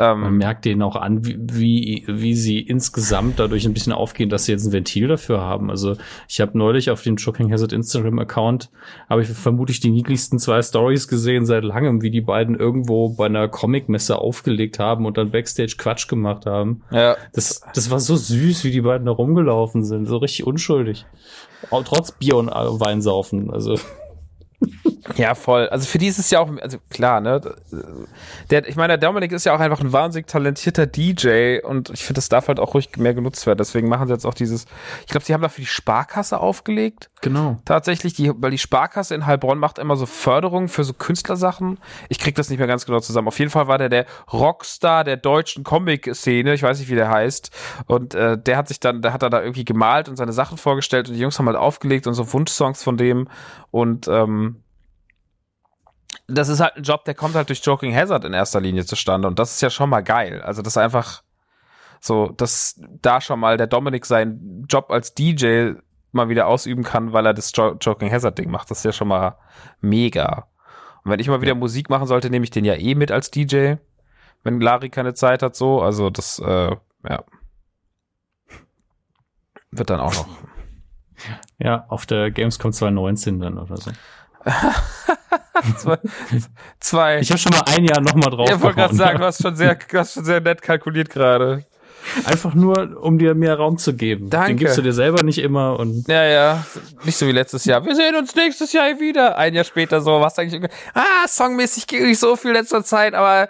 Ähm, 0.00 0.36
merkt 0.36 0.64
denen 0.64 0.82
auch 0.82 0.94
an, 0.94 1.26
wie, 1.26 1.36
wie, 1.40 2.04
wie 2.06 2.34
sie 2.34 2.60
insgesamt 2.60 3.40
dadurch 3.40 3.66
ein 3.66 3.74
bisschen 3.74 3.92
aufgehen, 3.92 4.28
dass 4.30 4.44
sie 4.44 4.52
jetzt 4.52 4.64
ein 4.64 4.72
Ventil 4.72 5.08
dafür 5.08 5.40
haben. 5.40 5.70
Also 5.70 5.96
ich 6.28 6.40
habe 6.40 6.56
neulich 6.56 6.90
auf 6.90 7.02
dem 7.02 7.18
Shocking 7.18 7.50
Hazard 7.50 7.72
Instagram-Account, 7.72 8.70
habe 9.10 9.22
ich 9.22 9.28
vermutlich 9.28 9.80
die 9.80 9.90
niedlichsten 9.90 10.38
zwei 10.38 10.62
Stories 10.62 11.08
gesehen 11.08 11.46
seit 11.46 11.64
langem, 11.64 12.00
wie 12.00 12.12
die 12.12 12.20
beiden 12.20 12.54
irgendwo 12.54 13.08
bei 13.08 13.26
einer 13.26 13.48
Comic-Messe 13.48 14.18
aufgelegt 14.18 14.78
haben 14.78 15.04
und 15.04 15.16
dann 15.16 15.32
Backstage 15.32 15.74
Quatsch 15.76 16.06
gemacht 16.06 16.46
haben. 16.46 16.82
ja, 16.92 17.16
Das, 17.32 17.62
das 17.74 17.90
war 17.90 17.98
so 17.98 18.14
süß, 18.14 18.62
wie 18.62 18.70
die 18.70 18.82
beiden 18.82 19.06
da 19.06 19.12
rumgelaufen 19.12 19.82
sind. 19.82 20.06
So 20.06 20.18
richtig 20.18 20.46
unschuldig. 20.46 21.06
Auch 21.70 21.82
trotz 21.82 22.12
Bier 22.12 22.36
und 22.36 22.48
äh, 22.48 22.52
Wein 22.52 23.02
saufen. 23.02 23.50
Also 23.50 23.76
Ja, 25.16 25.34
voll. 25.34 25.68
Also 25.68 25.86
für 25.86 25.98
die 25.98 26.06
ist 26.06 26.18
es 26.18 26.30
ja 26.30 26.40
auch, 26.40 26.50
also 26.60 26.78
klar, 26.90 27.20
ne? 27.20 27.40
Der, 28.50 28.68
ich 28.68 28.76
meine, 28.76 28.98
der 28.98 29.08
Dominik 29.08 29.32
ist 29.32 29.44
ja 29.44 29.54
auch 29.54 29.60
einfach 29.60 29.80
ein 29.80 29.92
wahnsinnig 29.92 30.26
talentierter 30.26 30.86
DJ 30.86 31.58
und 31.62 31.90
ich 31.90 32.04
finde, 32.04 32.18
das 32.18 32.28
darf 32.28 32.48
halt 32.48 32.60
auch 32.60 32.74
ruhig 32.74 32.90
mehr 32.96 33.14
genutzt 33.14 33.46
werden. 33.46 33.58
Deswegen 33.58 33.88
machen 33.88 34.06
sie 34.06 34.12
jetzt 34.12 34.26
auch 34.26 34.34
dieses, 34.34 34.66
ich 35.00 35.08
glaube, 35.08 35.24
sie 35.24 35.34
haben 35.34 35.42
da 35.42 35.48
für 35.48 35.60
die 35.60 35.66
Sparkasse 35.66 36.38
aufgelegt. 36.40 37.10
genau. 37.20 37.58
Tatsächlich, 37.64 38.14
die, 38.14 38.32
weil 38.34 38.50
die 38.50 38.58
Sparkasse 38.58 39.14
in 39.14 39.26
Heilbronn 39.26 39.58
macht 39.58 39.78
immer 39.78 39.96
so 39.96 40.06
Förderungen 40.06 40.68
für 40.68 40.84
so 40.84 40.92
Künstlersachen. 40.92 41.78
Ich 42.08 42.18
krieg 42.18 42.34
das 42.34 42.50
nicht 42.50 42.58
mehr 42.58 42.68
ganz 42.68 42.86
genau 42.86 43.00
zusammen. 43.00 43.28
Auf 43.28 43.38
jeden 43.38 43.50
Fall 43.50 43.68
war 43.68 43.78
der 43.78 43.88
der 43.88 44.06
Rockstar 44.32 45.04
der 45.04 45.16
deutschen 45.16 45.64
Comic-Szene. 45.64 46.54
Ich 46.54 46.62
weiß 46.62 46.78
nicht, 46.78 46.90
wie 46.90 46.94
der 46.94 47.08
heißt. 47.08 47.50
Und 47.86 48.14
äh, 48.14 48.38
der 48.38 48.56
hat 48.56 48.68
sich 48.68 48.80
dann, 48.80 49.02
der 49.02 49.12
hat 49.12 49.22
er 49.22 49.30
da 49.30 49.40
irgendwie 49.40 49.64
gemalt 49.64 50.08
und 50.08 50.16
seine 50.16 50.32
Sachen 50.32 50.58
vorgestellt 50.58 51.08
und 51.08 51.14
die 51.14 51.20
Jungs 51.20 51.38
haben 51.38 51.46
halt 51.46 51.56
aufgelegt 51.56 52.06
und 52.06 52.14
so 52.14 52.32
Wunschsongs 52.32 52.82
von 52.82 52.96
dem. 52.96 53.28
Und 53.70 54.08
ähm, 54.08 54.62
das 56.28 56.48
ist 56.48 56.60
halt 56.60 56.76
ein 56.76 56.82
Job, 56.82 57.04
der 57.04 57.14
kommt 57.14 57.34
halt 57.34 57.48
durch 57.48 57.64
Joking 57.64 57.94
Hazard 57.94 58.24
in 58.24 58.34
erster 58.34 58.60
Linie 58.60 58.84
zustande. 58.84 59.26
Und 59.26 59.38
das 59.38 59.54
ist 59.54 59.62
ja 59.62 59.70
schon 59.70 59.90
mal 59.90 60.02
geil. 60.02 60.42
Also 60.42 60.62
das 60.62 60.74
ist 60.74 60.78
einfach 60.78 61.22
so, 62.00 62.28
dass 62.28 62.80
da 63.02 63.20
schon 63.20 63.40
mal 63.40 63.56
der 63.56 63.66
Dominik 63.66 64.04
seinen 64.06 64.66
Job 64.68 64.90
als 64.90 65.14
DJ 65.14 65.72
mal 66.12 66.28
wieder 66.28 66.46
ausüben 66.46 66.84
kann, 66.84 67.12
weil 67.12 67.26
er 67.26 67.34
das 67.34 67.52
jo 67.56 67.76
Joking 67.80 68.12
Hazard 68.12 68.38
Ding 68.38 68.50
macht. 68.50 68.70
Das 68.70 68.78
ist 68.78 68.84
ja 68.84 68.92
schon 68.92 69.08
mal 69.08 69.36
mega. 69.80 70.46
Und 71.02 71.10
wenn 71.10 71.20
ich 71.20 71.28
mal 71.28 71.40
wieder 71.40 71.54
Musik 71.54 71.88
machen 71.88 72.06
sollte, 72.06 72.28
nehme 72.28 72.44
ich 72.44 72.50
den 72.50 72.64
ja 72.64 72.74
eh 72.74 72.94
mit 72.94 73.10
als 73.10 73.30
DJ, 73.30 73.74
wenn 74.42 74.60
Lari 74.60 74.90
keine 74.90 75.14
Zeit 75.14 75.42
hat, 75.42 75.56
so. 75.56 75.80
Also 75.80 76.10
das, 76.10 76.38
äh, 76.40 76.76
ja. 77.08 77.24
Wird 79.70 79.90
dann 79.90 80.00
auch 80.00 80.14
noch. 80.14 80.28
Ja, 81.58 81.86
auf 81.88 82.06
der 82.06 82.30
Gamescom 82.30 82.72
2019 82.72 83.40
dann 83.40 83.58
oder 83.58 83.76
so. 83.76 83.90
zwei, 85.76 85.98
zwei. 86.80 87.18
Ich 87.20 87.30
habe 87.30 87.38
schon 87.38 87.52
mal 87.52 87.62
ein 87.66 87.84
Jahr 87.84 88.00
nochmal 88.00 88.30
drauf. 88.30 88.48
ich 88.50 88.60
wollte 88.60 88.76
gerade 88.76 88.94
sagen, 88.94 89.18
du 89.18 89.24
hast 89.24 89.42
schon 89.42 89.56
sehr, 89.56 89.74
du 89.90 89.98
hast 89.98 90.14
schon 90.14 90.24
sehr 90.24 90.40
nett 90.40 90.62
kalkuliert 90.62 91.10
gerade. 91.10 91.64
Einfach 92.24 92.54
nur, 92.54 92.96
um 93.02 93.18
dir 93.18 93.34
mehr 93.34 93.56
Raum 93.56 93.76
zu 93.76 93.94
geben. 93.94 94.30
Danke. 94.30 94.48
Den 94.48 94.56
gibst 94.56 94.78
du 94.78 94.82
dir 94.82 94.92
selber 94.92 95.22
nicht 95.22 95.38
immer 95.38 95.78
und 95.78 96.08
Ja, 96.08 96.24
ja. 96.24 96.64
Nicht 97.04 97.16
so 97.18 97.26
wie 97.26 97.32
letztes 97.32 97.64
Jahr. 97.64 97.84
Wir 97.84 97.94
sehen 97.94 98.14
uns 98.14 98.34
nächstes 98.34 98.72
Jahr 98.72 98.98
wieder. 99.00 99.36
Ein 99.36 99.54
Jahr 99.54 99.64
später 99.64 100.00
so, 100.00 100.20
was 100.20 100.38
eigentlich? 100.38 100.70
Ah, 100.94 101.26
songmäßig 101.26 101.86
geht 101.86 102.02
nicht 102.02 102.20
so 102.20 102.36
viel 102.36 102.52
letzter 102.52 102.82
Zeit, 102.84 103.14
aber 103.14 103.48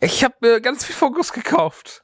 ich 0.00 0.24
habe 0.24 0.34
mir 0.40 0.60
ganz 0.60 0.84
viel 0.84 0.96
Fokus 0.96 1.32
gekauft. 1.32 2.02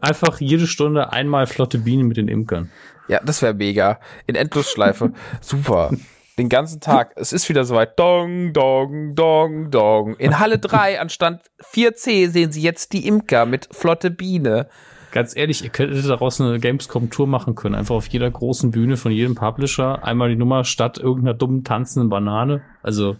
einfach 0.00 0.40
jede 0.40 0.66
Stunde 0.66 1.12
einmal 1.12 1.46
flotte 1.46 1.78
Bienen 1.78 2.06
mit 2.06 2.16
den 2.16 2.28
Imkern. 2.28 2.70
Ja, 3.08 3.20
das 3.24 3.42
wäre 3.42 3.54
mega. 3.54 3.98
In 4.26 4.34
Endlosschleife. 4.34 5.12
Super. 5.40 5.90
Den 6.38 6.48
ganzen 6.50 6.80
Tag. 6.80 7.12
Es 7.16 7.32
ist 7.32 7.48
wieder 7.48 7.64
soweit. 7.64 7.98
Dong, 7.98 8.52
dong, 8.52 9.14
dong, 9.14 9.70
dong. 9.70 10.16
In 10.16 10.38
Halle 10.38 10.58
3 10.58 11.00
anstand 11.00 11.40
4C 11.72 12.28
sehen 12.28 12.52
Sie 12.52 12.60
jetzt 12.60 12.92
die 12.92 13.06
Imker 13.06 13.46
mit 13.46 13.68
flotte 13.70 14.10
Biene. 14.10 14.68
Ganz 15.12 15.34
ehrlich, 15.34 15.64
ihr 15.64 15.70
könntet 15.70 16.06
daraus 16.06 16.38
eine 16.40 16.60
Gamescom-Tour 16.60 17.26
machen 17.26 17.54
können. 17.54 17.74
Einfach 17.74 17.94
auf 17.94 18.08
jeder 18.08 18.30
großen 18.30 18.70
Bühne 18.70 18.98
von 18.98 19.12
jedem 19.12 19.34
Publisher 19.34 20.04
einmal 20.04 20.28
die 20.28 20.36
Nummer 20.36 20.64
statt 20.64 20.98
irgendeiner 20.98 21.32
dummen 21.32 21.64
tanzenden 21.64 22.10
Banane. 22.10 22.62
Also, 22.82 23.16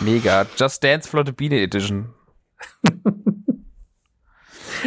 Mega. 0.00 0.46
Just 0.56 0.84
Dance 0.84 1.08
Flotte 1.08 1.32
Biene 1.32 1.60
Edition. 1.60 2.12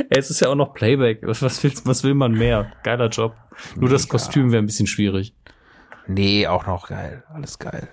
es 0.09 0.29
ist 0.29 0.39
ja 0.39 0.49
auch 0.49 0.55
noch 0.55 0.75
Playback. 0.75 1.21
Was, 1.23 1.41
willst, 1.63 1.87
was 1.87 2.03
will 2.03 2.13
man 2.13 2.33
mehr? 2.33 2.71
Geiler 2.83 3.09
Job. 3.09 3.35
Nur 3.75 3.89
das 3.89 4.03
Mega. 4.03 4.11
Kostüm 4.11 4.51
wäre 4.51 4.61
ein 4.61 4.67
bisschen 4.67 4.87
schwierig. 4.87 5.35
Nee, 6.13 6.47
auch 6.47 6.65
noch 6.65 6.87
geil. 6.87 7.23
Alles 7.33 7.59
geil. 7.59 7.89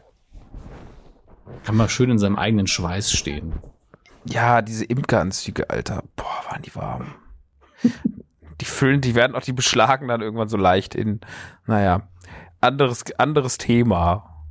Kann 1.64 1.76
man 1.76 1.88
schön 1.88 2.10
in 2.10 2.18
seinem 2.18 2.36
eigenen 2.36 2.66
Schweiß 2.66 3.12
stehen. 3.12 3.54
Ja, 4.24 4.60
diese 4.60 4.84
Imkeranzüge, 4.84 5.70
Alter. 5.70 6.02
Boah, 6.16 6.44
waren 6.50 6.62
die 6.62 6.74
warm. 6.74 7.14
die 8.60 8.64
füllen, 8.64 9.00
die 9.00 9.14
werden 9.14 9.36
auch, 9.36 9.42
die 9.42 9.52
beschlagen 9.52 10.08
dann 10.08 10.20
irgendwann 10.20 10.48
so 10.48 10.56
leicht 10.56 10.94
in, 10.94 11.20
naja, 11.66 12.08
anderes, 12.60 13.04
anderes 13.18 13.56
Thema. 13.58 14.44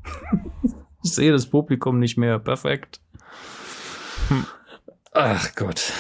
Ich 1.04 1.14
sehe 1.14 1.32
das 1.32 1.50
Publikum 1.50 2.00
nicht 2.00 2.18
mehr. 2.18 2.40
Perfekt. 2.40 3.02
Ach 5.12 5.56
Gott. 5.56 5.92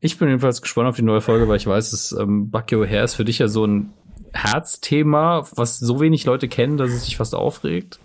Ich 0.00 0.18
bin 0.18 0.28
jedenfalls 0.28 0.62
gespannt 0.62 0.88
auf 0.88 0.96
die 0.96 1.02
neue 1.02 1.20
Folge, 1.20 1.48
weil 1.48 1.56
ich 1.56 1.66
weiß, 1.66 1.90
dass 1.90 2.12
ähm, 2.12 2.50
Bucky 2.50 2.74
O'Hare 2.76 3.04
ist 3.04 3.14
für 3.14 3.24
dich 3.24 3.38
ja 3.38 3.48
so 3.48 3.66
ein 3.66 3.92
Herzthema, 4.32 5.46
was 5.56 5.78
so 5.78 6.00
wenig 6.00 6.24
Leute 6.24 6.48
kennen, 6.48 6.76
dass 6.76 6.90
es 6.90 7.04
dich 7.04 7.16
fast 7.16 7.34
aufregt. 7.34 8.00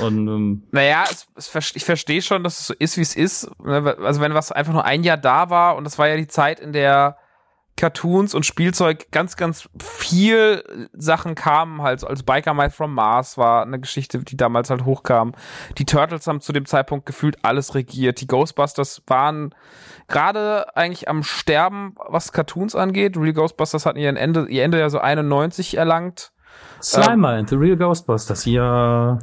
Und 0.00 0.26
ähm, 0.28 0.62
Naja, 0.70 1.04
es, 1.10 1.26
es, 1.36 1.72
ich 1.74 1.84
verstehe 1.84 2.22
schon, 2.22 2.44
dass 2.44 2.60
es 2.60 2.66
so 2.68 2.74
ist, 2.78 2.96
wie 2.96 3.02
es 3.02 3.14
ist. 3.14 3.50
Ne, 3.62 3.96
Also 4.02 4.20
wenn 4.20 4.34
was 4.34 4.52
einfach 4.52 4.72
nur 4.72 4.84
ein 4.84 5.04
Jahr 5.04 5.18
da 5.18 5.50
war 5.50 5.76
und 5.76 5.84
das 5.84 5.98
war 5.98 6.08
ja 6.08 6.16
die 6.16 6.28
Zeit, 6.28 6.60
in 6.60 6.72
der 6.72 7.18
Cartoons 7.76 8.34
und 8.34 8.46
Spielzeug 8.46 9.10
ganz, 9.10 9.36
ganz 9.36 9.68
viel 9.80 10.88
Sachen 10.92 11.34
kamen, 11.34 11.82
halt 11.82 12.04
als 12.04 12.22
Biker 12.22 12.54
Mice 12.54 12.74
from 12.74 12.94
Mars 12.94 13.38
war 13.38 13.62
eine 13.62 13.80
Geschichte, 13.80 14.18
die 14.20 14.36
damals 14.36 14.70
halt 14.70 14.84
hochkam. 14.84 15.32
Die 15.78 15.84
Turtles 15.84 16.26
haben 16.26 16.40
zu 16.40 16.52
dem 16.52 16.66
Zeitpunkt 16.66 17.06
gefühlt 17.06 17.36
alles 17.42 17.74
regiert. 17.74 18.20
Die 18.20 18.26
Ghostbusters 18.26 19.02
waren 19.06 19.54
gerade 20.08 20.76
eigentlich 20.76 21.08
am 21.08 21.22
Sterben, 21.22 21.94
was 22.08 22.32
Cartoons 22.32 22.76
angeht. 22.76 23.16
Real 23.16 23.32
Ghostbusters 23.32 23.86
hatten 23.86 23.98
ihr 23.98 24.14
Ende, 24.16 24.46
ihr 24.48 24.64
Ende 24.64 24.78
ja 24.78 24.90
so 24.90 24.98
91 24.98 25.76
erlangt. 25.76 26.32
Slimer 26.82 27.30
and 27.30 27.48
the 27.48 27.56
Real 27.56 27.76
Ghostbusters, 27.76 28.44
ja. 28.44 29.18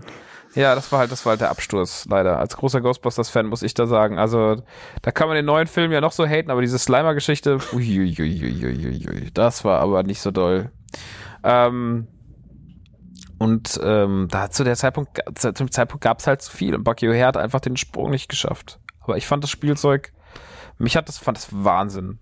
Ja, 0.60 0.76
das 0.76 0.92
war 0.92 1.00
halt, 1.00 1.10
das 1.10 1.26
war 1.26 1.30
halt 1.32 1.40
der 1.40 1.52
Absturz, 1.52 2.06
leider. 2.10 2.38
Als 2.38 2.58
großer 2.58 2.82
Ghostbusters-Fan 2.82 3.46
muss 3.46 3.64
ich 3.64 3.74
da 3.76 3.88
sagen. 3.88 4.20
Also, 4.20 4.62
da 5.02 5.12
kann 5.12 5.30
man 5.30 5.38
den 5.38 5.46
neuen 5.46 5.68
Film 5.68 5.94
ja 5.94 6.02
noch 6.02 6.12
so 6.12 6.28
haten, 6.28 6.52
aber 6.52 6.60
diese 6.60 6.78
Slimer-Geschichte, 6.78 7.60
das 9.34 9.64
war 9.64 9.80
aber 9.80 10.04
nicht 10.04 10.20
so 10.20 10.32
doll. 10.32 10.70
Ähm, 11.46 12.10
und 13.38 13.80
ähm, 13.82 14.28
da 14.30 14.50
zu 14.50 14.66
der 14.66 14.76
Zeitpunkt, 14.76 15.22
zu 15.36 15.54
dem 15.54 15.72
Zeitpunkt 15.72 16.04
gab 16.04 16.20
es 16.20 16.28
halt 16.28 16.42
zu 16.42 16.52
viel 16.52 16.76
und 16.76 16.84
Bucky 16.84 17.08
O'Hare 17.08 17.28
hat 17.28 17.38
einfach 17.38 17.62
den 17.62 17.78
Sprung 17.78 18.10
nicht 18.10 18.28
geschafft. 18.28 18.82
Aber 19.00 19.16
ich 19.16 19.28
fand 19.28 19.46
das 19.46 19.52
Spielzeug, 19.52 20.12
mich 20.78 20.98
hat 20.98 21.08
das, 21.08 21.20
fand 21.20 21.38
das 21.38 21.48
Wahnsinn. 21.52 22.20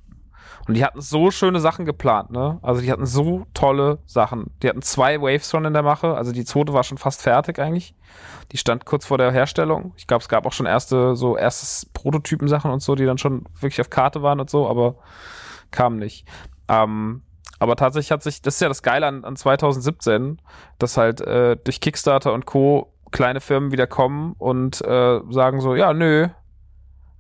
Und 0.68 0.74
die 0.76 0.84
hatten 0.84 1.00
so 1.00 1.32
schöne 1.32 1.60
Sachen 1.60 1.86
geplant, 1.86 2.32
ne? 2.32 2.60
Also 2.62 2.82
die 2.82 2.92
hatten 2.92 3.06
so 3.06 3.46
tolle 3.54 4.00
Sachen. 4.06 4.52
Die 4.62 4.68
hatten 4.68 4.82
zwei 4.82 5.22
Waves 5.22 5.50
schon 5.50 5.64
in 5.64 5.74
der 5.74 5.84
Mache. 5.84 6.16
Also 6.16 6.34
die 6.34 6.44
zweite 6.44 6.74
war 6.74 6.84
schon 6.84 6.98
fast 6.98 7.22
fertig 7.22 7.58
eigentlich. 7.60 7.96
Die 8.52 8.58
stand 8.58 8.86
kurz 8.86 9.06
vor 9.06 9.18
der 9.18 9.32
Herstellung. 9.32 9.94
Ich 9.96 10.08
glaube, 10.08 10.22
es 10.22 10.30
gab 10.30 10.46
auch 10.46 10.52
schon 10.52 10.66
erste, 10.66 11.16
so 11.16 11.38
erstes 11.38 11.86
Prototypen-Sachen 11.94 12.70
und 12.70 12.82
so, 12.82 12.96
die 12.96 13.06
dann 13.06 13.18
schon 13.18 13.46
wirklich 13.60 13.80
auf 13.80 13.90
Karte 13.90 14.22
waren 14.22 14.42
und 14.42 14.50
so, 14.50 14.68
aber 14.68 14.96
kam 15.72 15.98
nicht. 15.98 16.28
Ähm, 16.68 17.22
aber 17.60 17.76
tatsächlich 17.76 18.12
hat 18.12 18.24
sich, 18.24 18.42
das 18.42 18.56
ist 18.56 18.62
ja 18.62 18.68
das 18.68 18.84
Geile 18.84 19.08
an, 19.08 19.24
an 19.24 19.36
2017, 19.36 20.42
dass 20.80 20.98
halt 20.98 21.22
äh, 21.22 21.56
durch 21.56 21.80
Kickstarter 21.82 22.34
und 22.34 22.46
Co. 22.46 22.94
kleine 23.12 23.40
Firmen 23.40 23.72
wieder 23.72 23.88
kommen 23.88 24.36
und 24.38 24.82
äh, 24.82 25.22
sagen 25.30 25.62
so, 25.62 25.76
ja, 25.76 25.94
nö, 25.94 26.28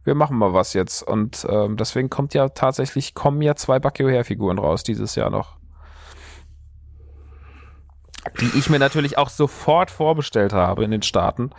wir 0.07 0.15
machen 0.15 0.37
mal 0.37 0.53
was 0.53 0.73
jetzt. 0.73 1.03
Und 1.03 1.45
ähm, 1.49 1.75
deswegen 1.75 2.09
kommt 2.09 2.33
ja 2.33 2.47
tatsächlich, 2.49 3.13
kommen 3.13 3.41
ja 3.41 3.55
zwei 3.55 3.77
Bucky 3.77 4.03
O'Hare-Figuren 4.03 4.57
raus 4.57 4.83
dieses 4.83 5.15
Jahr 5.15 5.29
noch. 5.29 5.57
Die 8.39 8.57
ich 8.57 8.69
mir 8.69 8.79
natürlich 8.79 9.17
auch 9.17 9.29
sofort 9.29 9.91
vorbestellt 9.91 10.53
habe 10.53 10.83
in 10.85 10.91
den 10.91 11.01
Staaten, 11.01 11.51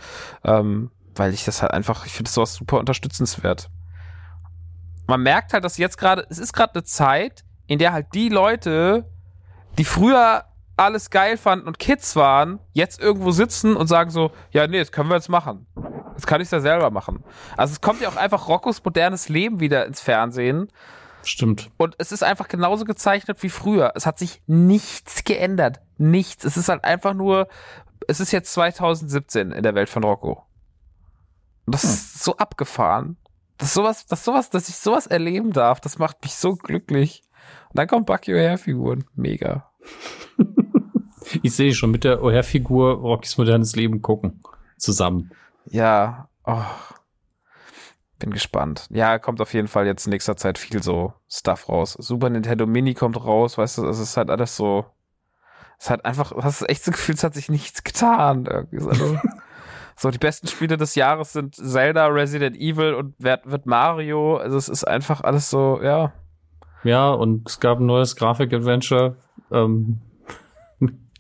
ähm, 0.45 0.91
weil 1.15 1.35
ich 1.35 1.45
das 1.45 1.63
halt 1.63 1.73
einfach, 1.73 2.07
ich 2.07 2.13
finde 2.13 2.31
sowas 2.31 2.55
super 2.55 2.79
unterstützenswert. 2.79 3.71
Man 5.07 5.23
merkt 5.23 5.53
halt, 5.53 5.65
dass 5.65 5.77
jetzt 5.77 5.99
gerade, 5.99 6.27
es 6.31 6.39
ist 6.39 6.53
gerade 6.53 6.75
eine 6.75 6.85
Zeit, 6.85 7.45
in 7.67 7.79
der 7.79 7.93
halt 7.93 8.09
die 8.15 8.29
Leute, 8.31 9.11
die 9.77 9.85
früher 9.85 10.45
alles 10.77 11.11
geil 11.11 11.37
fanden 11.37 11.67
und 11.67 11.79
Kids 11.79 12.17
waren, 12.17 12.61
jetzt 12.73 13.01
irgendwo 13.01 13.31
sitzen 13.31 13.77
und 13.77 13.89
sagen 13.89 14.11
so, 14.11 14.31
ja, 14.53 14.67
nee, 14.67 14.79
das 14.79 14.93
können 14.93 15.11
wir 15.11 15.17
jetzt 15.17 15.29
machen. 15.29 15.67
Das 16.19 16.27
kann 16.27 16.41
ich 16.41 16.51
ja 16.51 16.59
selber 16.59 16.91
machen. 16.91 17.23
Also 17.57 17.75
es 17.75 17.81
kommt 17.81 18.01
ja 18.01 18.09
auch 18.09 18.17
einfach 18.17 18.49
Roccos 18.49 18.85
modernes 18.85 19.29
Leben 19.29 19.61
wieder 19.61 19.87
ins 19.87 20.01
Fernsehen. 20.01 20.69
Stimmt. 21.23 21.71
Und 21.77 21.95
es 21.99 22.11
ist 22.11 22.25
einfach 22.25 22.49
genauso 22.49 22.85
gezeichnet 22.85 23.41
wie 23.45 23.49
früher. 23.49 23.93
Es 23.95 24.05
hat 24.05 24.19
sich 24.19 24.43
nichts 24.49 25.23
geändert. 25.23 25.81
Nichts. 25.97 26.45
Es 26.45 26.57
ist 26.57 26.69
halt 26.69 26.83
einfach 26.83 27.15
nur, 27.15 27.47
es 28.09 28.19
ist 28.19 28.33
jetzt 28.33 28.53
2017 28.53 29.53
in 29.53 29.63
der 29.63 29.77
Welt 29.77 29.89
von 29.89 30.03
Rocco. 30.03 30.43
Und 31.67 31.75
das 31.77 31.85
ist 31.85 32.25
so 32.25 32.37
abgefahren. 32.37 33.17
Das 33.57 33.69
ist 33.69 33.75
sowas, 33.75 34.07
das 34.07 34.19
ist 34.19 34.25
sowas, 34.25 34.51
dass 34.51 34.69
ich 34.69 34.75
sowas 34.75 35.07
erleben 35.07 35.53
darf, 35.53 35.81
das 35.81 36.01
macht 36.01 36.25
mich 36.25 36.35
so 36.35 36.57
glücklich. 36.57 37.23
Und 37.69 37.79
dann 37.79 37.87
kommt 37.87 38.07
Bucky 38.07 38.33
O'Hare-Figuren. 38.33 39.05
Mega. 39.15 39.71
Ich 41.43 41.55
sehe 41.55 41.75
schon 41.75 41.91
mit 41.91 42.05
der 42.05 42.23
O'Hare-Figur 42.23 42.95
Rockys 42.95 43.37
modernes 43.37 43.77
Leben 43.77 44.01
gucken. 44.01 44.41
Zusammen. 44.79 45.31
Ja, 45.71 46.29
oh. 46.45 46.63
Bin 48.19 48.31
gespannt. 48.33 48.89
Ja, 48.91 49.19
kommt 49.19 49.41
auf 49.41 49.55
jeden 49.55 49.69
Fall 49.69 49.87
jetzt 49.87 50.07
in 50.07 50.11
nächster 50.11 50.37
Zeit 50.37 50.59
viel 50.59 50.83
so 50.83 51.13
Stuff 51.29 51.69
raus. 51.69 51.93
Super 52.01 52.31
Nintendo 52.31 52.67
Mini 52.67 52.95
kommt 52.95 53.23
raus, 53.25 53.57
weißt 53.59 53.79
du, 53.79 53.87
es 53.87 54.01
ist 54.01 54.17
halt 54.17 54.29
alles 54.31 54.57
so. 54.57 54.87
Es 55.79 55.85
ist 55.85 55.91
halt 55.91 56.05
einfach, 56.05 56.33
du 56.33 56.43
hast 56.43 56.69
echt 56.69 56.83
so 56.85 56.91
Gefühl, 56.91 57.15
es 57.15 57.23
hat 57.23 57.35
sich 57.35 57.49
nichts 57.49 57.85
getan. 57.85 58.49
Alles- 58.49 59.21
so, 59.95 60.11
die 60.11 60.19
besten 60.19 60.49
Spiele 60.49 60.77
des 60.77 60.95
Jahres 60.97 61.33
sind 61.33 61.55
Zelda, 61.55 62.07
Resident 62.07 62.57
Evil 62.57 62.95
und 62.95 63.15
wird, 63.19 63.49
wird 63.49 63.67
Mario. 63.67 64.37
Also 64.37 64.57
es 64.57 64.69
ist 64.69 64.85
einfach 64.85 65.21
alles 65.23 65.51
so, 65.51 65.81
ja. 65.83 66.13
Ja, 66.85 67.11
und 67.11 67.49
es 67.49 67.59
gab 67.61 67.79
ein 67.81 67.87
neues 67.87 68.15
Grafik-Adventure. 68.17 69.17
Ähm, 69.51 70.01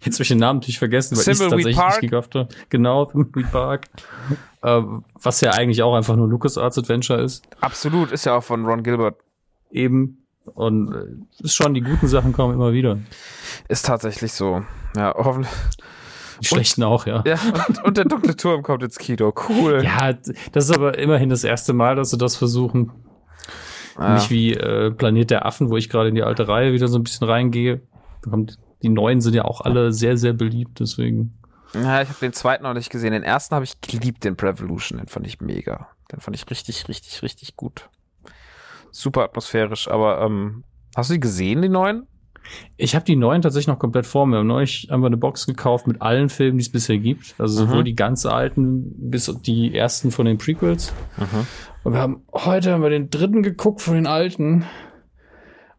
jetzt 0.05 0.17
habe 0.17 0.23
ich 0.23 0.29
den 0.29 0.39
Namen 0.39 0.59
natürlich 0.59 0.79
vergessen, 0.79 1.17
weil 1.17 1.23
ich 1.23 1.29
es 1.29 1.39
tatsächlich 1.39 1.77
Park. 1.77 2.03
nicht 2.03 2.11
gekauft 2.11 2.35
habe. 2.35 2.49
Genau, 2.71 3.05
Thimbleweed 3.07 3.51
Park. 3.53 3.87
äh, 4.63 4.83
was 5.23 5.41
ja 5.41 5.51
eigentlich 5.53 5.83
auch 5.83 5.95
einfach 5.95 6.17
nur 6.17 6.29
LucasArts 6.29 6.79
Adventure 6.79 7.21
ist. 7.23 7.45
Absolut, 7.61 8.13
ist 8.13 8.25
ja 8.27 8.37
auch 8.37 8.43
von 8.45 8.65
Ron 8.65 8.83
Gilbert. 8.83 9.17
Eben. 9.71 10.25
Und 10.55 10.95
äh, 10.95 11.45
ist 11.45 11.55
schon, 11.55 11.75
die 11.75 11.83
guten 11.83 12.07
Sachen 12.07 12.33
kommen 12.33 12.55
immer 12.55 12.73
wieder. 12.73 12.99
Ist 13.69 13.85
tatsächlich 13.87 14.33
so. 14.33 14.63
Ja, 14.97 15.15
hoffentlich. 15.17 15.53
Die 16.41 16.47
schlechten 16.47 16.85
auch, 16.85 17.05
ja. 17.07 17.23
Ja, 17.27 17.37
und, 17.69 17.85
und 17.85 17.97
der 17.97 18.05
dunkle 18.05 18.35
Turm 18.37 18.63
kommt 18.63 18.83
ins 18.85 18.97
Kino. 18.99 19.35
Cool. 19.49 19.83
Ja, 19.85 20.13
das 20.53 20.65
ist 20.71 20.75
aber 20.75 20.97
immerhin 20.97 21.29
das 21.29 21.43
erste 21.45 21.73
Mal, 21.73 21.97
dass 21.97 22.11
sie 22.11 22.17
das 22.19 22.37
versuchen. 22.37 22.93
Ja. 23.99 24.15
Nicht 24.15 24.31
wie 24.31 24.55
äh, 24.55 24.93
Planet 24.93 25.31
der 25.31 25.45
Affen, 25.47 25.69
wo 25.71 25.77
ich 25.77 25.89
gerade 25.91 26.09
in 26.09 26.15
die 26.15 26.23
alte 26.23 26.47
Reihe 26.47 26.73
wieder 26.73 26.87
so 26.89 26.99
ein 26.99 27.03
bisschen 27.03 27.27
reingehe. 27.27 27.81
Da 28.23 28.31
kommt- 28.31 28.57
Die 28.83 28.89
neuen 28.89 29.21
sind 29.21 29.35
ja 29.35 29.45
auch 29.45 29.61
alle 29.61 29.93
sehr, 29.93 30.17
sehr 30.17 30.33
beliebt, 30.33 30.81
deswegen. 30.81 31.39
Ja, 31.75 32.01
ich 32.01 32.09
habe 32.09 32.19
den 32.21 32.33
zweiten 32.33 32.63
noch 32.65 32.75
nicht 32.75 32.91
gesehen. 32.91 33.13
Den 33.13 33.23
ersten 33.23 33.55
habe 33.55 33.65
ich 33.65 33.81
geliebt, 33.81 34.25
den 34.25 34.37
Prevolution. 34.37 34.99
Den 34.99 35.09
fand 35.09 35.27
ich 35.27 35.41
mega. 35.41 35.89
Den 36.13 36.21
fand 36.21 36.35
ich 36.37 36.49
richtig, 36.51 36.89
richtig, 36.89 37.23
richtig 37.23 37.57
gut. 37.57 37.89
Super 38.91 39.25
atmosphärisch. 39.25 39.89
Aber 39.89 40.21
ähm, 40.23 40.65
hast 40.97 41.11
du 41.11 41.15
die 41.15 41.21
gesehen, 41.21 41.61
die 41.63 41.69
neuen? 41.69 42.07
Ich 42.79 42.95
habe 42.95 43.05
die 43.05 43.17
neuen 43.17 43.43
tatsächlich 43.43 43.67
noch 43.67 43.79
komplett 43.79 44.07
vor 44.07 44.27
mir. 44.27 44.43
Neulich 44.43 44.89
haben 44.91 45.03
wir 45.03 45.09
eine 45.09 45.19
Box 45.19 45.47
gekauft 45.47 45.87
mit 45.87 46.01
allen 46.01 46.31
Filmen, 46.31 46.57
die 46.57 46.63
es 46.63 46.73
bisher 46.73 46.97
gibt. 46.97 47.35
Also 47.37 47.63
Mhm. 47.63 47.69
sowohl 47.69 47.85
die 47.85 47.95
ganz 47.95 48.25
alten 48.25 49.11
bis 49.11 49.27
die 49.45 49.75
ersten 49.77 50.11
von 50.11 50.25
den 50.25 50.39
Prequels. 50.39 50.95
Mhm. 51.19 51.47
Und 51.85 51.93
wir 51.93 52.01
haben 52.01 52.23
heute 52.33 52.73
haben 52.73 52.83
wir 52.83 52.89
den 52.91 53.11
dritten 53.11 53.43
geguckt 53.43 53.83
von 53.83 53.95
den 53.95 54.07
alten. 54.07 54.65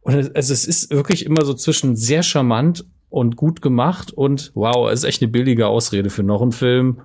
Und 0.02 0.16
es, 0.16 0.34
also 0.34 0.54
es 0.54 0.66
ist 0.66 0.92
wirklich 0.92 1.26
immer 1.26 1.44
so 1.44 1.54
zwischen 1.54 1.96
sehr 1.96 2.24
charmant 2.24 2.86
und 3.10 3.36
gut 3.36 3.62
gemacht 3.62 4.12
und 4.12 4.52
wow, 4.56 4.90
es 4.90 5.00
ist 5.00 5.06
echt 5.06 5.22
eine 5.22 5.32
billige 5.32 5.68
Ausrede 5.68 6.10
für 6.10 6.24
noch 6.24 6.42
einen 6.42 6.52
Film. 6.52 7.02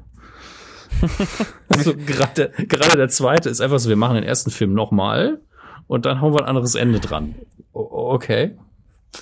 also 1.68 1.94
gerade 1.96 2.50
gerade 2.68 2.96
der 2.96 3.08
zweite 3.08 3.48
ist 3.50 3.60
einfach 3.60 3.78
so, 3.78 3.88
wir 3.88 3.96
machen 3.96 4.14
den 4.14 4.24
ersten 4.24 4.50
Film 4.50 4.74
nochmal 4.74 5.40
und 5.86 6.06
dann 6.06 6.20
hauen 6.20 6.34
wir 6.34 6.40
ein 6.42 6.48
anderes 6.48 6.74
Ende 6.74 7.00
dran. 7.00 7.34
Okay. 7.72 8.56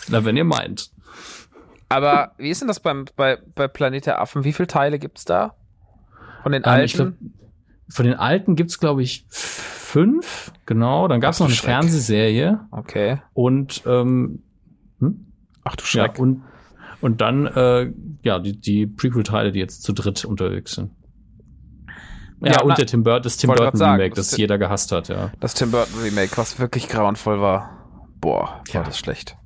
Na, 0.08 0.24
wenn 0.24 0.36
ihr 0.36 0.44
meint. 0.44 0.90
Aber 1.88 2.32
wie 2.38 2.50
ist 2.50 2.60
denn 2.60 2.68
das 2.68 2.80
beim, 2.80 3.04
bei, 3.16 3.38
bei 3.54 3.68
Planet 3.68 4.06
der 4.06 4.20
Affen? 4.20 4.44
Wie 4.44 4.52
viele 4.52 4.66
Teile 4.66 4.98
gibt's 4.98 5.24
da? 5.24 5.54
Von 6.42 6.52
den 6.52 6.62
Ähm, 6.64 6.70
alten? 6.70 6.96
glaub, 6.96 7.12
von 7.88 8.06
den 8.06 8.14
alten 8.14 8.56
gibt's 8.56 8.78
glaube 8.78 9.02
ich, 9.02 9.26
fünf. 9.92 10.52
Genau. 10.66 11.06
Dann 11.08 11.20
gab's 11.20 11.36
Ach 11.36 11.38
du 11.38 11.44
noch 11.44 11.48
eine 11.50 11.56
Schreck. 11.56 11.70
Fernsehserie 11.70 12.60
okay. 12.70 13.20
und 13.34 13.82
ähm, 13.86 14.42
hm? 15.00 15.26
Ach 15.64 15.76
du 15.76 15.82
Ja, 15.84 15.86
Schreck. 16.06 16.18
und, 16.18 16.42
und 17.00 17.20
dann, 17.20 17.46
äh, 17.46 17.92
ja, 18.22 18.38
die, 18.38 18.58
die 18.58 18.86
Prequel-Teile, 18.86 19.52
die 19.52 19.58
jetzt 19.58 19.82
zu 19.82 19.92
dritt 19.92 20.24
unterwegs 20.24 20.72
sind. 20.72 20.92
Ja, 22.40 22.52
Ja, 22.54 22.62
und 22.62 22.68
na, 22.70 22.74
der 22.74 22.86
Tim 22.86 23.02
Burton, 23.04 23.22
das 23.22 23.36
Tim 23.36 23.48
Burton 23.50 23.76
sagen, 23.76 24.00
Remake, 24.00 24.14
das 24.16 24.30
das 24.30 24.38
jeder 24.38 24.58
gehasst 24.58 24.90
hat, 24.92 25.08
ja. 25.08 25.30
Das 25.40 25.54
Tim 25.54 25.70
Burton 25.70 26.00
Remake, 26.02 26.36
was 26.36 26.58
wirklich 26.58 26.88
grauenvoll 26.88 27.40
war. 27.40 27.78
Boah, 28.20 28.44
war 28.48 28.62
Ja. 28.72 28.82
das 28.82 28.98
schlecht. 28.98 29.36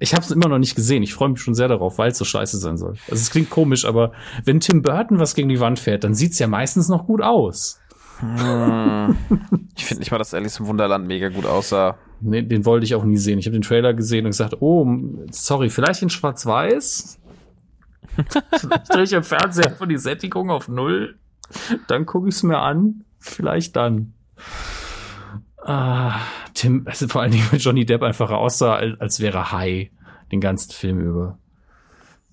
Ich 0.00 0.12
habe 0.14 0.24
es 0.24 0.30
immer 0.32 0.48
noch 0.48 0.58
nicht 0.58 0.74
gesehen. 0.74 1.02
Ich 1.02 1.14
freue 1.14 1.30
mich 1.30 1.40
schon 1.40 1.54
sehr 1.54 1.68
darauf, 1.68 1.98
weil 1.98 2.10
es 2.10 2.18
so 2.18 2.24
scheiße 2.24 2.58
sein 2.58 2.76
soll. 2.76 2.92
Also 3.08 3.14
es 3.22 3.30
klingt 3.30 3.48
komisch, 3.48 3.84
aber 3.84 4.12
wenn 4.44 4.60
Tim 4.60 4.82
Burton 4.82 5.18
was 5.18 5.34
gegen 5.34 5.48
die 5.48 5.60
Wand 5.60 5.78
fährt, 5.78 6.04
dann 6.04 6.14
sieht's 6.14 6.38
ja 6.40 6.46
meistens 6.48 6.88
noch 6.88 7.06
gut 7.06 7.22
aus. 7.22 7.80
Hm. 8.20 9.16
ich 9.76 9.84
finde 9.84 10.00
nicht 10.00 10.10
mal, 10.10 10.18
dass 10.18 10.34
Alice 10.34 10.60
im 10.60 10.66
Wunderland 10.66 11.06
mega 11.06 11.28
gut 11.28 11.46
aussah. 11.46 11.98
Nee, 12.20 12.42
den 12.42 12.64
wollte 12.64 12.84
ich 12.84 12.94
auch 12.94 13.04
nie 13.04 13.16
sehen. 13.16 13.38
Ich 13.38 13.46
habe 13.46 13.54
den 13.54 13.62
Trailer 13.62 13.92
gesehen 13.92 14.24
und 14.24 14.30
gesagt, 14.30 14.56
oh, 14.60 14.86
sorry, 15.30 15.68
vielleicht 15.68 16.02
in 16.02 16.10
Schwarz-Weiß. 16.10 17.20
Vielleicht 18.56 18.94
drehe 18.94 19.02
ich 19.02 19.12
im 19.12 19.24
Fernseher 19.24 19.70
von 19.70 19.88
die 19.88 19.98
Sättigung 19.98 20.50
auf 20.50 20.68
null. 20.68 21.18
Dann 21.88 22.06
gucke 22.06 22.28
ich 22.28 22.36
es 22.36 22.42
mir 22.42 22.58
an. 22.58 23.04
Vielleicht 23.18 23.76
dann. 23.76 24.14
Ah, 25.58 26.20
Tim, 26.52 26.84
also 26.86 27.08
vor 27.08 27.22
allen 27.22 27.32
Dingen, 27.32 27.46
wenn 27.50 27.58
Johnny 27.58 27.84
Depp 27.84 28.02
einfach 28.02 28.30
aussah, 28.30 28.74
als 28.76 29.20
wäre 29.20 29.38
er 29.38 29.52
High 29.52 29.90
den 30.30 30.40
ganzen 30.40 30.72
Film 30.72 31.00
über. 31.00 31.38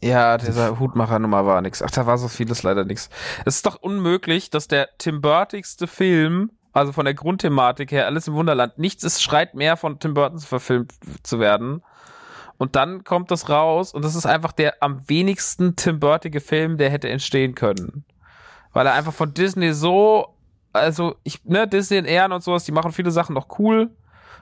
Ja, 0.01 0.37
dieser 0.39 0.79
Hutmacher-Nummer 0.79 1.45
war 1.45 1.61
nix. 1.61 1.83
Ach, 1.83 1.91
da 1.91 2.07
war 2.07 2.17
so 2.17 2.27
vieles 2.27 2.63
leider 2.63 2.83
nix. 2.85 3.09
Es 3.45 3.57
ist 3.57 3.65
doch 3.67 3.75
unmöglich, 3.75 4.49
dass 4.49 4.67
der 4.67 4.89
Tim 4.97 5.21
Burtigste 5.21 5.85
Film, 5.85 6.51
also 6.73 6.91
von 6.91 7.05
der 7.05 7.13
Grundthematik 7.13 7.91
her, 7.91 8.07
alles 8.07 8.27
im 8.27 8.33
Wunderland, 8.33 8.79
nichts 8.79 9.03
ist, 9.03 9.21
schreit 9.21 9.53
mehr 9.53 9.77
von 9.77 9.99
Tim 9.99 10.15
Burton 10.15 10.39
verfilmt 10.39 10.93
zu 11.21 11.39
werden. 11.39 11.83
Und 12.57 12.75
dann 12.75 13.03
kommt 13.03 13.29
das 13.31 13.49
raus 13.49 13.93
und 13.93 14.03
das 14.03 14.15
ist 14.15 14.25
einfach 14.25 14.51
der 14.51 14.81
am 14.81 15.07
wenigsten 15.07 15.75
Tim 15.75 15.99
Burtige 15.99 16.41
Film, 16.41 16.77
der 16.77 16.89
hätte 16.89 17.09
entstehen 17.09 17.53
können. 17.53 18.03
Weil 18.73 18.87
er 18.87 18.93
einfach 18.93 19.13
von 19.13 19.33
Disney 19.33 19.73
so, 19.73 20.35
also 20.73 21.15
ich, 21.23 21.43
ne, 21.45 21.67
Disney 21.67 21.97
in 21.97 22.05
Ehren 22.05 22.31
und 22.31 22.43
sowas, 22.43 22.63
die 22.63 22.71
machen 22.71 22.91
viele 22.91 23.11
Sachen 23.11 23.33
noch 23.35 23.59
cool 23.59 23.91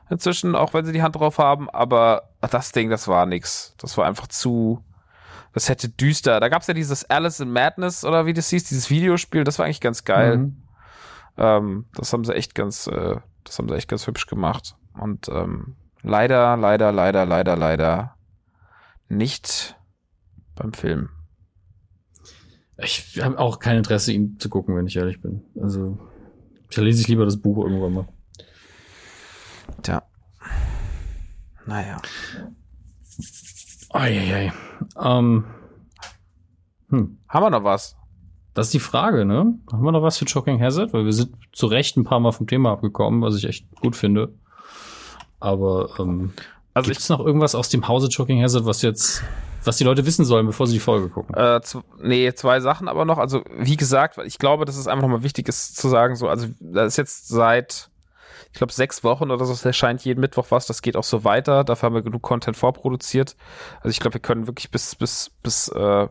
inzwischen, 0.10 0.56
auch 0.56 0.74
wenn 0.74 0.86
sie 0.86 0.94
die 0.94 1.02
Hand 1.02 1.16
drauf 1.16 1.38
haben, 1.38 1.70
aber 1.70 2.30
das 2.42 2.72
Ding, 2.72 2.90
das 2.90 3.08
war 3.08 3.26
nix. 3.26 3.76
Das 3.78 3.98
war 3.98 4.06
einfach 4.06 4.28
zu, 4.28 4.84
das 5.54 5.70
hätte 5.70 5.90
düster. 5.90 6.40
Da 6.40 6.50
gab's 6.50 6.68
ja 6.68 6.74
dieses 6.74 7.06
Alice 7.06 7.40
in 7.40 7.52
Madness 7.52 8.06
oder 8.06 8.26
wie 8.26 8.34
das 8.34 8.50
hieß, 8.50 8.66
dieses 8.66 8.90
Videospiel, 8.90 9.44
das 9.44 9.60
war 9.60 9.66
eigentlich 9.66 9.82
ganz 9.82 10.04
geil. 10.04 10.38
Mhm. 10.38 10.64
Ähm, 11.38 11.86
das 11.96 12.14
haben 12.14 12.24
sie 12.24 12.36
echt 12.36 12.56
ganz, 12.56 12.88
äh, 12.88 13.16
das 13.44 13.58
haben 13.58 13.70
sie 13.70 13.76
echt 13.76 13.88
ganz 13.88 14.06
hübsch 14.08 14.28
gemacht. 14.28 14.76
Und 14.94 15.30
ähm, 15.30 15.76
leider, 16.02 16.58
leider, 16.58 16.92
leider, 16.92 17.26
leider, 17.26 17.56
leider 17.56 18.16
nicht 19.08 19.76
beim 20.56 20.74
Film. 20.74 21.10
Ich 22.78 23.20
habe 23.22 23.38
auch 23.40 23.60
kein 23.60 23.78
Interesse, 23.78 24.14
ihn 24.14 24.40
zu 24.40 24.50
gucken, 24.50 24.76
wenn 24.76 24.88
ich 24.88 24.96
ehrlich 24.96 25.22
bin. 25.22 25.42
Also, 25.62 25.98
da 26.74 26.82
lese 26.82 27.02
ich 27.02 27.08
lieber 27.08 27.26
das 27.26 27.42
Buch 27.42 27.64
irgendwann 27.66 27.94
mal. 27.94 28.08
Tja. 29.82 30.04
Naja. 31.66 32.02
Eieiei. 33.92 34.54
Ähm, 35.02 35.46
hm. 36.90 37.18
Haben 37.28 37.44
wir 37.44 37.50
noch 37.50 37.64
was? 37.64 37.96
Das 38.54 38.68
ist 38.68 38.74
die 38.74 38.80
Frage, 38.80 39.26
ne? 39.26 39.54
Haben 39.72 39.84
wir 39.84 39.92
noch 39.92 40.02
was 40.02 40.18
für 40.18 40.28
Shocking 40.28 40.62
Hazard? 40.62 40.94
Weil 40.94 41.06
wir 41.06 41.14
sind 41.14 41.36
zu 41.52 41.68
Recht 41.68 41.98
ein 41.98 42.04
paar 42.04 42.20
Mal 42.20 42.32
vom 42.32 42.48
Thema 42.48 42.72
abgekommen, 42.72 43.22
was 43.22 43.36
ich 43.36 43.46
echt 43.46 43.66
gut 43.80 43.96
finde. 43.96 44.34
Aber 45.40 45.90
ähm, 46.00 46.34
Also 46.74 46.90
gibt's 46.90 47.10
noch 47.10 47.20
irgendwas 47.20 47.56
aus 47.56 47.70
dem 47.70 47.88
Hause 47.88 48.12
Shocking 48.12 48.42
Hazard, 48.42 48.66
was 48.66 48.82
jetzt, 48.82 49.24
was 49.64 49.78
die 49.78 49.84
Leute 49.84 50.06
wissen 50.06 50.26
sollen, 50.26 50.46
bevor 50.46 50.68
sie 50.68 50.74
die 50.74 50.80
Folge 50.80 51.10
gucken? 51.10 51.36
Äh, 51.36 51.62
nee, 52.02 52.34
zwei 52.34 52.60
Sachen 52.60 52.88
aber 52.88 53.06
noch. 53.06 53.18
Also, 53.18 53.44
wie 53.58 53.78
gesagt, 53.78 54.18
weil 54.18 54.28
ich 54.28 54.38
glaube, 54.40 54.66
dass 54.66 54.78
es 54.78 54.88
einfach 54.88 55.04
nochmal 55.04 55.24
wichtig 55.24 55.48
ist 55.48 55.78
zu 55.78 55.88
sagen, 55.88 56.16
so, 56.16 56.28
also, 56.28 56.48
das 56.60 56.94
ist 56.94 56.98
jetzt 56.98 57.28
seit, 57.30 57.90
ich 58.52 58.58
glaube, 58.58 58.74
sechs 58.74 59.04
Wochen 59.04 59.32
oder 59.32 59.46
so, 59.46 59.54
es 59.54 59.66
erscheint 59.66 60.04
jeden 60.06 60.22
Mittwoch 60.22 60.48
was, 60.50 60.66
das 60.66 60.82
geht 60.82 60.96
auch 60.98 61.04
so 61.04 61.24
weiter. 61.24 61.64
Dafür 61.64 61.88
haben 61.88 61.96
wir 61.96 62.02
genug 62.02 62.22
Content 62.22 62.58
vorproduziert. 62.58 63.36
Also, 63.78 63.90
ich 63.90 64.00
glaube, 64.00 64.16
wir 64.16 64.22
können 64.22 64.48
wirklich 64.48 64.72
bis, 64.72 64.96
bis, 64.96 65.32
bis, 65.44 65.68
äh, 65.70 66.08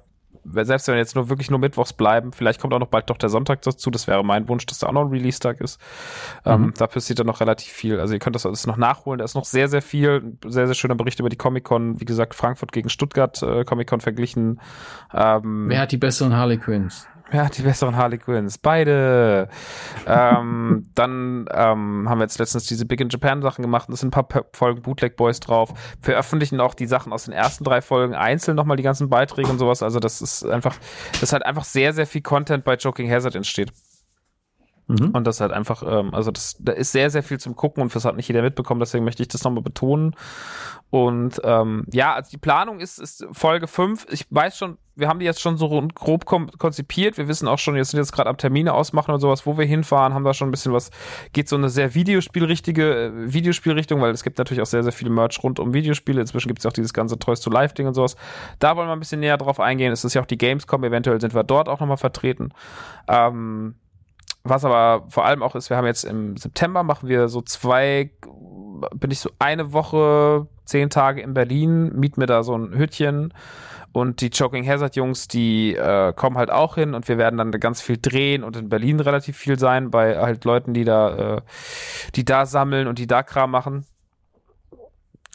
selbst 0.50 0.86
wenn 0.88 0.94
wir 0.94 1.00
jetzt 1.00 1.14
nur 1.14 1.28
wirklich 1.28 1.50
nur 1.50 1.58
Mittwochs 1.58 1.92
bleiben, 1.92 2.32
vielleicht 2.32 2.58
kommt 2.58 2.72
auch 2.72 2.78
noch 2.78 2.86
bald 2.88 3.10
doch 3.10 3.18
der 3.18 3.28
Sonntag 3.28 3.60
dazu. 3.62 3.90
Das 3.90 4.06
wäre 4.06 4.24
mein 4.24 4.48
Wunsch, 4.48 4.64
dass 4.64 4.78
da 4.78 4.86
auch 4.86 4.92
noch 4.92 5.02
ein 5.04 5.10
Release-Tag 5.10 5.60
ist. 5.60 5.78
Ähm, 6.46 6.62
Mhm. 6.62 6.74
da 6.78 6.86
passiert 6.86 7.18
dann 7.18 7.26
noch 7.26 7.40
relativ 7.40 7.70
viel. 7.70 8.00
Also 8.00 8.14
ihr 8.14 8.18
könnt 8.20 8.34
das 8.34 8.46
alles 8.46 8.66
noch 8.66 8.78
nachholen. 8.78 9.18
Da 9.18 9.24
ist 9.26 9.34
noch 9.34 9.44
sehr, 9.44 9.68
sehr 9.68 9.82
viel. 9.82 10.36
Sehr, 10.46 10.66
sehr 10.66 10.74
schöner 10.74 10.94
Bericht 10.94 11.20
über 11.20 11.28
die 11.28 11.36
Comic-Con. 11.36 12.00
Wie 12.00 12.06
gesagt, 12.06 12.34
Frankfurt 12.34 12.72
gegen 12.72 12.88
Stuttgart 12.88 13.42
äh, 13.42 13.64
Comic-Con 13.64 14.00
verglichen. 14.00 14.60
Ähm, 15.12 15.66
Wer 15.68 15.80
hat 15.80 15.92
die 15.92 15.98
besseren 15.98 16.34
Harley 16.34 16.56
Quinns? 16.56 17.06
Hat 17.30 17.58
die 17.58 17.62
besseren 17.62 17.96
Harley 17.96 18.18
Quinns? 18.18 18.58
Beide. 18.58 19.48
ähm, 20.06 20.88
dann 20.94 21.46
ähm, 21.52 22.08
haben 22.08 22.18
wir 22.18 22.24
jetzt 22.24 22.38
letztens 22.38 22.66
diese 22.66 22.86
Big 22.86 23.00
in 23.00 23.08
Japan 23.10 23.42
Sachen 23.42 23.62
gemacht. 23.62 23.88
und 23.88 23.94
Es 23.94 24.00
sind 24.00 24.16
ein 24.16 24.24
paar 24.24 24.44
Folgen 24.52 24.82
Bootleg 24.82 25.16
Boys 25.16 25.40
drauf. 25.40 25.74
Veröffentlichen 26.00 26.60
auch 26.60 26.74
die 26.74 26.86
Sachen 26.86 27.12
aus 27.12 27.24
den 27.24 27.34
ersten 27.34 27.64
drei 27.64 27.82
Folgen 27.82 28.14
einzeln 28.14 28.56
nochmal 28.56 28.76
die 28.76 28.82
ganzen 28.82 29.10
Beiträge 29.10 29.50
und 29.50 29.58
sowas. 29.58 29.82
Also 29.82 30.00
das 30.00 30.22
ist 30.22 30.44
einfach, 30.46 30.76
das 31.20 31.32
halt 31.32 31.44
einfach 31.44 31.64
sehr, 31.64 31.92
sehr 31.92 32.06
viel 32.06 32.22
Content 32.22 32.64
bei 32.64 32.76
Joking 32.76 33.10
Hazard 33.10 33.34
entsteht. 33.34 33.72
Mhm. 34.88 35.10
Und 35.10 35.26
das 35.26 35.40
halt 35.40 35.52
einfach, 35.52 35.82
ähm, 35.86 36.14
also 36.14 36.30
das, 36.30 36.56
da 36.58 36.72
ist 36.72 36.92
sehr, 36.92 37.10
sehr 37.10 37.22
viel 37.22 37.38
zum 37.38 37.54
Gucken 37.56 37.82
und 37.82 37.94
das 37.94 38.04
hat 38.04 38.16
nicht 38.16 38.28
jeder 38.28 38.42
mitbekommen, 38.42 38.80
deswegen 38.80 39.04
möchte 39.04 39.22
ich 39.22 39.28
das 39.28 39.44
nochmal 39.44 39.62
betonen. 39.62 40.16
Und 40.90 41.40
ähm, 41.44 41.84
ja, 41.92 42.14
also 42.14 42.30
die 42.30 42.38
Planung 42.38 42.80
ist, 42.80 42.98
ist 42.98 43.26
Folge 43.32 43.66
5. 43.66 44.06
Ich 44.10 44.24
weiß 44.30 44.56
schon, 44.56 44.78
wir 44.96 45.06
haben 45.06 45.20
die 45.20 45.26
jetzt 45.26 45.42
schon 45.42 45.58
so 45.58 45.68
grob 45.94 46.24
konzipiert. 46.24 47.18
Wir 47.18 47.28
wissen 47.28 47.46
auch 47.46 47.58
schon, 47.58 47.76
jetzt 47.76 47.90
sind 47.90 47.98
jetzt 47.98 48.12
gerade 48.12 48.30
am 48.30 48.38
Termine 48.38 48.72
ausmachen 48.72 49.12
und 49.12 49.20
sowas, 49.20 49.44
wo 49.44 49.58
wir 49.58 49.66
hinfahren, 49.66 50.14
haben 50.14 50.24
da 50.24 50.32
schon 50.32 50.48
ein 50.48 50.50
bisschen 50.50 50.72
was, 50.72 50.90
geht 51.34 51.50
so 51.50 51.56
eine 51.56 51.68
sehr 51.68 51.94
Videospielrichtige 51.94 53.04
äh, 53.04 53.32
Videospielrichtung, 53.32 54.00
weil 54.00 54.12
es 54.12 54.24
gibt 54.24 54.38
natürlich 54.38 54.62
auch 54.62 54.66
sehr, 54.66 54.82
sehr 54.82 54.92
viele 54.92 55.10
Merch 55.10 55.42
rund 55.42 55.60
um 55.60 55.74
Videospiele. 55.74 56.22
Inzwischen 56.22 56.48
gibt 56.48 56.60
es 56.60 56.66
auch 56.66 56.72
dieses 56.72 56.94
ganze 56.94 57.18
Toys 57.18 57.40
to 57.40 57.50
Life 57.50 57.74
Ding 57.74 57.86
und 57.86 57.92
sowas. 57.92 58.16
Da 58.58 58.74
wollen 58.74 58.88
wir 58.88 58.94
ein 58.94 59.00
bisschen 59.00 59.20
näher 59.20 59.36
drauf 59.36 59.60
eingehen. 59.60 59.92
Es 59.92 60.04
ist 60.04 60.14
ja 60.14 60.22
auch 60.22 60.26
die 60.26 60.38
Gamescom, 60.38 60.82
eventuell 60.82 61.20
sind 61.20 61.34
wir 61.34 61.44
dort 61.44 61.68
auch 61.68 61.80
nochmal 61.80 61.98
vertreten. 61.98 62.54
Ähm, 63.08 63.74
was 64.44 64.64
aber 64.64 65.06
vor 65.08 65.24
allem 65.24 65.42
auch 65.42 65.54
ist, 65.54 65.70
wir 65.70 65.76
haben 65.76 65.86
jetzt 65.86 66.04
im 66.04 66.36
September 66.36 66.82
machen 66.82 67.08
wir 67.08 67.28
so 67.28 67.42
zwei, 67.42 68.10
bin 68.94 69.10
ich 69.10 69.20
so 69.20 69.30
eine 69.38 69.72
Woche, 69.72 70.46
zehn 70.64 70.90
Tage 70.90 71.20
in 71.20 71.34
Berlin, 71.34 71.92
miet 71.94 72.16
mir 72.16 72.26
da 72.26 72.42
so 72.42 72.56
ein 72.56 72.72
Hütchen 72.72 73.32
und 73.92 74.20
die 74.20 74.30
Choking 74.30 74.66
Hazard 74.66 74.96
Jungs, 74.96 75.28
die 75.28 75.74
äh, 75.74 76.12
kommen 76.12 76.36
halt 76.36 76.50
auch 76.50 76.74
hin 76.74 76.94
und 76.94 77.08
wir 77.08 77.18
werden 77.18 77.38
dann 77.38 77.50
ganz 77.52 77.80
viel 77.80 77.98
drehen 78.00 78.44
und 78.44 78.56
in 78.56 78.68
Berlin 78.68 79.00
relativ 79.00 79.36
viel 79.36 79.58
sein 79.58 79.90
bei 79.90 80.18
halt 80.18 80.44
Leuten, 80.44 80.74
die 80.74 80.84
da, 80.84 81.36
äh, 81.36 81.40
die 82.14 82.24
da 82.24 82.46
sammeln 82.46 82.86
und 82.86 82.98
die 82.98 83.06
da 83.06 83.22
Kram 83.22 83.50
machen. 83.50 83.86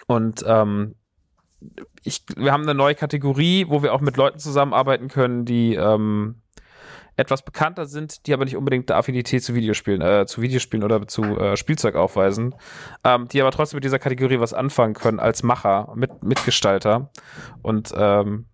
Und 0.07 0.43
ähm, 0.47 0.95
ich, 2.03 2.23
wir 2.35 2.51
haben 2.51 2.63
eine 2.63 2.75
neue 2.75 2.95
Kategorie, 2.95 3.65
wo 3.69 3.81
wir 3.81 3.93
auch 3.93 4.01
mit 4.01 4.17
Leuten 4.17 4.39
zusammenarbeiten 4.39 5.07
können, 5.07 5.45
die 5.45 5.75
ähm, 5.75 6.42
etwas 7.15 7.43
bekannter 7.43 7.85
sind, 7.85 8.25
die 8.25 8.33
aber 8.33 8.45
nicht 8.45 8.57
unbedingt 8.57 8.89
eine 8.89 8.97
Affinität 8.97 9.43
zu 9.43 9.53
Videospielen, 9.53 10.01
äh, 10.01 10.25
zu 10.25 10.41
Videospielen 10.41 10.83
oder 10.83 11.07
zu 11.07 11.23
äh, 11.23 11.57
Spielzeug 11.57 11.95
aufweisen, 11.95 12.55
ähm, 13.03 13.27
die 13.27 13.41
aber 13.41 13.51
trotzdem 13.51 13.77
mit 13.77 13.83
dieser 13.83 13.99
Kategorie 13.99 14.39
was 14.39 14.53
anfangen 14.53 14.93
können 14.93 15.19
als 15.19 15.43
Macher, 15.43 15.91
mit, 15.95 16.23
Mitgestalter. 16.23 17.09
Und 17.61 17.93
ähm, 17.95 18.45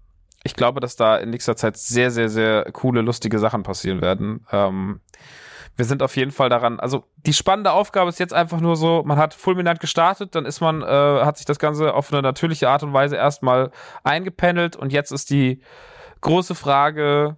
ich 0.44 0.56
glaube, 0.56 0.80
dass 0.80 0.96
da 0.96 1.18
in 1.18 1.30
nächster 1.30 1.56
Zeit 1.56 1.78
sehr, 1.78 2.12
sehr, 2.12 2.30
sehr 2.30 2.66
coole, 2.72 3.02
lustige 3.02 3.40
Sachen 3.40 3.64
passieren 3.64 4.02
werden. 4.02 4.46
Ähm, 4.52 5.02
wir 5.76 5.86
sind 5.86 6.04
auf 6.04 6.18
jeden 6.18 6.32
Fall 6.32 6.50
daran. 6.50 6.80
Also 6.82 7.06
die 7.16 7.34
spannende 7.34 7.72
Aufgabe 7.72 8.10
ist 8.10 8.20
jetzt 8.20 8.34
einfach 8.34 8.60
nur 8.60 8.76
so, 8.76 9.02
man 9.06 9.18
hat 9.18 9.34
fulminant 9.34 9.80
gestartet, 9.80 10.36
dann 10.36 10.46
ist 10.46 10.60
man, 10.60 10.82
äh, 10.82 10.86
hat 10.86 11.38
sich 11.38 11.46
das 11.46 11.58
Ganze 11.58 11.94
auf 11.94 12.12
eine 12.12 12.22
natürliche 12.22 12.68
Art 12.68 12.84
und 12.84 12.92
Weise 12.92 13.16
erstmal 13.16 13.72
eingependelt 14.04 14.76
und 14.76 14.92
jetzt 14.92 15.12
ist 15.12 15.30
die 15.30 15.62
große 16.20 16.54
Frage, 16.54 17.38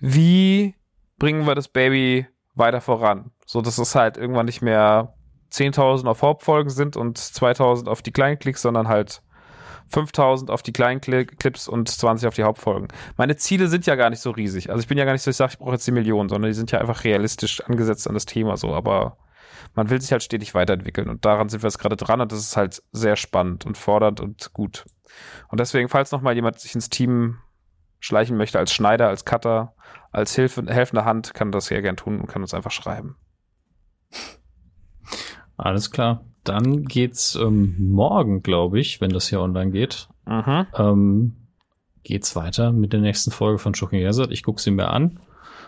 wie 0.00 0.74
bringen 1.18 1.46
wir 1.46 1.54
das 1.54 1.68
Baby 1.68 2.26
weiter 2.54 2.80
voran? 2.80 3.30
So, 3.46 3.60
dass 3.60 3.78
es 3.78 3.94
halt 3.94 4.16
irgendwann 4.16 4.46
nicht 4.46 4.62
mehr 4.62 5.14
10.000 5.52 6.06
auf 6.06 6.22
Hauptfolgen 6.22 6.70
sind 6.70 6.96
und 6.96 7.18
2.000 7.18 7.88
auf 7.88 8.02
die 8.02 8.12
kleinen 8.12 8.38
Klicks, 8.38 8.62
sondern 8.62 8.88
halt 8.88 9.22
5000 9.88 10.50
auf 10.50 10.62
die 10.62 10.72
kleinen 10.72 11.00
Cli- 11.00 11.26
Clips 11.26 11.68
und 11.68 11.88
20 11.88 12.28
auf 12.28 12.34
die 12.34 12.44
Hauptfolgen. 12.44 12.88
Meine 13.16 13.36
Ziele 13.36 13.66
sind 13.66 13.86
ja 13.86 13.96
gar 13.96 14.10
nicht 14.10 14.20
so 14.20 14.30
riesig. 14.30 14.70
Also 14.70 14.80
ich 14.80 14.86
bin 14.86 14.96
ja 14.96 15.04
gar 15.04 15.12
nicht 15.12 15.22
so, 15.22 15.30
ich 15.30 15.36
sage, 15.36 15.52
ich 15.52 15.58
brauche 15.58 15.72
jetzt 15.72 15.86
die 15.86 15.92
Millionen, 15.92 16.28
sondern 16.28 16.50
die 16.50 16.54
sind 16.54 16.70
ja 16.70 16.78
einfach 16.78 17.04
realistisch 17.04 17.60
angesetzt 17.62 18.06
an 18.06 18.14
das 18.14 18.26
Thema 18.26 18.56
so. 18.56 18.72
Aber 18.72 19.16
man 19.74 19.90
will 19.90 20.00
sich 20.00 20.12
halt 20.12 20.22
stetig 20.22 20.54
weiterentwickeln 20.54 21.08
und 21.08 21.24
daran 21.24 21.48
sind 21.48 21.62
wir 21.62 21.68
jetzt 21.68 21.78
gerade 21.78 21.96
dran 21.96 22.20
und 22.20 22.30
das 22.30 22.38
ist 22.38 22.56
halt 22.56 22.82
sehr 22.92 23.16
spannend 23.16 23.66
und 23.66 23.76
fordernd 23.76 24.20
und 24.20 24.52
gut. 24.52 24.84
Und 25.48 25.58
deswegen, 25.58 25.88
falls 25.88 26.12
noch 26.12 26.22
mal 26.22 26.34
jemand 26.34 26.60
sich 26.60 26.74
ins 26.74 26.88
Team 26.88 27.38
schleichen 28.00 28.36
möchte 28.36 28.58
als 28.58 28.72
Schneider, 28.72 29.08
als 29.08 29.24
Cutter, 29.24 29.74
als 30.10 30.34
Hilfe, 30.34 30.64
helfende 30.66 31.04
Hand, 31.04 31.34
kann 31.34 31.52
das 31.52 31.66
sehr 31.66 31.82
gern 31.82 31.96
tun 31.96 32.20
und 32.20 32.26
kann 32.26 32.42
uns 32.42 32.54
einfach 32.54 32.70
schreiben. 32.72 33.16
Alles 35.56 35.90
klar. 35.90 36.24
Dann 36.42 36.84
geht's 36.86 37.34
ähm, 37.36 37.76
morgen, 37.78 38.42
glaube 38.42 38.80
ich, 38.80 39.00
wenn 39.00 39.10
das 39.10 39.28
hier 39.28 39.40
online 39.40 39.70
geht, 39.70 40.08
Mhm. 40.26 40.66
ähm, 40.76 41.36
geht's 42.02 42.34
weiter 42.36 42.72
mit 42.72 42.92
der 42.92 43.00
nächsten 43.00 43.30
Folge 43.30 43.58
von 43.58 43.74
Shocking 43.74 44.04
Hazard. 44.06 44.30
Ich 44.32 44.42
gucke 44.42 44.60
sie 44.60 44.70
mir 44.70 44.88
an, 44.88 45.20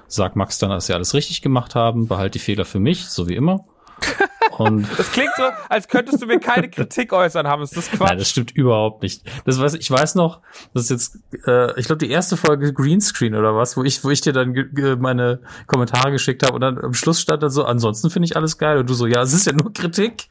sag 0.06 0.34
Max 0.36 0.58
dann, 0.58 0.70
dass 0.70 0.86
sie 0.86 0.94
alles 0.94 1.12
richtig 1.14 1.42
gemacht 1.42 1.74
haben, 1.74 2.08
behalte 2.08 2.38
die 2.38 2.44
Fehler 2.44 2.64
für 2.64 2.80
mich, 2.80 3.06
so 3.06 3.28
wie 3.28 3.34
immer. 3.34 3.66
Und 4.59 4.86
Das 4.96 5.11
klingt 5.12 5.32
so, 5.36 5.44
als 5.68 5.88
könntest 5.88 6.22
du 6.22 6.26
mir 6.26 6.38
keine 6.38 6.68
Kritik 6.68 7.12
äußern 7.12 7.46
haben. 7.46 7.62
Ist 7.62 7.76
das 7.76 7.90
Quatsch? 7.90 8.09
Nein, 8.09 8.18
das 8.18 8.30
stimmt 8.30 8.53
überhaupt 8.53 9.03
nicht. 9.03 9.22
Das 9.44 9.61
weiß 9.61 9.74
ich 9.74 9.90
weiß 9.90 10.14
noch, 10.14 10.40
das 10.74 10.84
ist 10.84 10.90
jetzt, 10.90 11.46
äh, 11.46 11.78
ich 11.78 11.86
glaube 11.86 11.98
die 11.98 12.11
erste 12.11 12.36
Folge 12.36 12.72
Greenscreen 12.72 13.34
oder 13.34 13.57
was, 13.57 13.76
wo 13.76 13.84
ich, 13.84 14.03
wo 14.05 14.11
ich 14.11 14.20
dir 14.20 14.32
dann 14.32 14.55
meine 15.00 15.40
Kommentare 15.66 16.12
geschickt 16.12 16.44
habe 16.44 16.55
und 16.55 16.61
dann 16.61 16.78
am 16.78 16.94
Schluss 16.94 17.20
stand 17.20 17.42
dann 17.42 17.50
so, 17.50 17.64
ansonsten 17.64 18.11
finde 18.11 18.26
ich 18.26 18.36
alles 18.36 18.59
geil 18.59 18.78
und 18.78 18.88
du 18.88 18.94
so, 18.94 19.07
ja, 19.07 19.22
es 19.22 19.32
ist 19.32 19.46
ja 19.46 19.53
nur 19.53 19.72
Kritik. 19.72 20.28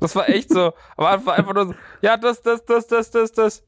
Das 0.00 0.14
war 0.14 0.28
echt 0.28 0.50
so. 0.50 0.72
Aber 0.96 1.10
einfach, 1.10 1.38
einfach 1.38 1.54
nur 1.54 1.66
so, 1.66 1.74
ja, 2.00 2.16
das, 2.16 2.42
das, 2.42 2.64
das, 2.64 2.86
das, 2.86 3.10
das, 3.10 3.32
das. 3.32 3.62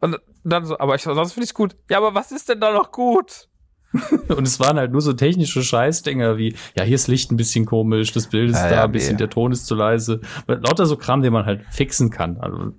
Und 0.00 0.18
dann 0.44 0.64
so, 0.64 0.78
aber 0.78 0.94
ich, 0.94 1.02
sonst 1.02 1.32
finde 1.32 1.44
ich 1.44 1.54
gut. 1.54 1.76
Ja, 1.90 1.98
aber 1.98 2.14
was 2.14 2.30
ist 2.32 2.48
denn 2.48 2.60
da 2.60 2.72
noch 2.72 2.92
gut? 2.92 3.47
Und 4.28 4.46
es 4.46 4.60
waren 4.60 4.76
halt 4.76 4.92
nur 4.92 5.00
so 5.00 5.12
technische 5.14 5.62
Scheißdinger 5.62 6.36
wie, 6.36 6.54
ja, 6.76 6.84
hier 6.84 6.94
ist 6.96 7.08
Licht 7.08 7.30
ein 7.32 7.36
bisschen 7.36 7.64
komisch, 7.64 8.12
das 8.12 8.26
Bild 8.28 8.50
ist 8.50 8.56
Ja, 8.58 8.68
da 8.68 8.74
ja, 8.76 8.84
ein 8.84 8.92
bisschen, 8.92 9.12
nee. 9.14 9.18
der 9.18 9.30
Ton 9.30 9.50
ist 9.52 9.66
zu 9.66 9.74
leise. 9.74 10.20
Lauter 10.46 10.84
so 10.86 10.96
Kram, 10.96 11.22
den 11.22 11.32
man 11.32 11.46
halt 11.46 11.62
fixen 11.70 12.10
kann. 12.10 12.36
Also 12.38 12.72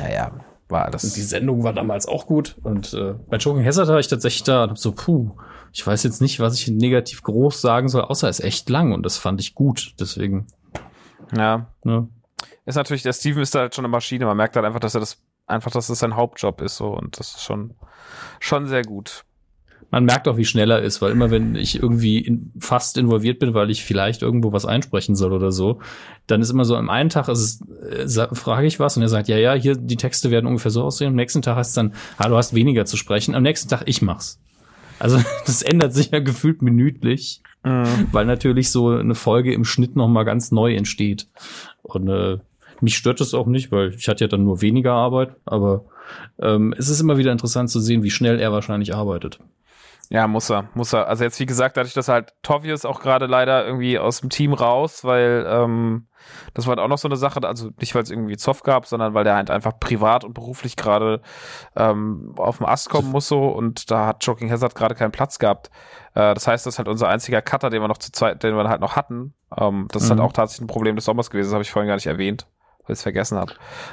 Naja, 0.00 0.32
war 0.68 0.86
Und 0.86 0.94
das. 0.94 1.12
die 1.12 1.22
Sendung 1.22 1.62
war 1.62 1.72
damals 1.72 2.06
auch 2.08 2.26
gut. 2.26 2.56
Und 2.62 2.92
äh, 2.94 3.14
bei 3.28 3.36
Joking 3.36 3.64
Hazard 3.64 3.88
war 3.88 4.00
ich 4.00 4.08
tatsächlich 4.08 4.42
da 4.42 4.64
und 4.64 4.70
hab 4.70 4.78
so, 4.78 4.92
puh, 4.92 5.30
ich 5.72 5.86
weiß 5.86 6.02
jetzt 6.02 6.20
nicht, 6.20 6.40
was 6.40 6.54
ich 6.54 6.68
negativ 6.68 7.22
groß 7.22 7.60
sagen 7.60 7.88
soll, 7.88 8.02
außer 8.02 8.28
es 8.28 8.40
ist 8.40 8.44
echt 8.44 8.68
lang 8.68 8.92
und 8.92 9.04
das 9.06 9.16
fand 9.16 9.40
ich 9.40 9.54
gut. 9.54 9.94
Deswegen, 10.00 10.46
Ja. 11.36 11.68
ne? 11.84 12.08
Ist 12.66 12.74
natürlich, 12.74 13.02
der 13.02 13.12
Steven 13.14 13.42
ist 13.42 13.54
da 13.54 13.60
halt 13.60 13.74
schon 13.74 13.84
eine 13.84 13.92
Maschine. 13.92 14.26
Man 14.26 14.36
merkt 14.36 14.56
halt 14.56 14.66
einfach, 14.66 14.80
dass 14.80 14.94
er 14.94 15.00
das, 15.00 15.22
einfach, 15.46 15.70
dass 15.70 15.88
es 15.88 16.00
sein 16.00 16.16
Hauptjob 16.16 16.60
ist, 16.60 16.76
so. 16.76 16.88
Und 16.88 17.18
das 17.18 17.28
ist 17.36 17.42
schon, 17.44 17.74
schon 18.40 18.66
sehr 18.66 18.82
gut. 18.82 19.24
Man 19.90 20.04
merkt 20.04 20.28
auch, 20.28 20.36
wie 20.36 20.44
schnell 20.44 20.70
er 20.70 20.82
ist, 20.82 21.00
weil 21.00 21.12
immer 21.12 21.30
wenn 21.30 21.54
ich 21.54 21.82
irgendwie 21.82 22.18
in, 22.18 22.52
fast 22.60 22.98
involviert 22.98 23.38
bin, 23.38 23.54
weil 23.54 23.70
ich 23.70 23.84
vielleicht 23.84 24.22
irgendwo 24.22 24.52
was 24.52 24.66
einsprechen 24.66 25.16
soll 25.16 25.32
oder 25.32 25.50
so, 25.50 25.80
dann 26.26 26.42
ist 26.42 26.50
immer 26.50 26.64
so 26.64 26.76
am 26.76 26.90
einen 26.90 27.08
Tag 27.08 27.28
ist 27.28 27.62
es, 27.88 28.18
äh, 28.18 28.34
frage 28.34 28.66
ich 28.66 28.80
was 28.80 28.96
und 28.96 29.02
er 29.02 29.08
sagt, 29.08 29.28
ja, 29.28 29.38
ja, 29.38 29.54
hier 29.54 29.76
die 29.76 29.96
Texte 29.96 30.30
werden 30.30 30.46
ungefähr 30.46 30.70
so 30.70 30.82
aussehen. 30.82 31.08
Am 31.08 31.14
nächsten 31.14 31.42
Tag 31.42 31.56
heißt 31.56 31.70
es 31.70 31.74
dann, 31.74 31.94
ah, 32.18 32.28
du 32.28 32.36
hast 32.36 32.54
weniger 32.54 32.84
zu 32.84 32.96
sprechen. 32.96 33.34
Am 33.34 33.42
nächsten 33.42 33.68
Tag 33.68 33.82
ich 33.86 34.02
mach's. 34.02 34.40
Also 34.98 35.18
das 35.46 35.62
ändert 35.62 35.94
sich 35.94 36.10
ja 36.10 36.18
gefühlt 36.20 36.62
minütlich. 36.62 37.42
Mhm. 37.64 38.06
weil 38.12 38.24
natürlich 38.24 38.70
so 38.70 38.90
eine 38.90 39.16
Folge 39.16 39.52
im 39.52 39.64
Schnitt 39.64 39.96
noch 39.96 40.06
mal 40.06 40.22
ganz 40.22 40.52
neu 40.52 40.74
entsteht. 40.74 41.26
Und 41.82 42.08
äh, 42.08 42.38
mich 42.80 42.96
stört 42.96 43.20
das 43.20 43.34
auch 43.34 43.46
nicht, 43.46 43.72
weil 43.72 43.94
ich 43.94 44.08
hatte 44.08 44.24
ja 44.24 44.28
dann 44.28 44.44
nur 44.44 44.62
weniger 44.62 44.92
Arbeit, 44.92 45.34
aber 45.44 45.84
ähm, 46.38 46.74
es 46.78 46.88
ist 46.88 47.00
immer 47.00 47.18
wieder 47.18 47.32
interessant 47.32 47.70
zu 47.70 47.80
sehen, 47.80 48.02
wie 48.02 48.10
schnell 48.10 48.38
er 48.38 48.52
wahrscheinlich 48.52 48.94
arbeitet. 48.94 49.40
Ja, 50.10 50.26
muss 50.26 50.48
er, 50.50 50.68
muss 50.74 50.92
er. 50.94 51.06
Also 51.06 51.24
jetzt, 51.24 51.38
wie 51.38 51.44
gesagt, 51.46 51.76
dadurch, 51.76 51.92
dass 51.92 52.08
halt 52.08 52.32
Tovio 52.42 52.72
ist 52.72 52.86
auch 52.86 53.00
gerade 53.00 53.26
leider 53.26 53.66
irgendwie 53.66 53.98
aus 53.98 54.20
dem 54.20 54.30
Team 54.30 54.54
raus, 54.54 55.04
weil 55.04 55.46
ähm, 55.46 56.06
das 56.54 56.66
war 56.66 56.72
halt 56.72 56.80
auch 56.80 56.88
noch 56.88 56.96
so 56.98 57.08
eine 57.08 57.16
Sache, 57.16 57.40
also 57.42 57.70
nicht, 57.78 57.94
weil 57.94 58.02
es 58.04 58.10
irgendwie 58.10 58.36
Zoff 58.38 58.62
gab, 58.62 58.86
sondern 58.86 59.12
weil 59.12 59.24
der 59.24 59.34
halt 59.36 59.50
einfach 59.50 59.78
privat 59.78 60.24
und 60.24 60.32
beruflich 60.32 60.76
gerade 60.76 61.20
ähm, 61.76 62.32
auf 62.38 62.56
dem 62.56 62.66
Ast 62.66 62.88
kommen 62.88 63.10
muss 63.10 63.28
so 63.28 63.48
und 63.48 63.90
da 63.90 64.06
hat 64.06 64.24
Joking 64.24 64.50
Hazard 64.50 64.74
gerade 64.74 64.94
keinen 64.94 65.12
Platz 65.12 65.38
gehabt. 65.38 65.70
Äh, 66.14 66.32
das 66.34 66.46
heißt, 66.46 66.64
das 66.64 66.74
ist 66.74 66.78
halt 66.78 66.88
unser 66.88 67.08
einziger 67.08 67.42
Cutter, 67.42 67.68
den 67.68 67.82
wir 67.82 67.88
noch 67.88 67.98
zu 67.98 68.10
zweit, 68.10 68.42
den 68.42 68.56
wir 68.56 68.66
halt 68.68 68.80
noch 68.80 68.96
hatten. 68.96 69.34
Ähm, 69.56 69.88
das 69.92 70.04
ist 70.04 70.10
halt 70.10 70.20
Mhm. 70.20 70.24
auch 70.26 70.32
tatsächlich 70.32 70.64
ein 70.64 70.68
Problem 70.68 70.96
des 70.96 71.04
Sommers 71.04 71.28
gewesen, 71.30 71.48
das 71.48 71.54
habe 71.54 71.62
ich 71.62 71.70
vorhin 71.70 71.88
gar 71.88 71.96
nicht 71.96 72.06
erwähnt 72.06 72.46
weil 72.88 72.94
ich 72.94 72.98
es 72.98 73.02
vergessen 73.02 73.38
habe. 73.38 73.52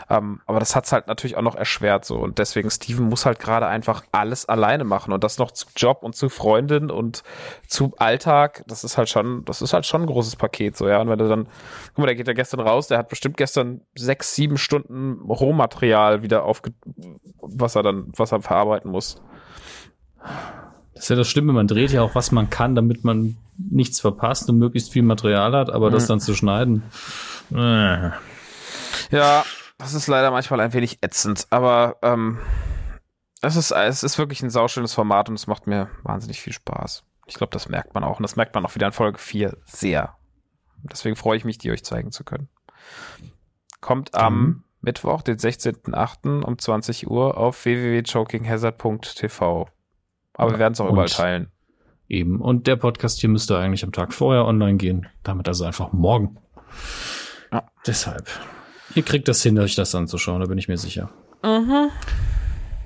Ähm, 0.09 0.41
aber 0.45 0.59
das 0.59 0.75
hat's 0.75 0.91
halt 0.91 1.07
natürlich 1.07 1.37
auch 1.37 1.41
noch 1.41 1.55
erschwert 1.55 2.05
so 2.05 2.15
und 2.17 2.39
deswegen 2.39 2.69
Steven 2.71 3.05
muss 3.07 3.25
halt 3.25 3.39
gerade 3.39 3.67
einfach 3.67 4.03
alles 4.11 4.47
alleine 4.47 4.83
machen 4.85 5.13
und 5.13 5.23
das 5.23 5.37
noch 5.37 5.51
zu 5.51 5.67
Job 5.75 5.99
und 6.01 6.15
zu 6.15 6.29
Freundin 6.29 6.89
und 6.89 7.23
zu 7.67 7.93
Alltag. 7.97 8.63
Das 8.67 8.83
ist 8.83 8.97
halt 8.97 9.09
schon, 9.09 9.45
das 9.45 9.61
ist 9.61 9.73
halt 9.73 9.85
schon 9.85 10.01
ein 10.03 10.07
großes 10.07 10.37
Paket 10.37 10.77
so 10.77 10.87
ja. 10.87 10.99
Und 11.01 11.09
wenn 11.09 11.19
du 11.19 11.27
dann, 11.27 11.47
guck 11.89 11.97
mal, 11.99 12.05
der 12.07 12.15
geht 12.15 12.27
ja 12.27 12.33
gestern 12.33 12.61
raus, 12.61 12.87
der 12.87 12.97
hat 12.97 13.09
bestimmt 13.09 13.37
gestern 13.37 13.81
sechs, 13.95 14.33
sieben 14.33 14.57
Stunden 14.57 15.19
Rohmaterial 15.29 16.23
wieder 16.23 16.43
aufge, 16.43 16.71
was 17.41 17.75
er 17.75 17.83
dann, 17.83 18.11
was 18.15 18.31
er 18.31 18.41
verarbeiten 18.41 18.89
muss. 18.91 19.21
Das 20.93 21.03
ist 21.03 21.09
ja 21.09 21.15
das 21.17 21.27
Schlimme, 21.27 21.51
man 21.51 21.67
dreht 21.67 21.91
ja 21.91 22.01
auch, 22.01 22.15
was 22.15 22.31
man 22.31 22.49
kann, 22.49 22.73
damit 22.73 23.03
man 23.03 23.37
nichts 23.57 23.99
verpasst 23.99 24.49
und 24.49 24.57
möglichst 24.57 24.91
viel 24.91 25.03
Material 25.03 25.53
hat, 25.53 25.69
aber 25.69 25.89
das 25.91 26.03
Mhm. 26.03 26.07
dann 26.07 26.19
zu 26.21 26.33
schneiden. 26.35 26.83
Äh. 27.53 28.11
Ja, 29.11 29.45
das 29.77 29.93
ist 29.93 30.07
leider 30.07 30.31
manchmal 30.31 30.59
ein 30.61 30.73
wenig 30.73 30.99
ätzend, 31.01 31.47
aber 31.49 31.97
ähm, 32.01 32.39
es 33.41 33.55
ist, 33.55 33.71
es 33.71 34.03
ist 34.03 34.17
wirklich 34.17 34.41
ein 34.41 34.49
sauschönes 34.49 34.93
Format 34.93 35.29
und 35.29 35.35
es 35.35 35.47
macht 35.47 35.67
mir 35.67 35.89
wahnsinnig 36.03 36.41
viel 36.41 36.53
Spaß. 36.53 37.03
Ich 37.27 37.35
glaube, 37.35 37.51
das 37.51 37.69
merkt 37.69 37.93
man 37.93 38.03
auch 38.03 38.17
und 38.19 38.23
das 38.23 38.35
merkt 38.35 38.55
man 38.55 38.65
auch 38.65 38.75
wieder 38.75 38.87
in 38.87 38.93
Folge 38.93 39.17
4 39.19 39.57
sehr. 39.65 40.15
Deswegen 40.83 41.15
freue 41.15 41.37
ich 41.37 41.45
mich, 41.45 41.57
die 41.57 41.71
euch 41.71 41.83
zeigen 41.83 42.11
zu 42.11 42.23
können. 42.23 42.47
Kommt 43.81 44.13
am 44.15 44.39
Mhm. 44.39 44.63
Mittwoch, 44.81 45.21
den 45.23 45.37
16.08. 45.37 46.43
um 46.43 46.57
20 46.59 47.07
Uhr 47.09 47.37
auf 47.37 47.65
www.chokinghazard.tv. 47.65 49.67
Aber 50.33 50.51
wir 50.51 50.59
werden 50.59 50.73
es 50.73 50.79
auch 50.81 50.85
Und- 50.85 50.91
überall 50.93 51.09
teilen. 51.09 51.51
Eben. 52.07 52.39
Und 52.39 52.67
der 52.67 52.75
Podcast 52.75 53.19
hier 53.19 53.29
müsste 53.29 53.57
eigentlich 53.57 53.83
am 53.83 53.91
Tag 53.91 54.13
vorher 54.13 54.45
online 54.45 54.77
gehen. 54.77 55.07
Damit 55.23 55.47
also 55.47 55.65
einfach 55.65 55.91
morgen. 55.91 56.37
Ja. 57.51 57.63
Deshalb. 57.87 58.27
Ihr 58.95 59.03
kriegt 59.03 59.27
das 59.27 59.43
hin, 59.43 59.59
euch 59.59 59.75
das 59.75 59.93
anzuschauen, 59.93 60.39
da 60.39 60.47
bin 60.47 60.57
ich 60.57 60.69
mir 60.69 60.77
sicher. 60.77 61.09
Mhm. 61.43 61.89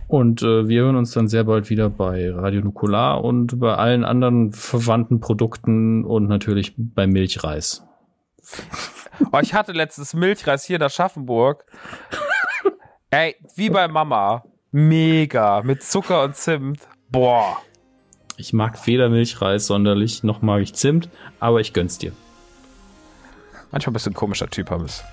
Und 0.08 0.42
äh, 0.42 0.68
wir 0.68 0.82
hören 0.82 0.96
uns 0.96 1.12
dann 1.12 1.28
sehr 1.28 1.44
bald 1.44 1.70
wieder 1.70 1.92
bei 1.92 2.32
Radio 2.32 2.62
Nukular 2.62 3.24
und 3.24 3.60
bei 3.60 3.76
allen 3.76 4.04
anderen 4.04 4.52
verwandten 4.52 5.20
Produkten 5.20 6.04
und 6.04 6.28
natürlich 6.28 6.74
bei 6.78 7.08
Milchreis. 7.08 7.84
Oh, 9.34 9.40
ich 9.42 9.54
hatte 9.54 9.74
letztes 9.74 10.14
Milchreis 10.14 10.64
hier 10.64 10.78
in 10.78 10.82
Aschaffenburg. 10.82 11.66
Ey, 13.10 13.36
wie 13.56 13.70
bei 13.70 13.90
Mama. 13.90 14.46
Mega. 14.72 15.62
Mit 15.62 15.84
Zucker 15.84 16.24
und 16.24 16.38
Zimt. 16.38 16.88
Boah. 17.10 17.58
Ich 18.38 18.54
mag 18.54 18.88
weder 18.88 19.10
Milchreis 19.10 19.68
sonderlich, 19.68 20.24
noch 20.24 20.42
mag 20.42 20.62
ich 20.62 20.74
Zimt, 20.74 21.10
aber 21.42 21.60
ich 21.60 21.74
gönn's 21.74 21.98
dir. 21.98 22.14
Manchmal 23.72 23.92
bist 23.92 24.06
du 24.06 24.12
ein 24.12 24.14
komischer 24.14 24.50
Typ, 24.50 24.70
Hammes. 24.70 25.04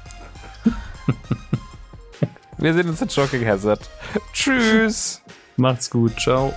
Wir 2.59 2.74
sehen 2.74 2.88
uns 2.88 3.02
in 3.02 3.11
Shocking 3.11 3.46
Hazard. 3.46 3.88
Tschüss. 4.32 5.22
Macht's 5.57 5.90
gut, 5.90 6.18
ciao. 6.18 6.52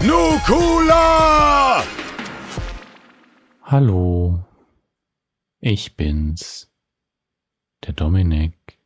Nukula! 0.00 1.82
Hallo, 3.62 4.44
ich 5.60 5.96
bin's, 5.96 6.70
der 7.86 7.94
Dominik, 7.94 8.78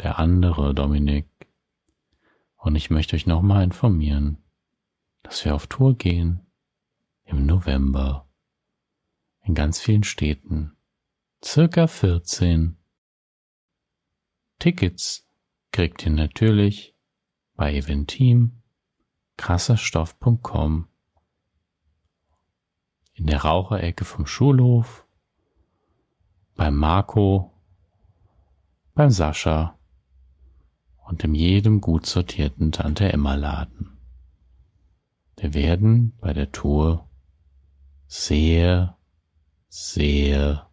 der 0.00 0.18
andere 0.18 0.74
Dominik. 0.74 1.28
Und 2.56 2.74
ich 2.76 2.90
möchte 2.90 3.14
euch 3.14 3.26
nochmal 3.26 3.62
informieren, 3.62 4.38
dass 5.22 5.44
wir 5.44 5.54
auf 5.54 5.68
Tour 5.68 5.94
gehen 5.94 6.40
im 7.24 7.46
November 7.46 8.28
in 9.44 9.54
ganz 9.54 9.80
vielen 9.80 10.04
Städten, 10.04 10.76
circa 11.44 11.86
14. 11.86 12.76
Tickets 14.58 15.26
kriegt 15.72 16.04
ihr 16.06 16.12
natürlich 16.12 16.94
bei 17.56 17.74
Eventim, 17.74 18.62
krasserstoff.com 19.36 20.88
der 23.26 23.42
Raucherecke 23.42 24.04
vom 24.04 24.26
Schulhof, 24.26 25.06
beim 26.56 26.76
Marco, 26.76 27.52
beim 28.94 29.10
Sascha 29.10 29.78
und 31.06 31.22
in 31.24 31.34
jedem 31.34 31.80
gut 31.80 32.06
sortierten 32.06 32.72
Tante 32.72 33.12
Emma 33.12 33.34
Laden. 33.34 33.96
Wir 35.36 35.54
werden 35.54 36.16
bei 36.20 36.32
der 36.32 36.52
Tour 36.52 37.08
sehr, 38.06 38.96
sehr 39.68 40.68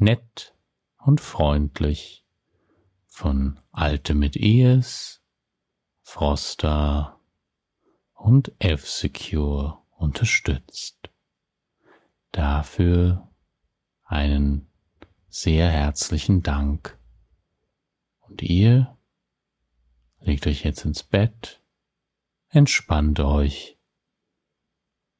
nett 0.00 0.54
und 0.98 1.20
freundlich 1.20 2.24
von 3.06 3.58
Alte 3.72 4.14
mit 4.14 4.36
Ehes, 4.36 5.22
Froster 6.02 7.20
und 8.14 8.52
F-Secure 8.58 9.78
unterstützt. 9.90 11.10
Dafür 12.32 13.28
einen 14.04 14.68
sehr 15.28 15.68
herzlichen 15.70 16.42
Dank. 16.42 16.98
Und 18.20 18.42
ihr 18.42 18.96
legt 20.20 20.46
euch 20.46 20.64
jetzt 20.64 20.84
ins 20.84 21.02
Bett, 21.02 21.60
entspannt 22.48 23.20
euch 23.20 23.78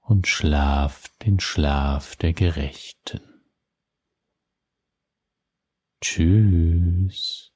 und 0.00 0.26
schlaft 0.26 1.24
den 1.24 1.40
Schlaf 1.40 2.16
der 2.16 2.32
Gerechten. 2.32 3.37
Tschüss. 6.00 7.47